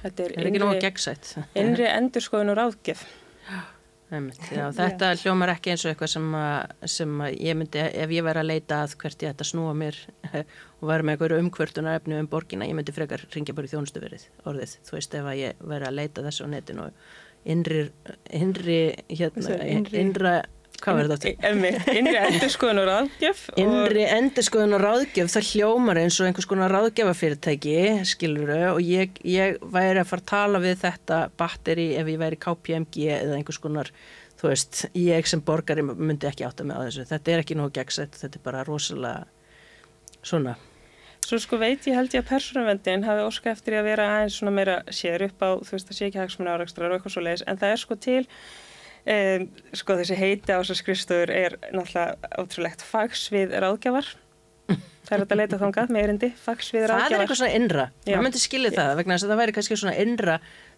Þetta 0.00 0.24
er, 0.26 0.38
er 0.44 0.80
gegnsætt. 0.80 1.34
Innri 1.58 1.88
endurskoðun 1.88 2.52
og 2.52 2.58
ráðgef. 2.60 3.04
Einmitt, 3.50 3.79
já, 4.10 4.64
þetta 4.74 5.12
hljómar 5.20 5.52
ekki 5.54 5.72
eins 5.72 5.84
og 5.86 5.92
eitthvað 5.92 6.12
sem, 6.14 6.28
að, 6.34 6.74
sem 6.90 7.16
að 7.24 7.34
ég 7.46 7.58
myndi, 7.60 7.82
ef 8.02 8.14
ég 8.16 8.26
væri 8.26 8.42
að 8.42 8.48
leita 8.50 8.82
að 8.84 8.94
hvert 9.02 9.24
ég 9.24 9.34
ætti 9.34 9.46
að 9.46 9.50
snúa 9.52 9.74
mér 9.78 9.98
og 10.80 10.84
væri 10.90 11.06
með 11.06 11.14
einhverju 11.14 11.40
umkvörtunar 11.44 12.00
efnu 12.00 12.20
um 12.20 12.30
borgina, 12.30 12.68
ég 12.68 12.78
myndi 12.78 12.94
frekar 12.96 13.24
ringja 13.34 13.56
bara 13.56 13.70
í 13.70 13.74
þjónustuverið 13.74 14.28
orðið, 14.50 14.76
þú 14.88 14.96
veist, 14.96 15.18
ef 15.20 15.32
ég 15.38 15.66
væri 15.72 15.90
að 15.90 15.98
leita 16.00 16.24
þessu 16.26 16.48
á 16.48 16.52
netinu 16.54 16.88
og 16.88 17.12
innri, 17.54 17.84
innri, 18.36 18.80
hérna, 19.08 19.60
innri, 19.64 20.02
innra 20.02 20.34
Hvað 20.80 20.96
verður 20.96 21.18
þetta? 21.20 21.48
Innri 21.92 22.16
endurskoðun 22.20 22.80
og 22.80 22.86
ráðgjöf. 22.88 23.40
Innri 23.60 24.04
endurskoðun 24.14 24.76
og 24.78 24.80
ráðgjöf, 24.80 25.32
það 25.34 25.50
hljómar 25.50 26.00
eins 26.00 26.16
og 26.22 26.28
einhvers 26.30 26.48
konar 26.48 26.72
ráðgjöfafyrirtæki, 26.72 27.74
skiluru, 28.08 28.56
og 28.70 28.80
ég, 28.84 29.20
ég 29.28 29.58
væri 29.60 30.00
að 30.00 30.08
fara 30.08 30.24
að 30.24 30.30
tala 30.32 30.62
við 30.64 30.78
þetta 30.86 31.18
batteri 31.40 31.90
ef 32.00 32.08
ég 32.08 32.22
væri 32.22 32.40
KPMG 32.40 33.10
eða 33.18 33.36
einhvers 33.36 33.60
konar, 33.60 33.92
þú 34.40 34.48
veist, 34.48 34.86
ég 34.96 35.28
sem 35.28 35.44
borgari 35.44 35.84
myndi 35.84 36.30
ekki 36.30 36.48
átta 36.48 36.64
mig 36.64 36.80
á 36.80 36.84
þessu. 36.86 37.04
Þetta 37.12 37.34
er 37.34 37.44
ekki 37.44 37.58
nógu 37.60 37.74
gegnsett, 37.76 38.16
þetta 38.16 38.40
er 38.40 38.46
bara 38.48 38.64
rosalega 38.64 39.28
svona. 40.24 40.56
Svo 41.20 41.36
sko 41.38 41.60
veit 41.60 41.84
ég 41.86 41.94
held 41.94 42.16
ég 42.16 42.24
að 42.24 42.30
persónavendin 42.32 43.04
hafi 43.04 43.22
óska 43.28 43.52
eftir 43.52 43.76
að 43.76 43.90
vera 43.90 44.08
aðeins 44.16 44.40
svona 44.40 44.56
meira 44.56 44.80
sér 44.88 45.28
upp 45.28 45.44
á, 45.44 45.60
þú 45.60 45.76
veist, 45.76 45.90
það 45.90 45.98
sé 45.98 46.08
ekki 46.08 46.22
hagsmunna 46.22 46.56
áraugstrar 46.56 46.88
og 46.88 46.96
eitthvað 46.96 47.14
svo 47.14 47.22
leiðis, 47.26 47.44
en 47.44 47.60
það 47.60 47.74
er 47.74 47.82
sko 47.84 47.98
til 48.00 48.22
Um, 49.00 49.46
sko 49.72 49.96
þessi 50.00 50.16
heiti 50.18 50.52
á 50.52 50.60
þessar 50.60 50.80
skrifstöður 50.82 51.30
er 51.32 51.54
náttúrulega 51.72 52.34
ótrúlegt. 52.42 52.82
Fagsvið 52.84 53.54
ráðgjafar. 53.64 54.10
Það 54.70 55.14
er 55.16 55.22
að 55.24 55.38
leita 55.40 55.58
þángað 55.58 55.92
með 55.94 56.04
erindi. 56.06 56.28
Fagsvið 56.38 56.84
ráðgjafar 56.86 57.06
það 57.08 57.16
er 57.16 57.22
eitthvað 57.24 57.40
svona 57.40 57.54
innra, 57.56 57.86
maður 58.04 58.26
myndi 58.26 58.42
skilja 58.42 58.74
það 58.76 58.90
vegna 59.00 59.16
þess 59.16 59.26
að 59.26 59.32
það 59.32 59.40
væri 59.40 59.54
kannski 59.56 59.78
svona 59.80 59.94
innra 60.04 60.36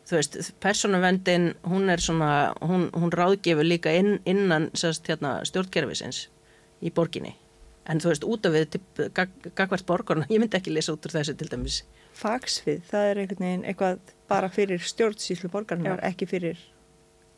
þú 0.09 0.19
veist, 0.19 0.39
persónavendin 0.63 1.53
hún 1.69 1.93
er 1.93 2.03
svona, 2.03 2.33
hún, 2.63 2.89
hún 2.95 3.13
ráðgefur 3.15 3.67
líka 3.67 3.93
inn, 3.95 4.19
innan 4.27 4.71
sérst 4.79 5.07
hérna 5.11 5.41
stjórnkerfisins 5.49 6.27
í 6.83 6.91
borginni. 6.95 7.37
En 7.91 7.99
þú 8.03 8.13
veist, 8.13 8.27
út 8.27 8.47
af 8.47 8.55
við 8.55 8.79
gagvært 9.59 9.87
borgarna, 9.87 10.27
ég 10.31 10.43
myndi 10.43 10.59
ekki 10.59 10.75
lesa 10.75 10.95
út 10.95 11.07
úr 11.07 11.17
þessu 11.17 11.35
til 11.39 11.51
dæmis. 11.51 11.81
Fagsvið, 12.19 12.83
það 12.91 13.09
er 13.09 13.23
einhvern 13.23 13.47
veginn 13.47 13.65
eitthvað 13.67 14.13
bara 14.31 14.51
fyrir 14.53 14.83
stjórnsýslu 14.87 15.51
borgarna, 15.51 15.97
ekki 16.07 16.29
fyrir 16.31 16.61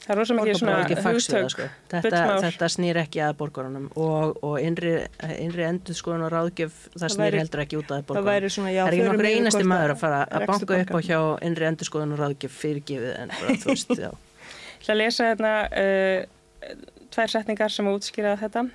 Það 0.04 0.12
er 0.12 0.18
rosalega 0.20 0.44
mikið 0.44 0.58
svona 0.60 1.14
hugtök. 1.14 1.46
Sko. 1.54 1.66
Þetta, 1.88 2.22
þetta 2.44 2.68
snýr 2.74 2.98
ekki 3.00 3.22
að 3.24 3.36
borgarunum 3.38 3.86
og, 3.96 4.34
og 4.44 4.56
innri, 4.60 4.92
innri 5.40 5.64
endur 5.64 5.96
skoðun 5.96 6.26
og 6.26 6.32
ráðgjöf 6.34 6.76
það 6.92 7.14
snýr 7.14 7.36
heldur 7.40 7.62
ekki 7.64 7.78
út 7.80 7.94
að 7.94 8.04
borgarunum. 8.10 8.28
Það, 8.28 8.48
svona, 8.52 8.74
já, 8.74 8.82
það 8.82 8.90
er 8.90 8.98
ekki 8.98 9.08
nokkur 9.08 9.28
einasti 9.30 9.68
maður 9.70 9.94
að 9.94 10.02
fara 10.02 10.20
að 10.28 10.46
banka 10.50 10.80
upp 10.82 10.92
á 10.92 11.00
hjá 11.08 11.18
innri 11.48 11.68
endur 11.70 11.88
skoðun 11.88 12.12
og 12.16 12.20
ráðgjöf 12.20 12.60
fyrirgifið 12.60 13.16
en 13.22 13.32
bara 13.32 13.56
þú 13.64 13.72
veist, 13.72 13.96
já. 14.04 14.10
Ég 14.12 14.84
ætla 14.84 14.94
að 14.94 15.00
lesa 15.00 15.30
hérna 15.30 15.54
uh, 15.80 16.74
tvær 17.16 17.36
setningar 17.38 17.72
sem 17.72 17.88
útskýraða 17.88 18.42
þetta. 18.44 18.66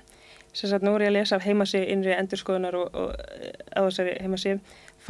Sess 0.50 0.74
að 0.74 0.88
nú 0.88 0.96
er 0.96 1.06
ég 1.06 1.12
að 1.12 1.18
lesa 1.20 1.38
af 1.38 1.46
heimasíð 1.46 1.86
innri 1.94 2.16
endur 2.16 2.40
skoðunar 2.40 2.74
og, 2.74 2.90
og 2.90 3.14
á 3.70 3.86
þessari 3.86 4.16
heimasíð 4.18 4.58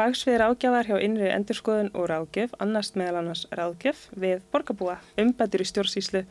Fagsvið 0.00 0.38
ráðgjafar 0.40 0.86
hjá 0.88 0.94
innri 1.04 1.26
endurskoðun 1.28 1.90
og 1.92 2.06
ráðgjöf, 2.08 2.54
annars 2.64 2.88
meðal 2.96 3.18
annars 3.18 3.42
ráðgjöf 3.52 4.06
við 4.16 4.38
borgarbúa, 4.48 4.94
umbættur 5.20 5.60
í 5.60 5.66
stjórnsýslu 5.68 6.22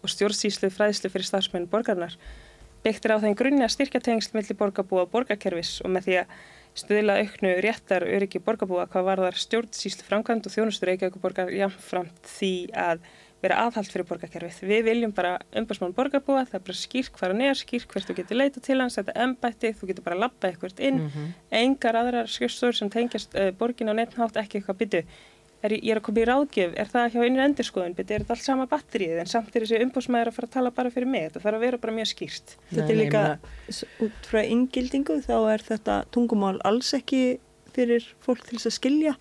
og 0.00 0.08
stjórnsýslu 0.08 0.70
fræðslu 0.72 1.10
fyrir 1.12 1.28
starfsmenn 1.28 1.66
borgarnar. 1.68 2.14
Byggt 2.86 3.04
er 3.04 3.12
á 3.12 3.20
þeim 3.20 3.36
grunni 3.36 3.66
að 3.66 3.74
styrka 3.74 4.00
tengsl 4.00 4.32
millir 4.32 4.56
borgarbúa 4.56 5.04
og 5.04 5.12
borgarkerfis 5.12 5.74
og 5.84 5.92
með 5.92 6.08
því 6.08 6.16
að 6.22 6.32
stuðla 6.80 7.18
auknu 7.20 7.52
réttar 7.66 8.08
öryggi 8.08 8.40
borgarbúa 8.48 8.88
hvað 8.88 9.08
varðar 9.10 9.40
stjórnsýslu 9.44 10.08
framkvæmd 10.08 10.48
og 10.48 10.56
þjónustur 10.56 10.94
Reykjavík 10.94 11.20
borgar 11.20 11.52
jáfnframt 11.52 12.32
því 12.38 12.52
að 12.72 13.04
vera 13.42 13.60
aðhald 13.64 13.90
fyrir 13.92 14.06
borgarkerfið. 14.08 14.58
Við 14.66 14.84
viljum 14.88 15.14
bara 15.14 15.36
umbærsmann 15.56 15.94
borgarbúa, 15.94 16.42
það 16.48 16.58
er 16.58 16.66
bara 16.66 16.80
skýrt 16.80 17.14
hvað 17.14 17.34
hann 17.34 17.42
er, 17.46 17.58
skýrt 17.58 17.88
hvert 17.92 18.10
þú 18.10 18.16
getur 18.18 18.40
leita 18.40 18.62
til 18.64 18.78
hans, 18.82 18.98
þetta 18.98 19.14
er 19.14 19.26
embætti, 19.28 19.72
þú 19.78 19.90
getur 19.92 20.06
bara 20.08 20.20
lappa 20.24 20.50
eitthvað 20.50 20.82
inn, 20.82 21.02
mm 21.04 21.10
-hmm. 21.14 21.32
engar 21.62 21.98
aðrar 22.00 22.26
skjöstur 22.26 22.74
sem 22.74 22.90
tengjast 22.90 23.34
uh, 23.34 23.50
borgin 23.50 23.90
á 23.90 23.94
nefnhátt 23.94 24.36
ekki 24.36 24.58
eitthvað 24.58 24.80
byttu. 24.82 25.02
Er, 25.58 25.72
ég 25.72 25.90
er 25.90 25.98
að 25.98 26.06
koma 26.06 26.20
í 26.20 26.24
ráðgjöf, 26.24 26.72
er 26.78 26.86
það 26.86 27.12
hjá 27.12 27.22
einri 27.24 27.42
endurskoðun, 27.42 27.94
byttu, 27.94 28.14
er 28.14 28.22
þetta 28.22 28.34
allt 28.34 28.46
sama 28.46 28.66
batterið, 28.66 29.18
en 29.18 29.26
samt 29.26 29.56
er 29.56 29.62
þessi 29.62 29.82
umbúrsmæður 29.82 30.28
að 30.30 30.34
fara 30.36 30.46
að 30.46 30.52
tala 30.54 30.70
bara 30.70 30.90
fyrir 30.90 31.08
mig, 31.10 31.22
þetta 31.26 31.42
þarf 31.42 31.56
að 31.56 31.64
vera 31.66 31.78
bara 31.78 31.92
mjög 31.92 32.06
skýrt. 32.06 32.54
Nei, 32.58 32.76
þetta 32.76 32.92
er 32.92 32.96
líka, 32.96 33.38
út 34.06 34.28
frá 34.30 34.40
yngildingu, 34.44 35.16
þá 35.26 35.38
er 35.50 35.60
þetta 35.66 36.04
tungumál 36.14 36.60
alls 36.62 36.94
ekki 36.94 37.40
fyrir 37.74 38.06
fólk 38.22 38.46
til 38.46 38.58
þess 38.58 38.70
að 38.70 38.78
skilja, 38.78 39.14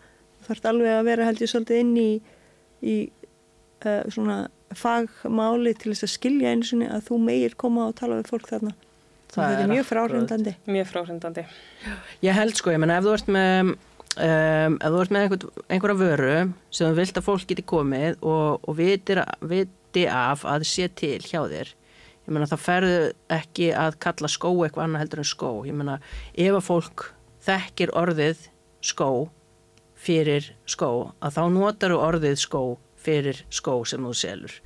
þarf 0.45 0.65
alveg 0.65 0.93
að 0.93 1.05
vera 1.09 1.26
held 1.26 1.41
ég 1.41 1.49
svolítið 1.49 1.82
inn 1.82 1.97
í, 1.97 2.22
í 2.86 2.95
uh, 3.86 4.03
svona 4.13 4.38
fagmáli 4.78 5.73
til 5.80 5.93
þess 5.93 6.07
að 6.07 6.13
skilja 6.13 6.53
eins 6.53 6.73
og 6.75 6.84
að 6.88 7.07
þú 7.07 7.19
meir 7.23 7.55
koma 7.59 7.89
og 7.91 7.97
tala 7.99 8.19
við 8.19 8.32
fólk 8.34 8.49
þarna. 8.49 8.73
Það, 9.28 9.43
það 9.43 9.61
er 9.61 9.71
mjög 9.73 9.88
fráhrindandi. 9.89 10.53
mjög 10.71 10.89
fráhrindandi. 10.91 11.43
Ég 12.23 12.38
held 12.38 12.57
sko, 12.57 12.71
ég 12.73 12.82
menna 12.82 12.97
ef 12.99 13.05
þú 13.05 13.15
ert 13.17 13.32
með 13.36 13.57
um, 13.61 13.73
ef 14.78 14.93
þú 14.93 15.01
ert 15.01 15.15
með 15.15 15.25
einhver, 15.25 15.65
einhverja 15.67 15.99
vöru 15.99 16.38
sem 16.71 16.88
þú 16.88 16.99
vilt 17.01 17.19
að 17.19 17.28
fólk 17.28 17.49
geti 17.49 17.65
komið 17.67 18.21
og, 18.21 18.63
og 18.63 18.78
vitir, 18.80 19.21
viti 19.43 20.07
af 20.11 20.47
að 20.47 20.67
sé 20.69 20.88
til 20.95 21.19
hjá 21.25 21.41
þér 21.43 21.73
ég 22.28 22.36
meina 22.36 22.47
það 22.49 22.63
ferðu 22.65 23.03
ekki 23.32 23.69
að 23.71 23.97
kalla 24.03 24.30
skó 24.32 24.49
eitthvað 24.51 24.84
annað 24.84 25.03
heldur 25.05 25.21
en 25.23 25.30
skó. 25.30 25.51
Ég 25.63 25.75
meina 25.80 25.95
ef 26.36 26.57
að 26.57 26.65
fólk 26.65 27.05
þekkir 27.47 27.93
orðið 27.95 28.41
skó 28.84 29.09
fyrir 29.97 30.51
skó 30.67 30.89
að 31.23 31.38
þá 31.38 31.43
notar 31.55 31.95
þú 31.95 32.01
orðið 32.03 32.41
skó 32.41 32.61
fyrir 33.08 33.41
skó 33.53 33.80
sem 33.88 34.03
þú 34.03 34.14
selur. 34.18 34.60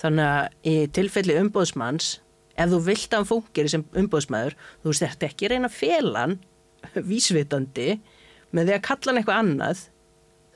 Þannig 0.00 0.26
að 0.26 0.70
í 0.70 0.76
tilfelli 0.98 1.38
umbóðsmanns 1.38 2.10
ef 2.54 2.70
þú 2.70 2.82
vilt 2.88 3.08
að 3.10 3.20
hann 3.20 3.30
fungir 3.30 3.70
sem 3.70 3.86
umbóðsmaður 3.98 4.56
þú 4.84 4.94
þetta 5.00 5.28
ekki 5.30 5.50
reyna 5.50 5.70
félan 5.72 6.38
vísvitandi 6.94 7.98
með 8.54 8.68
því 8.70 8.76
að 8.76 8.86
kalla 8.88 9.10
hann 9.10 9.20
eitthvað 9.20 9.42
annað 9.42 9.84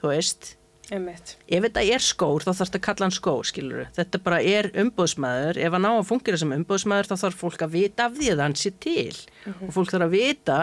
þú 0.00 0.14
veist. 0.14 0.54
Einmitt. 0.88 1.34
ef 1.44 1.60
þetta 1.66 1.82
er 1.84 2.00
skór 2.00 2.44
þá 2.46 2.48
þarf 2.48 2.60
þetta 2.62 2.78
að 2.78 2.84
kalla 2.86 3.04
hann 3.04 3.12
skór 3.12 3.44
skilur 3.44 3.88
þetta 3.92 4.20
bara 4.24 4.38
er 4.40 4.70
umbóðsmaður 4.80 5.58
ef 5.60 5.74
hann 5.74 5.84
á 5.84 5.92
að 5.92 6.06
fungera 6.08 6.38
sem 6.40 6.54
umbóðsmaður 6.56 7.10
þá 7.10 7.16
þarf 7.22 7.42
fólk 7.42 7.64
að 7.66 7.74
vita 7.74 8.06
af 8.06 8.14
því 8.16 8.30
að 8.32 8.40
hann 8.40 8.56
sé 8.56 8.72
til. 8.80 9.18
Og 9.66 9.74
fólk 9.76 9.92
þarf 9.92 10.06
að 10.06 10.14
vita 10.16 10.56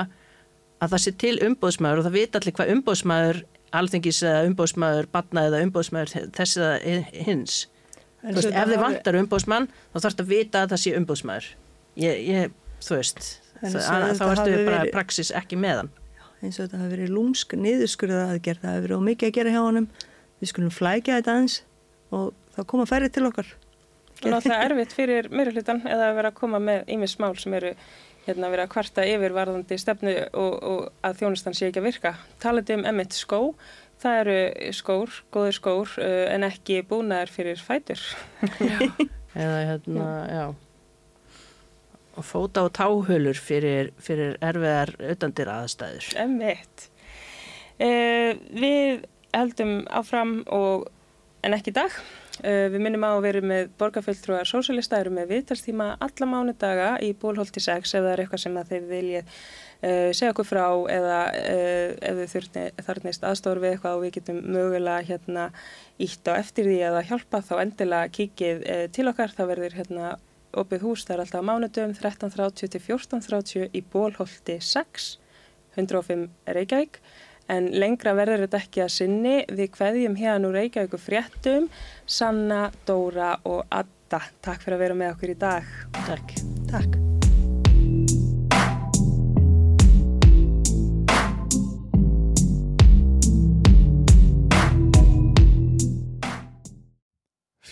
að 0.82 0.96
það 0.96 1.04
sé 1.04 1.14
til 1.22 1.36
umbóðsmaður 1.46 2.02
og 2.02 2.08
það 2.08 2.18
vita 2.18 2.42
allir 2.42 2.56
hvað 2.58 2.72
umbóðsmaður 2.74 3.42
alþengis 3.80 4.20
eða 4.26 4.44
umbóðsmaður 4.50 5.08
batna 5.16 5.46
eða 5.50 5.62
umbóðsmaður 5.68 6.30
þess 6.38 6.58
eða 6.58 7.00
hins. 7.28 7.56
Veist, 8.26 8.50
ef 8.50 8.70
þið 8.72 8.82
vantar 8.82 9.18
umbóðsmann 9.20 9.68
þá 9.70 9.98
þarf 10.00 10.08
þetta 10.16 10.24
að 10.26 10.32
vita 10.34 10.62
að 10.66 10.72
það 10.74 10.82
sé 10.84 10.94
umbóðsmaður 11.00 11.50
ég, 12.02 12.22
ég, 12.26 12.56
þú 12.82 12.96
veist 12.98 13.28
En 13.62 13.72
það, 13.72 13.86
þetta 13.86 14.16
þá 14.18 14.32
ertu 14.32 14.56
bara 14.66 14.80
verið- 14.82 14.92
praxis 14.96 15.30
ekki 15.32 15.58
með 15.62 15.78
hann. 15.80 15.92
Eins 16.44 16.58
og 16.60 16.66
þetta 16.66 16.80
hafi 16.82 16.92
verið 16.96 17.14
lúmsk 17.16 17.54
niðurskurða 17.58 18.24
aðgerð, 18.34 18.60
það 18.66 18.74
hafi 18.74 18.84
verið 18.86 18.98
ómikið 19.00 19.30
að 19.30 19.36
gera 19.38 19.54
hjá 19.54 19.62
honum. 19.64 19.86
Við 20.42 20.50
skulum 20.52 20.74
flækja 20.76 21.16
þetta 21.22 21.36
aðeins 21.36 21.56
og 22.12 22.34
þá 22.58 22.60
koma 22.74 22.86
færri 22.90 23.10
til 23.16 23.24
okkar. 23.30 23.48
Og 24.26 24.28
náttúrulega 24.34 24.68
erfitt 24.68 24.94
fyrir 24.98 25.30
meiri 25.32 25.54
hlutan 25.56 25.80
eða 25.88 26.10
að 26.12 26.18
vera 26.20 26.32
að 26.34 26.38
koma 26.42 26.60
með 26.60 26.84
ímis 26.98 27.16
mál 27.24 27.34
sem 27.40 27.56
eru 27.58 27.72
hérna 28.26 28.52
vera 28.54 28.66
að 28.66 28.74
kvarta 28.74 29.06
yfir 29.08 29.36
varðandi 29.36 29.78
stefnu 29.82 30.14
og, 30.34 30.54
og 30.66 31.06
að 31.06 31.22
þjónustan 31.22 31.58
sé 31.58 31.70
ekki 31.70 31.82
að 31.84 31.90
virka. 31.90 32.14
Talandi 32.44 32.78
um 32.78 32.86
emitt 32.90 33.18
skó, 33.18 33.40
það 34.02 34.22
eru 34.24 34.38
skór, 34.76 35.18
góðir 35.36 35.58
skór 35.60 35.96
uh, 36.02 36.26
en 36.34 36.48
ekki 36.48 36.82
búnaðar 36.90 37.34
fyrir 37.34 37.62
fætur. 37.62 38.02
eða 39.46 39.60
hérna, 39.72 40.12
já 40.32 40.46
og 42.16 42.24
fóta 42.24 42.62
og 42.64 42.74
táhulur 42.76 43.36
fyrir, 43.36 43.92
fyrir 44.00 44.38
erfiðar 44.40 44.94
auðandir 45.04 45.50
aðstæður 45.52 46.12
Emitt. 46.24 46.86
Uh, 47.76 48.38
við 48.56 49.04
heldum 49.36 49.82
áfram 49.92 50.38
og 50.48 50.88
en 51.44 51.58
ekki 51.58 51.74
dag. 51.76 51.92
Uh, 52.44 52.66
við 52.68 52.82
minnum 52.84 53.06
á 53.08 53.16
að 53.16 53.22
vera 53.24 53.42
með 53.48 53.70
borgarfjöldtrúar 53.80 54.50
sósálista, 54.50 54.98
eru 55.00 55.14
með 55.16 55.30
viðtalstíma 55.30 55.94
alla 56.04 56.28
mánudaga 56.28 56.90
í 57.00 57.14
bólholti 57.16 57.64
6 57.64 57.94
ef 57.96 58.04
það 58.04 58.10
er 58.12 58.24
eitthvað 58.26 58.42
sem 58.44 58.58
að 58.60 58.74
þeir 58.74 58.90
viljið 58.90 59.30
uh, 59.30 60.10
segja 60.12 60.34
okkur 60.34 60.50
frá 60.50 60.66
eða 60.92 61.20
uh, 61.32 61.94
ef 62.10 62.20
þau 62.20 62.34
þurfni, 62.34 62.66
þarnist 62.90 63.28
aðstóður 63.30 63.62
við 63.64 63.76
eitthvað 63.76 63.96
og 63.96 64.04
við 64.04 64.14
getum 64.18 64.42
mögulega 64.52 65.08
hérna 65.14 65.46
ítt 66.04 66.28
á 66.28 66.34
eftir 66.36 66.68
því 66.68 66.78
eða 66.90 67.06
hjálpa 67.08 67.42
þá 67.48 67.56
endilega 67.62 68.14
kíkið 68.20 68.66
uh, 68.66 68.86
til 68.92 69.08
okkar. 69.14 69.36
Það 69.38 69.52
verður 69.54 69.78
hérna 69.80 70.16
opið 70.60 70.84
hús, 70.90 71.06
það 71.08 71.16
er 71.16 71.24
alltaf 71.24 71.46
mánudum 71.48 71.96
13.30 71.96 72.74
til 72.76 72.84
14.30 72.84 73.72
í 73.76 73.84
bólholti 73.96 74.60
6, 74.60 75.08
105 75.80 76.28
Reykjavík. 76.58 77.00
En 77.52 77.70
lengra 77.78 78.16
verður 78.18 78.46
þetta 78.46 78.62
ekki 78.64 78.84
að 78.86 78.94
sinni. 78.96 79.36
Við 79.54 79.72
kveðjum 79.78 80.18
hérna 80.20 80.50
úr 80.50 80.60
Reykjavíku 80.60 81.00
fréttum, 81.02 81.70
Sanna, 82.06 82.70
Dóra 82.88 83.36
og 83.46 83.66
Adda. 83.70 84.24
Takk 84.46 84.66
fyrir 84.66 84.80
að 84.80 84.86
vera 84.88 85.02
með 85.02 85.16
okkur 85.16 85.36
í 85.36 85.40
dag. 85.46 85.76
Takk 86.06 86.38
Takk. 86.72 87.02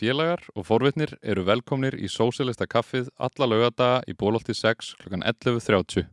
Félagar 0.03 0.41
og 0.57 0.65
forvitnir 0.67 1.13
eru 1.23 1.45
velkomnir 1.47 1.95
í 1.95 2.09
Sósilista 2.11 2.65
kaffið 2.67 3.07
alla 3.23 3.47
laugadaga 3.47 4.01
í 4.09 4.15
Bólolti 4.19 4.55
6 4.57 4.95
kl. 4.99 5.21
11.30. 5.21 6.09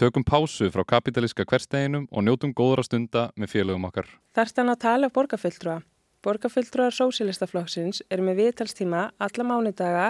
Tökum 0.00 0.24
pásu 0.24 0.70
frá 0.72 0.80
kapitalíska 0.88 1.44
hversteginum 1.44 2.06
og 2.08 2.24
njótum 2.24 2.54
góðra 2.56 2.80
stunda 2.86 3.26
með 3.36 3.50
félagum 3.52 3.82
okkar. 3.84 4.06
Þarstan 4.32 4.72
að 4.72 4.78
tala 4.86 5.10
borgarfulltrúa. 5.12 5.82
Borgarfulltrúar 6.24 6.96
sósilistaflokksins 6.96 8.00
eru 8.08 8.24
með 8.24 8.40
viðtalstíma 8.40 9.02
alla 9.20 9.46
mánudaga 9.50 10.06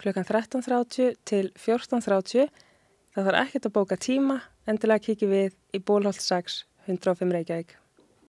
kl. 0.00 0.14
13.30 0.16 1.20
til 1.28 1.52
14.30. 1.60 2.48
Það 3.12 3.28
þarf 3.28 3.42
ekkert 3.42 3.68
að 3.68 3.76
bóka 3.76 4.00
tíma, 4.00 4.40
endilega 4.64 5.10
kikið 5.10 5.36
við 5.36 5.56
í 5.76 5.84
Bólholt 5.84 6.24
6, 6.24 6.62
105 6.88 7.36
Reykjavík. 7.36 7.76